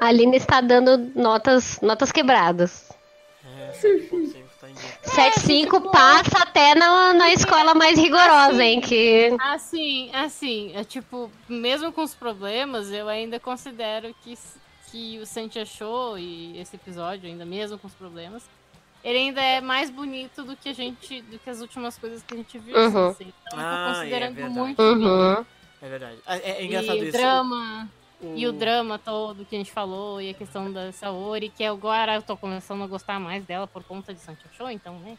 [0.01, 2.91] A Aline está dando notas, notas quebradas.
[3.45, 4.93] É, 7.5 tá em dia.
[5.05, 8.81] 7,5 passa até na, na escola mais rigorosa, hein?
[8.81, 9.37] Que.
[9.41, 14.39] Assim, assim, é tipo, mesmo com os problemas, eu ainda considero que,
[14.93, 18.45] que o Santi achou e esse episódio, ainda mesmo com os problemas,
[19.03, 22.35] ele ainda é mais bonito do que a gente, do que as últimas coisas que
[22.35, 22.77] a gente viu.
[22.77, 23.09] Uhum.
[23.09, 23.33] assim.
[23.47, 24.59] Então, eu Ah, tô é considerando verdade.
[24.59, 25.09] muito bonito.
[25.09, 25.47] Uhum.
[25.83, 26.19] É verdade.
[26.27, 27.13] É, é engraçado e o isso.
[27.19, 27.89] drama,
[28.21, 31.65] O- e o drama todo que a gente falou, e a questão da Saori, que
[31.65, 35.19] agora eu tô começando a gostar mais dela por conta de Sancho Show, então, né?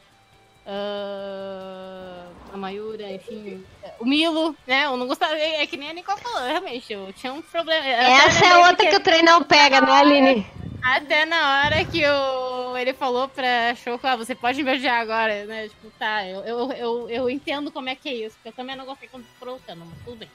[0.65, 3.63] Ah, a Mayura, enfim.
[3.99, 4.85] O Milo, né?
[4.85, 5.35] Eu não gostava.
[5.37, 6.93] É, é que nem a Nicole falou, realmente.
[6.93, 7.85] Eu tinha um problema.
[7.85, 10.47] Essa é outra que o trem não pega, né, Aline?
[10.81, 15.45] Até na hora que o, ele falou pra Choco, ah, você pode me beijar agora,
[15.45, 15.69] né?
[15.69, 18.75] Tipo, tá, eu, eu, eu, eu entendo como é que é isso, porque eu também
[18.75, 20.29] não gostei quando provocando, mas tudo bem.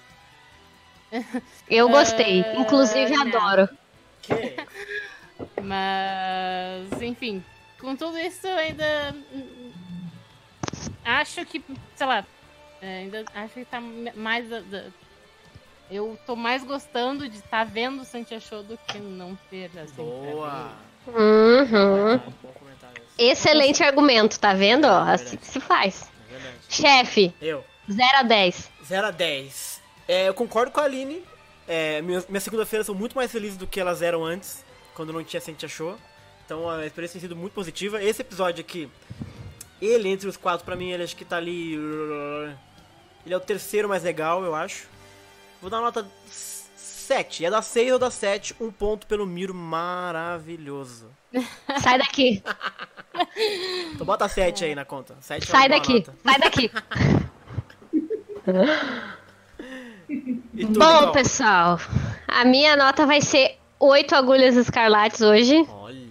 [1.69, 2.43] Eu gostei.
[2.43, 3.23] Ah, Inclusive, não.
[3.23, 3.69] adoro.
[4.23, 4.57] Que?
[5.63, 7.43] Mas, enfim,
[7.81, 9.15] com tudo isso eu ainda
[11.05, 11.63] acho que,
[11.95, 12.25] sei lá,
[12.81, 14.47] é, ainda acho que tá mais.
[15.91, 19.97] eu tô mais gostando de estar vendo o Santia Show do que não ter, assim.
[19.97, 20.71] Boa.
[21.07, 22.15] Uhum.
[22.15, 22.89] Ah.
[23.19, 24.85] Excelente argumento, tá vendo?
[24.85, 25.01] ó?
[25.01, 26.11] Assim que se faz.
[26.33, 26.53] É.
[26.69, 27.65] Chefe, Eu.
[27.91, 28.71] 0 a 10.
[28.85, 29.81] 0 a 10.
[30.07, 31.23] É, eu concordo com a Aline.
[31.67, 34.65] É, minha minha segunda-feira são muito mais felizes do que elas eram antes,
[34.95, 35.99] quando não tinha Sente Achou.
[36.45, 38.03] Então a experiência tem sido muito positiva.
[38.03, 38.89] Esse episódio aqui,
[39.81, 41.75] ele entre os quatro, pra mim, ele acho que tá ali.
[43.25, 44.89] Ele é o terceiro mais legal, eu acho.
[45.61, 47.45] Vou dar uma nota 7.
[47.45, 51.07] É da 6 ou da 7, um ponto pelo Miro maravilhoso.
[51.81, 52.43] Sai daqui.
[53.95, 55.17] Então bota 7 aí na conta.
[55.21, 56.05] 7 Sai daqui.
[56.23, 56.71] Vai daqui.
[60.07, 61.79] Tu, Bom, pessoal,
[62.27, 65.67] a minha nota vai ser 8 agulhas escarlates hoje.
[65.69, 66.08] Olha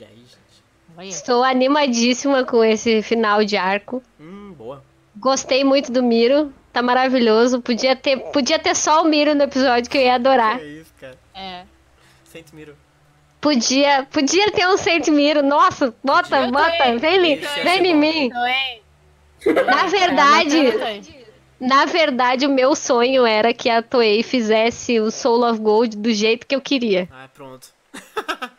[1.00, 4.02] Estou animadíssima com esse final de arco.
[4.20, 4.84] Hum, boa.
[5.16, 6.54] Gostei muito do Miro.
[6.74, 7.62] Tá maravilhoso.
[7.62, 10.60] Podia ter, podia ter só o Miro no episódio que eu ia adorar.
[10.60, 11.18] É isso, cara.
[11.36, 11.64] é.
[12.24, 12.76] Sente Miro.
[13.40, 15.44] Podia, podia ter um Saint Miro.
[15.44, 16.98] Nossa, bota, Eu bota.
[16.98, 18.30] Vem, vem ser em mim.
[18.34, 18.80] É.
[19.64, 21.04] Na verdade, Então,
[21.60, 26.12] na verdade, o meu sonho era que a Toei fizesse o Soul of Gold do
[26.12, 27.08] jeito que eu queria.
[27.12, 27.68] Ah, pronto.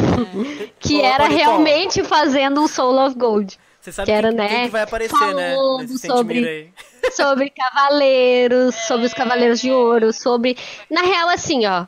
[0.78, 1.34] Que Ô, era Nicole.
[1.42, 3.58] realmente fazendo um Soul of Gold.
[3.80, 5.54] Você sabe Que era, quem, né, quem que vai aparecer, né?
[5.54, 6.72] falando Nesse sobre-
[7.12, 10.56] sobre cavaleiros, sobre os cavaleiros de ouro, sobre.
[10.90, 11.86] Na real, assim, ó.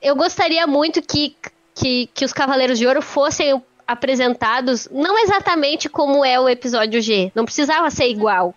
[0.00, 1.36] Eu gostaria muito que,
[1.74, 7.30] que, que os cavaleiros de ouro fossem apresentados não exatamente como é o episódio G.
[7.34, 8.54] Não precisava ser igual.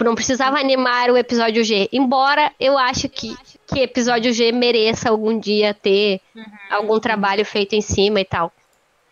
[0.00, 1.86] Tipo, não precisava animar o episódio G.
[1.92, 3.36] Embora eu acho que,
[3.66, 6.22] que episódio G mereça algum dia ter
[6.70, 8.50] algum trabalho feito em cima e tal.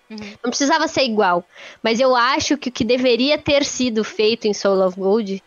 [0.09, 1.44] Não precisava ser igual.
[1.82, 5.43] Mas eu acho que o que deveria ter sido feito em Soul of Gold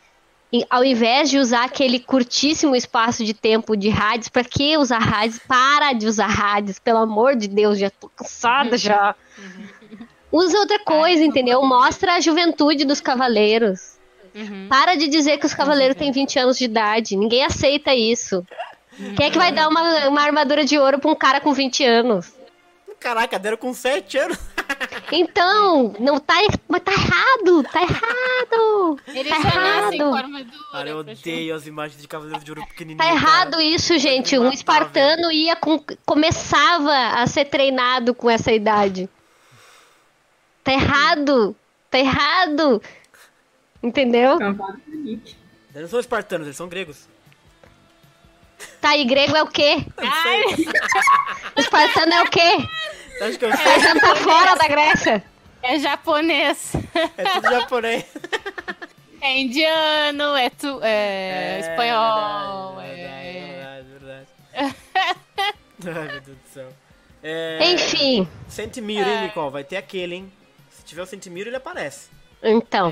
[0.53, 4.99] em- ao invés de usar aquele curtíssimo espaço de tempo de rádios, pra que usar
[4.99, 5.39] rádios?
[5.39, 9.15] Para de usar rádios, pelo amor de Deus, já tô cansada já.
[10.31, 11.63] Usa outra coisa, entendeu?
[11.65, 13.99] Mostra a juventude dos cavaleiros.
[14.33, 14.67] Uhum.
[14.69, 17.15] Para de dizer que os cavaleiros têm 20 anos de idade.
[17.17, 18.45] Ninguém aceita isso.
[19.15, 21.83] Quem é que vai dar uma, uma armadura de ouro pra um cara com 20
[21.83, 22.33] anos?
[22.99, 24.37] Caraca, deram com 7 anos.
[25.11, 26.35] Então, não tá,
[26.67, 28.99] mas tá errado, tá errado.
[29.07, 29.97] Ele Tá errado.
[29.97, 30.71] forma do.
[30.71, 32.97] Cara, eu odeio as imagens de Cavaleiros de Ouro pequenininho.
[32.97, 34.37] Tá errado isso, gente.
[34.37, 39.09] Um espartano ia com, começava a ser treinado com essa idade.
[40.63, 41.55] Tá errado.
[41.89, 42.81] Tá errado.
[43.81, 44.37] Entendeu?
[45.73, 47.07] Eles não são espartanos, eles são gregos.
[48.79, 49.85] Tá, e grego é o quê?
[49.97, 50.43] Ai,
[51.57, 52.57] Espartano é o quê?
[53.17, 55.23] Que eu Espartano tá fora da Grécia.
[55.61, 56.73] é japonês.
[57.17, 58.05] É tudo japonês.
[59.21, 62.75] É indiano, é, tu, é, espanhol.
[62.75, 63.83] Verdade, é...
[63.83, 64.75] verdade, verdade.
[65.99, 66.69] Ai, meu Deus do céu.
[67.23, 69.51] É, Enfim, Sentimiro, hein, Nicole?
[69.51, 70.33] Vai ter aquele, hein?
[70.71, 72.09] Se tiver o Sentimiro, ele aparece.
[72.41, 72.91] então.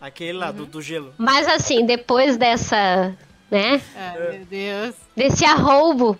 [0.00, 1.12] Aquele lá, do, do gelo.
[1.18, 3.14] Mas assim, depois dessa,
[3.50, 3.80] né?
[3.94, 4.94] Ai, meu Deus.
[5.14, 6.18] Desse arroubo,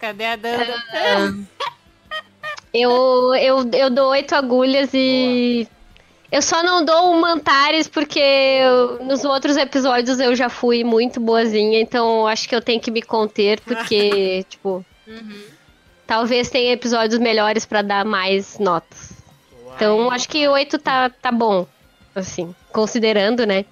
[0.00, 0.74] Cadê a Danda?
[2.72, 5.66] eu, eu, eu dou oito agulhas e.
[6.32, 11.18] Eu só não dou um Mantares porque eu- nos outros episódios eu já fui muito
[11.18, 14.84] boazinha, então acho que eu tenho que me conter, porque, tipo.
[16.06, 19.12] Talvez tenha episódios melhores pra dar mais notas.
[19.74, 21.66] Então acho que oito tá, tá bom,
[22.14, 23.64] assim, considerando, né?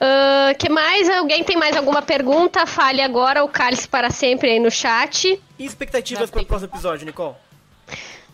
[0.00, 1.08] Ah, que mais?
[1.08, 2.66] Alguém tem mais alguma pergunta?
[2.66, 5.40] Fale agora o cálice para sempre aí no chat.
[5.58, 7.36] E expectativas para o próximo episódio, Nicole?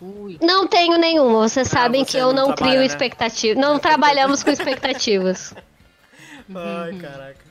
[0.01, 0.37] Ui.
[0.41, 1.47] Não tenho nenhuma.
[1.47, 2.85] Vocês sabem Ah, você que eu não não trabalha, crio né?
[2.87, 3.59] expectativa.
[3.59, 5.53] Não trabalhamos com expectativas.
[6.55, 7.49] Ai, caraca.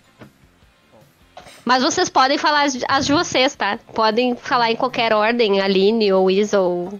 [1.65, 3.79] Mas vocês podem falar as, as de vocês, tá?
[3.95, 6.99] Podem falar em qualquer ordem, Aline ou Isa ou.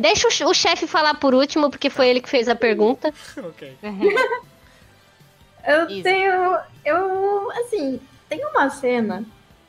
[0.00, 3.12] Deixa o, che- o chefe falar por último, porque foi ele que fez a pergunta.
[3.36, 3.76] ok.
[5.66, 6.02] Eu Isso.
[6.02, 6.58] tenho.
[6.84, 7.50] Eu.
[7.52, 9.24] Assim, tem uma cena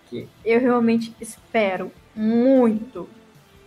[0.09, 3.09] que eu realmente espero muito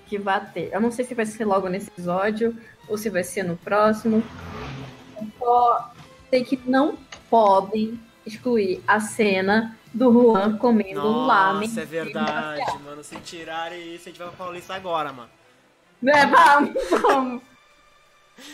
[0.06, 0.70] que vá ter.
[0.72, 2.56] Eu não sei se vai ser logo nesse episódio
[2.88, 4.22] ou se vai ser no próximo.
[5.20, 5.92] Eu só
[6.30, 6.96] sei que não
[7.28, 11.68] podem excluir a cena do Juan comendo um lamen.
[11.68, 13.04] Nossa, é verdade, mano.
[13.04, 15.28] Se tirarem isso, a gente vai pra Paulista agora, mano.
[16.06, 17.42] É, vamos, vamos.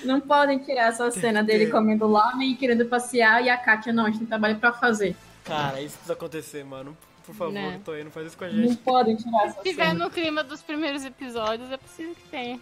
[0.05, 4.05] Não podem tirar essa cena dele comendo lamen e querendo passear e a Kátia, não,
[4.05, 5.17] a gente tem trabalho pra fazer.
[5.45, 6.97] Cara, isso precisa acontecer, mano.
[7.25, 7.81] Por favor, Né.
[7.85, 8.77] Toei, não faz isso com a Não gente.
[8.79, 10.05] podem tirar essa Se tiver cena.
[10.05, 12.61] no clima dos primeiros episódios, é possível que tenha.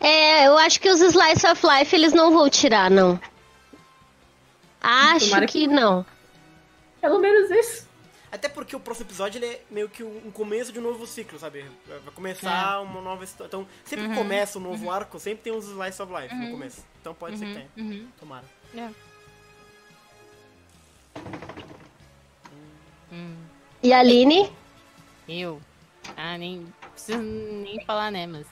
[0.00, 3.18] É, eu acho que os Slice of Life eles não vão tirar, não.
[4.80, 6.04] Acho que que- não.
[7.00, 7.86] Pelo menos isso.
[8.30, 11.38] Até porque o próximo episódio ele é meio que um começo de um novo ciclo,
[11.38, 11.64] sabe?
[11.86, 13.48] Vai começar uma nova história.
[13.48, 16.84] Então, sempre que começa um novo arco, sempre tem uns Slice of Life no começo.
[17.00, 17.68] Então pode ser que tenha.
[17.76, 18.08] Uhum.
[18.18, 18.44] Tomara.
[18.76, 18.90] É.
[23.82, 24.50] E a Aline?
[25.28, 25.60] Eu?
[26.16, 28.46] Ah, nem preciso nem falar, né, mas...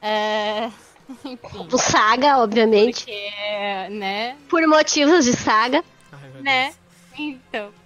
[0.00, 0.70] É...
[1.24, 3.04] Enfim, O Saga, obviamente.
[3.04, 3.30] porque,
[3.90, 5.84] né, Por motivos de saga.
[6.10, 6.76] Ai, meu né, Deus.
[7.18, 7.81] então...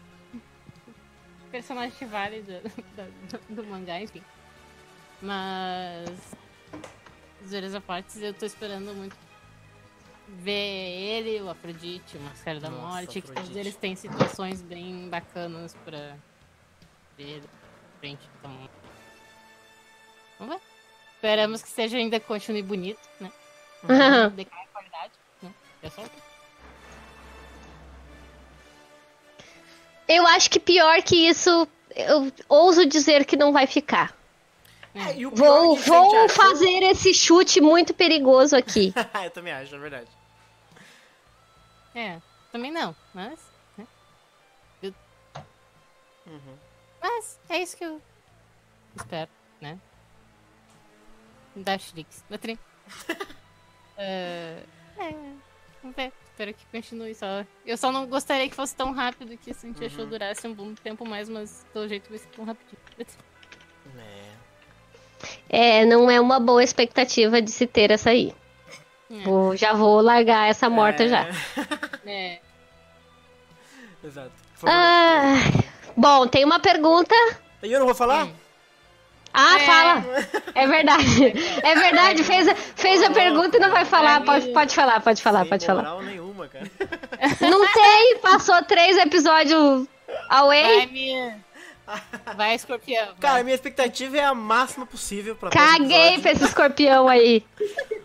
[1.56, 4.22] Personagem que vale do, do, do mangá, enfim.
[5.22, 6.36] Mas...
[7.48, 9.16] Zoeiras à parte, eu tô esperando muito
[10.28, 13.58] ver ele, o Afrodite, o Máscara da Nossa, Morte, que todos Afrodite.
[13.58, 16.18] eles têm situações bem bacanas pra
[17.16, 17.48] ver de
[18.00, 18.28] frente.
[18.38, 18.68] Então,
[20.38, 20.62] vamos ver.
[21.14, 23.32] Esperamos que seja ainda continue bonito, né?
[23.82, 24.28] Uhum.
[24.36, 25.12] Decai a qualidade,
[25.42, 25.54] né?
[25.82, 26.02] É só
[30.08, 34.16] Eu acho que pior que isso, eu ouso dizer que não vai ficar.
[34.94, 38.94] É, e Vou, gente vou achou- fazer esse chute muito perigoso aqui.
[39.24, 40.08] Eu também acho, é verdade.
[41.94, 42.18] É,
[42.50, 43.38] também não, mas.
[43.76, 43.86] Né?
[44.82, 44.94] Eu-
[46.26, 46.56] Uhum.
[47.02, 48.00] Mas é isso que eu
[48.96, 49.30] espero,
[49.60, 49.78] né?
[51.54, 52.24] Da Shrix.
[52.28, 52.58] Da Trim.
[53.96, 54.62] é,
[54.98, 55.10] é,
[55.82, 56.12] vamos ver.
[56.36, 57.46] Espero que continue só.
[57.64, 60.74] Eu só não gostaria que fosse tão rápido que a gente achou durasse um bom
[60.74, 62.76] tempo mais, mas pelo jeito vai ser tão rapidinho.
[65.48, 65.80] É.
[65.80, 68.34] É, não é uma boa expectativa de se ter essa aí.
[69.10, 69.22] É.
[69.22, 71.26] Vou- já vou largar essa morta É, já.
[72.04, 72.38] É,
[74.04, 74.32] Exato.
[74.64, 75.36] Ah,
[75.96, 77.14] bom, tem uma pergunta.
[77.62, 78.28] E eu não vou falar?
[79.38, 79.66] Ah, É.
[79.66, 80.04] fala.
[80.54, 81.32] É verdade.
[81.62, 82.24] É verdade.
[82.24, 84.22] Fez a, fez a pergunta e não vai falar.
[84.24, 85.82] Pode, pode falar, pode falar, Sem pode falar.
[85.82, 86.70] moral nenhuma, cara.
[87.40, 88.18] Não tem.
[88.18, 89.86] Passou três episódios
[90.30, 90.62] away.
[90.78, 91.46] vai me.
[92.36, 93.14] Vai, escorpião.
[93.20, 93.42] Cara, vai.
[93.44, 97.44] minha expectativa é a máxima possível pra Caguei pra esse escorpião aí.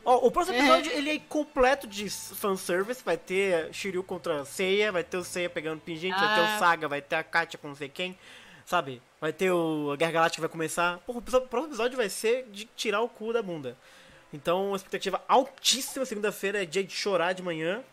[0.06, 3.02] Ó, o próximo episódio ele é completo de fanservice.
[3.04, 6.56] Vai ter Shiryu contra Seiya, vai ter o Seiya pegando pingente, vai ter Ah.
[6.56, 8.16] o Saga, vai ter a Katia com não sei quem,
[8.66, 9.02] sabe?
[9.20, 10.98] Vai ter o a Guerra Galáctica vai começar.
[11.00, 13.78] Porra, o próximo episódio vai ser de tirar o cu da bunda.
[14.34, 17.84] Então, a expectativa altíssima segunda-feira é dia de chorar de manhã.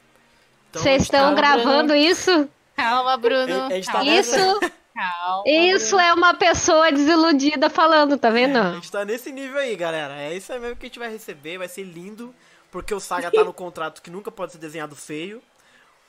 [0.70, 2.48] Então, Vocês estão tá gravando isso?
[2.76, 3.64] Calma, Bruno.
[3.64, 4.60] A gente tá calma, Isso,
[4.94, 8.74] calma, isso é uma pessoa desiludida falando, tá A vendo?
[8.74, 10.14] gente tá nesse nível aí, galera.
[10.14, 11.58] É isso aí mesmo que a gente vai receber.
[11.58, 12.34] Vai ser lindo.
[12.70, 15.42] Porque o Saga tá no contrato que nunca pode ser desenhado feio.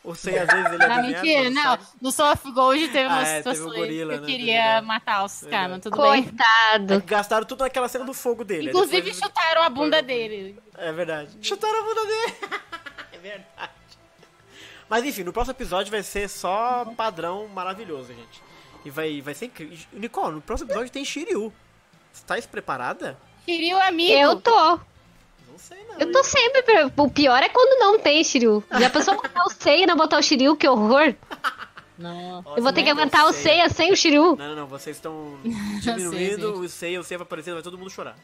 [0.03, 1.61] Ou sei, às vezes ele é Não, mentira, não.
[1.63, 4.27] Saga- No of Gold teve Ah, umas é, teve situações gorila, que eu né?
[4.27, 4.85] queria Verdade.
[4.87, 6.23] matar os caras, mas tudo bem.
[6.23, 7.03] Coitado.
[7.05, 8.61] Gastaram tudo naquela cena do fogo dele.
[8.61, 10.57] aí Inclusive depois- chutaram a bunda dele.
[10.77, 11.31] É verdade.
[11.41, 12.33] Chutaram a bunda dele.
[13.13, 13.71] é verdade.
[14.87, 18.41] Mas enfim, no próximo episódio vai ser só padrão maravilhoso, gente.
[18.85, 19.77] E vai, vai ser incrível.
[19.91, 21.53] Nicole, no próximo episódio tem Shiryu.
[22.11, 23.17] Você tá preparada?
[23.47, 23.51] O
[23.81, 24.13] amigo.
[24.13, 24.79] Eu tô.
[25.59, 25.99] Não sei não.
[25.99, 26.63] Eu tô sempre.
[26.63, 28.63] pre- O pior é quando não tem Shiryu.
[28.79, 30.55] Já pensou botar o Seiya e não botar o Shiryu?
[30.55, 31.13] Que horror.
[31.99, 32.41] Não.
[32.41, 33.67] Nossa, Eu vou ter que aguentar o Seiya.
[33.67, 34.37] Sem o Shiryu.
[34.37, 34.67] Não, não, não.
[34.67, 35.37] Vocês estão
[35.81, 38.15] diminuindo o Seiya, o Seiya vai aparecer, vai todo mundo chorar.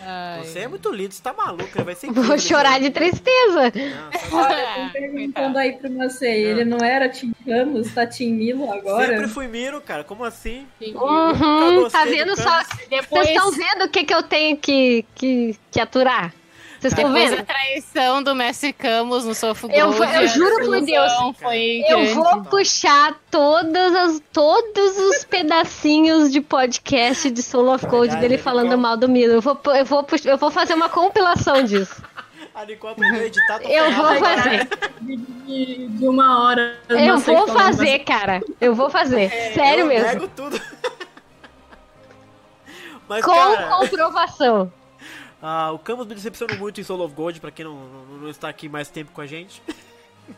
[0.00, 0.44] Ai.
[0.44, 2.94] Você é muito lindo, você tá maluco, vai ser Vou incrível, chorar de gente.
[2.94, 3.72] tristeza.
[3.74, 9.06] Não, Ah, Perguntando aí pro Macei, ele não era Tim Ramos, tá Tim Milo agora?
[9.06, 10.04] Sempre fui Miro, cara.
[10.04, 10.66] Como assim?
[10.80, 12.44] Uhum, tá vendo do só?
[12.44, 12.66] Camus.
[12.88, 16.32] Depois, Vocês estão vendo o que, que eu tenho que, que, que aturar?
[16.80, 17.42] Vocês estão vendo?
[17.44, 19.76] traição do Mestre Camus no Soul of Gold.
[19.78, 22.14] Eu vou- eu a juro por desilusão Foi Eu grande.
[22.14, 28.34] vou puxar todas as, todos os pedacinhos de podcast de Soul of Gold Verdade, dele
[28.34, 29.32] ele falando mal do Milo.
[29.34, 32.02] Eu vou, eu, vou, pux- eu vou fazer uma compilação disso.
[32.54, 34.68] A Nicole a editar, Eu vou fazer.
[35.02, 36.78] De, de uma hora.
[36.88, 38.40] Eu vou fazer, cara.
[38.60, 39.28] Eu vou fazer.
[39.52, 40.26] Sério eu mesmo.
[40.28, 40.58] tudo.
[43.08, 44.72] Mas, Com cara, comprovação.
[45.46, 48.28] Ah, o Camus me decepcionou muito em Soul of Gold, pra quem não, não, não
[48.30, 49.62] está aqui mais tempo com a gente.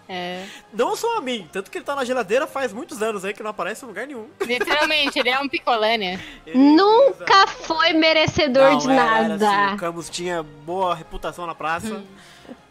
[0.07, 0.45] É.
[0.71, 3.43] Não só a mim, tanto que ele tá na geladeira faz muitos anos aí que
[3.43, 4.29] não aparece em lugar nenhum.
[4.43, 6.21] Literalmente, ele é um picolé, né?
[6.47, 9.65] Ele- Nunca foi merecedor Não, de era- era nada.
[9.65, 12.05] assim, o Camus tinha boa reputação na praça,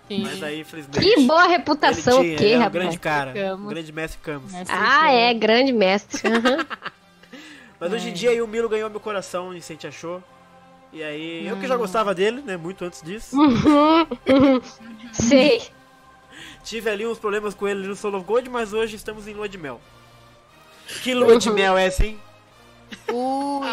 [0.07, 0.21] Sim.
[0.23, 0.99] mas aí, infelizmente.
[0.99, 2.73] Que boa ele reputação tinha, o quê, ele é um rapaz?
[2.83, 3.65] grande cara, Camus.
[3.65, 4.51] um grande mestre Camus.
[4.53, 5.13] Mestre Ah, Camus.
[5.13, 6.21] é, grande mestre.
[7.79, 10.21] Mas hoje em dia aí o Milo ganhou meu coração e sente achou.
[10.97, 11.77] E aí, eu que já Hum.
[11.77, 13.37] gostava dele, né, muito antes disso.
[15.13, 15.61] Sei.
[16.63, 19.47] Tive ali uns problemas com ele no Solo of Gold, mas hoje estamos em lua
[19.47, 19.79] de mel.
[21.03, 22.19] Que lua de mel é essa, hein?
[23.13, 23.67] Ui.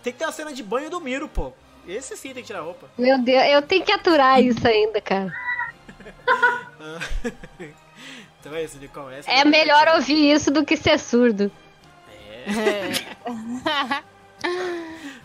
[0.00, 1.52] Tem que ter a cena de banho do Miro, pô.
[1.88, 2.88] Esse sim tem que tirar a roupa.
[2.96, 5.32] Meu Deus, eu tenho que aturar isso ainda, cara.
[8.38, 9.12] Então é isso, Nicole.
[9.16, 11.50] Essa É melhor ouvir isso do que ser surdo.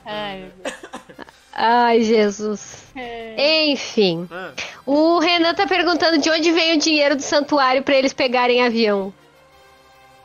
[0.06, 0.52] Ai.
[1.54, 2.84] Ai, Jesus.
[2.96, 3.66] É.
[3.72, 4.28] Enfim.
[4.32, 4.52] Ah,
[4.86, 9.14] O Renan tá perguntando de onde vem o dinheiro do santuário pra eles pegarem avião.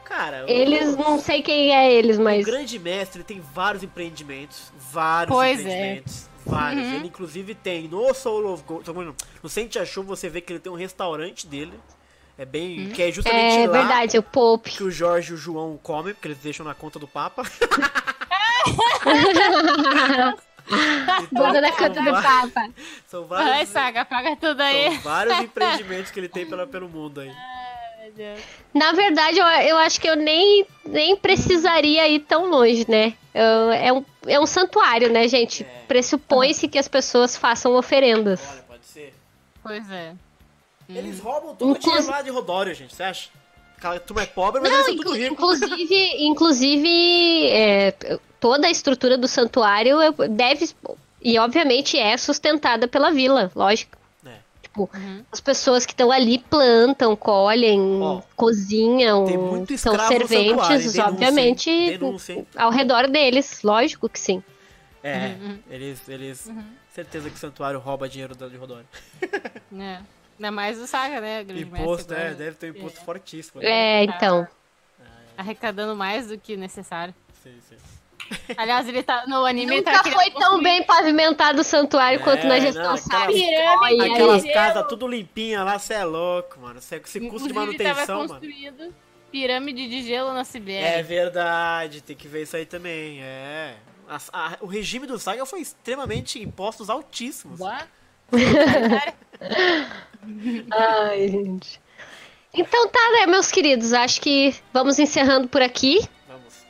[0.04, 2.44] cara, o- Eles, não sei quem é eles, o mas.
[2.46, 4.72] grande mestre tem vários empreendimentos.
[4.92, 5.62] Vários Pois é.
[5.62, 6.28] empreendimentos.
[6.46, 6.86] Vários.
[6.86, 6.94] Uhum.
[6.94, 8.88] Ele inclusive tem no Soul of Gold.
[9.42, 11.72] No Sente Achou você vê que ele tem um restaurante dele.
[12.38, 12.90] É bem.
[12.90, 14.70] Que é justamente É lá verdade, o Pope.
[14.70, 17.42] que o Jorge e o João comem, porque eles deixam na conta do Papa.
[21.30, 22.68] Bunda da conta do Papa.
[23.06, 24.92] São Vai, vários, Saga, paga tudo aí.
[24.94, 27.32] são vários empreendimentos que ele tem pela, pelo mundo aí.
[28.72, 33.14] Na verdade, eu, eu acho que eu nem, nem precisaria ir tão longe, né?
[33.34, 35.64] Eu- é, um, é um santuário, né, gente?
[35.64, 35.66] É.
[35.86, 38.40] Pressupõe-se que as pessoas façam oferendas.
[38.50, 39.14] Olha, pode ser.
[39.62, 40.14] Pois é.
[40.88, 43.28] Eles roubam todo o Inclusive- dinheiro lá de Rodório, gente, você acha?
[43.86, 45.32] Aquela turma é pobre, mas Não, eles são inclu- tudo ricos.
[45.62, 47.94] inclusive, inclusive é,
[48.40, 50.70] toda a estrutura do santuário é- deve
[51.22, 53.96] e obviamente é sustentada pela vila, lógico.
[54.24, 54.34] É.
[54.62, 55.22] Tipo, Uhum.
[55.32, 60.66] as pessoas que estão ali plantam, colhem, Ó, cozinham, tem muito são serventes?
[60.92, 61.70] Denúncia, obviamente?
[61.98, 64.42] Denúncia, ao redor deles, lógico que sim.
[65.02, 65.58] É, Uhum.
[65.70, 66.50] eles, eles,
[66.92, 68.86] certeza que o santuário rouba dinheiro de Rodório.
[69.78, 69.98] É.
[70.38, 71.42] Ainda mais o Saga, né?
[71.44, 72.34] Grande Imposto, mestre é, agora.
[72.34, 73.60] deve ter um imposto fortíssimo.
[73.62, 73.68] né?
[73.68, 74.46] É, então.
[75.36, 77.14] Arrecadando mais do que necessário.
[77.42, 77.76] Sim, sim.
[78.56, 79.72] Aliás, ele tá no anime.
[79.72, 82.96] ele Nunca tá foi tão construir- bem pavimentado o santuário quanto na É, gestão não.
[83.08, 84.12] Pirâmide, aí.
[84.12, 84.54] Aquelas Gelo.
[84.54, 86.78] casas tudo limpinha lá, você é louco, mano.
[86.78, 88.40] Esse esse custo de manutenção, mano.
[89.30, 91.02] pirâmide de gelo na É Sibéria.
[91.04, 93.22] verdade, tem que ver isso aí também.
[93.22, 93.76] É.
[94.08, 97.60] As- a- o regime do Saga foi extremamente impostos altíssimos.
[100.70, 101.80] Ai, gente.
[102.52, 103.92] Então tá, né, meus queridos?
[103.92, 106.00] Acho que vamos encerrando por aqui.
[106.26, 106.64] Vamos.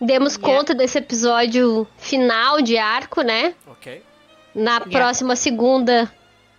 [0.00, 0.58] Demos Yeah.
[0.58, 3.54] conta desse episódio final de arco, né?
[3.66, 4.02] Ok.
[4.54, 6.12] Na próxima segunda,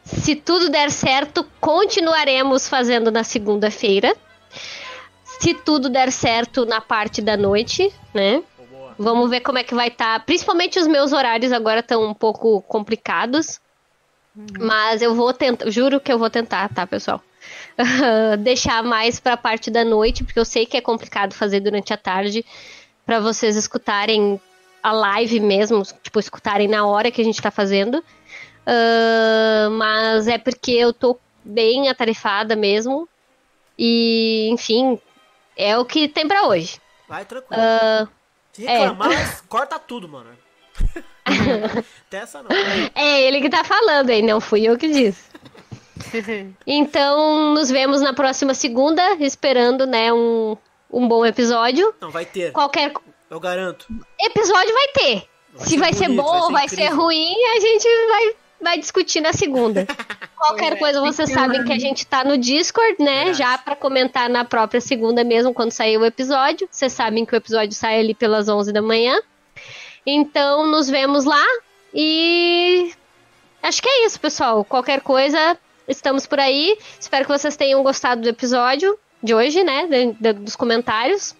[0.03, 4.15] se tudo der certo, continuaremos fazendo na segunda-feira.
[5.39, 8.41] Se tudo der certo na parte da noite, né?
[8.97, 10.23] Vamos ver como é que vai estar.
[10.25, 13.59] Principalmente os meus horários agora estão um pouco complicados.
[14.59, 17.21] Mas eu vou tentar, juro que eu vou tentar, tá, pessoal?
[18.39, 21.97] Deixar mais pra parte da noite, porque eu sei que é complicado fazer durante a
[21.97, 22.45] tarde,
[23.05, 24.39] pra vocês escutarem
[24.81, 28.03] a live mesmo, tipo, escutarem na hora que a gente tá fazendo.
[28.65, 33.07] Ah, mas é porque eu tô bem atarefada mesmo.
[33.77, 34.99] E, enfim,
[35.57, 36.79] é o que tem pra hoje.
[37.07, 37.61] Vai tranquilo.
[37.61, 38.07] Ah,
[38.51, 40.29] Se reclamar, corta tudo, mano.
[42.43, 42.49] Não.
[42.95, 45.23] é ele que tá falando aí, não fui eu que disse.
[46.67, 50.57] Então, nos vemos na próxima segunda, esperando, né, um,
[50.91, 51.93] um bom episódio.
[52.01, 52.51] Não, vai ter.
[52.51, 52.91] Qualquer
[53.29, 53.85] Eu garanto.
[54.19, 55.23] episódio vai ter.
[55.53, 57.87] Vai Se ser vai ser bonito, bom vai ou ser vai ser ruim, a gente
[58.09, 59.87] vai, vai discutir na segunda.
[60.35, 63.15] Qualquer é, coisa, vocês sabem uma- que a gente tá no Discord, né?
[63.25, 63.37] Verdade.
[63.37, 66.67] Já pra comentar na própria segunda mesmo, quando sair o episódio.
[66.69, 69.17] Vocês sabem que o episódio sai ali pelas 11 da manhã.
[70.05, 71.43] Então, nos vemos lá.
[71.93, 72.91] E
[73.61, 74.63] acho que é isso, pessoal.
[74.65, 75.57] Qualquer coisa,
[75.87, 76.77] estamos por aí.
[76.99, 79.87] Espero que vocês tenham gostado do episódio de hoje, né?
[79.87, 81.35] de- de- dos comentários.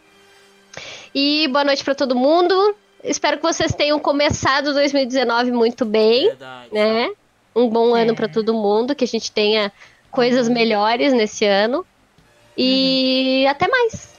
[1.14, 2.76] E boa noite pra todo mundo.
[3.04, 6.70] Espero que vocês tenham começado 2019 muito bem, Verdade.
[6.74, 7.10] né?
[7.56, 8.16] Um bom ano É.
[8.16, 9.72] pra todo mundo, que a gente tenha
[10.10, 11.86] coisas melhores nesse ano.
[12.58, 14.13] E até mais.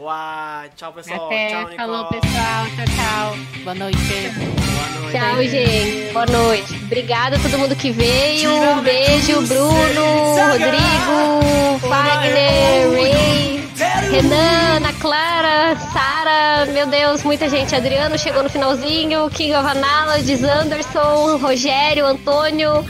[0.00, 1.26] Uau, tchau, pessoal.
[1.26, 1.48] Até.
[1.48, 1.76] Tchau, Nicole.
[1.76, 2.66] Falou, pessoal.
[2.76, 3.36] Tchau, tchau.
[3.64, 3.98] Boa noite.
[3.98, 5.18] Boa noite.
[5.18, 6.12] Tchau, gente.
[6.12, 6.74] Boa noite.
[6.84, 8.48] Obrigada a todo mundo que veio.
[8.52, 13.68] Um beijo, Bruno, Rodrigo, Wagner, Ray,
[14.12, 17.74] Renan, Ana Clara, Sara, meu Deus, muita gente.
[17.74, 22.84] Adriano chegou no finalzinho, King of Analogies, Anderson, Rogério, Antônio,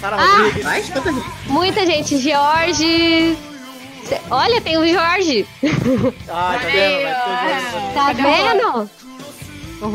[0.00, 0.36] Sara Ah!
[0.42, 0.90] Rodrigues.
[1.48, 2.16] Muita gente.
[2.18, 3.36] George.
[4.30, 5.46] Olha, tem o Jorge.
[6.28, 7.90] Ah, tá vendo?
[7.94, 8.90] Tá vendo?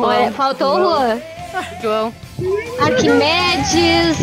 [0.04, 1.22] Olha, faltou o Juan.
[1.82, 2.14] João.
[2.80, 4.18] Arquimedes.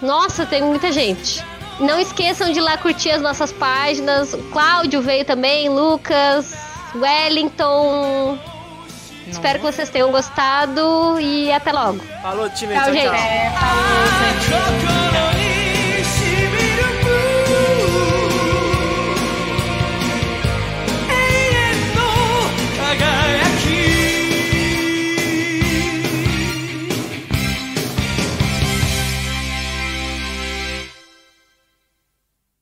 [0.00, 1.44] Nossa, tem muita gente.
[1.80, 4.32] Não esqueçam de ir lá curtir as nossas páginas.
[4.34, 6.54] O Cláudio veio também, Lucas,
[6.94, 8.38] Wellington.
[9.26, 12.00] Espero que vocês tenham gostado e até logo.
[12.22, 12.74] Falou, time.
[12.74, 12.92] Tchau, tchau.
[12.92, 13.04] gente.
[13.06, 13.14] tchau.
[13.14, 15.41] É, falou, tchau.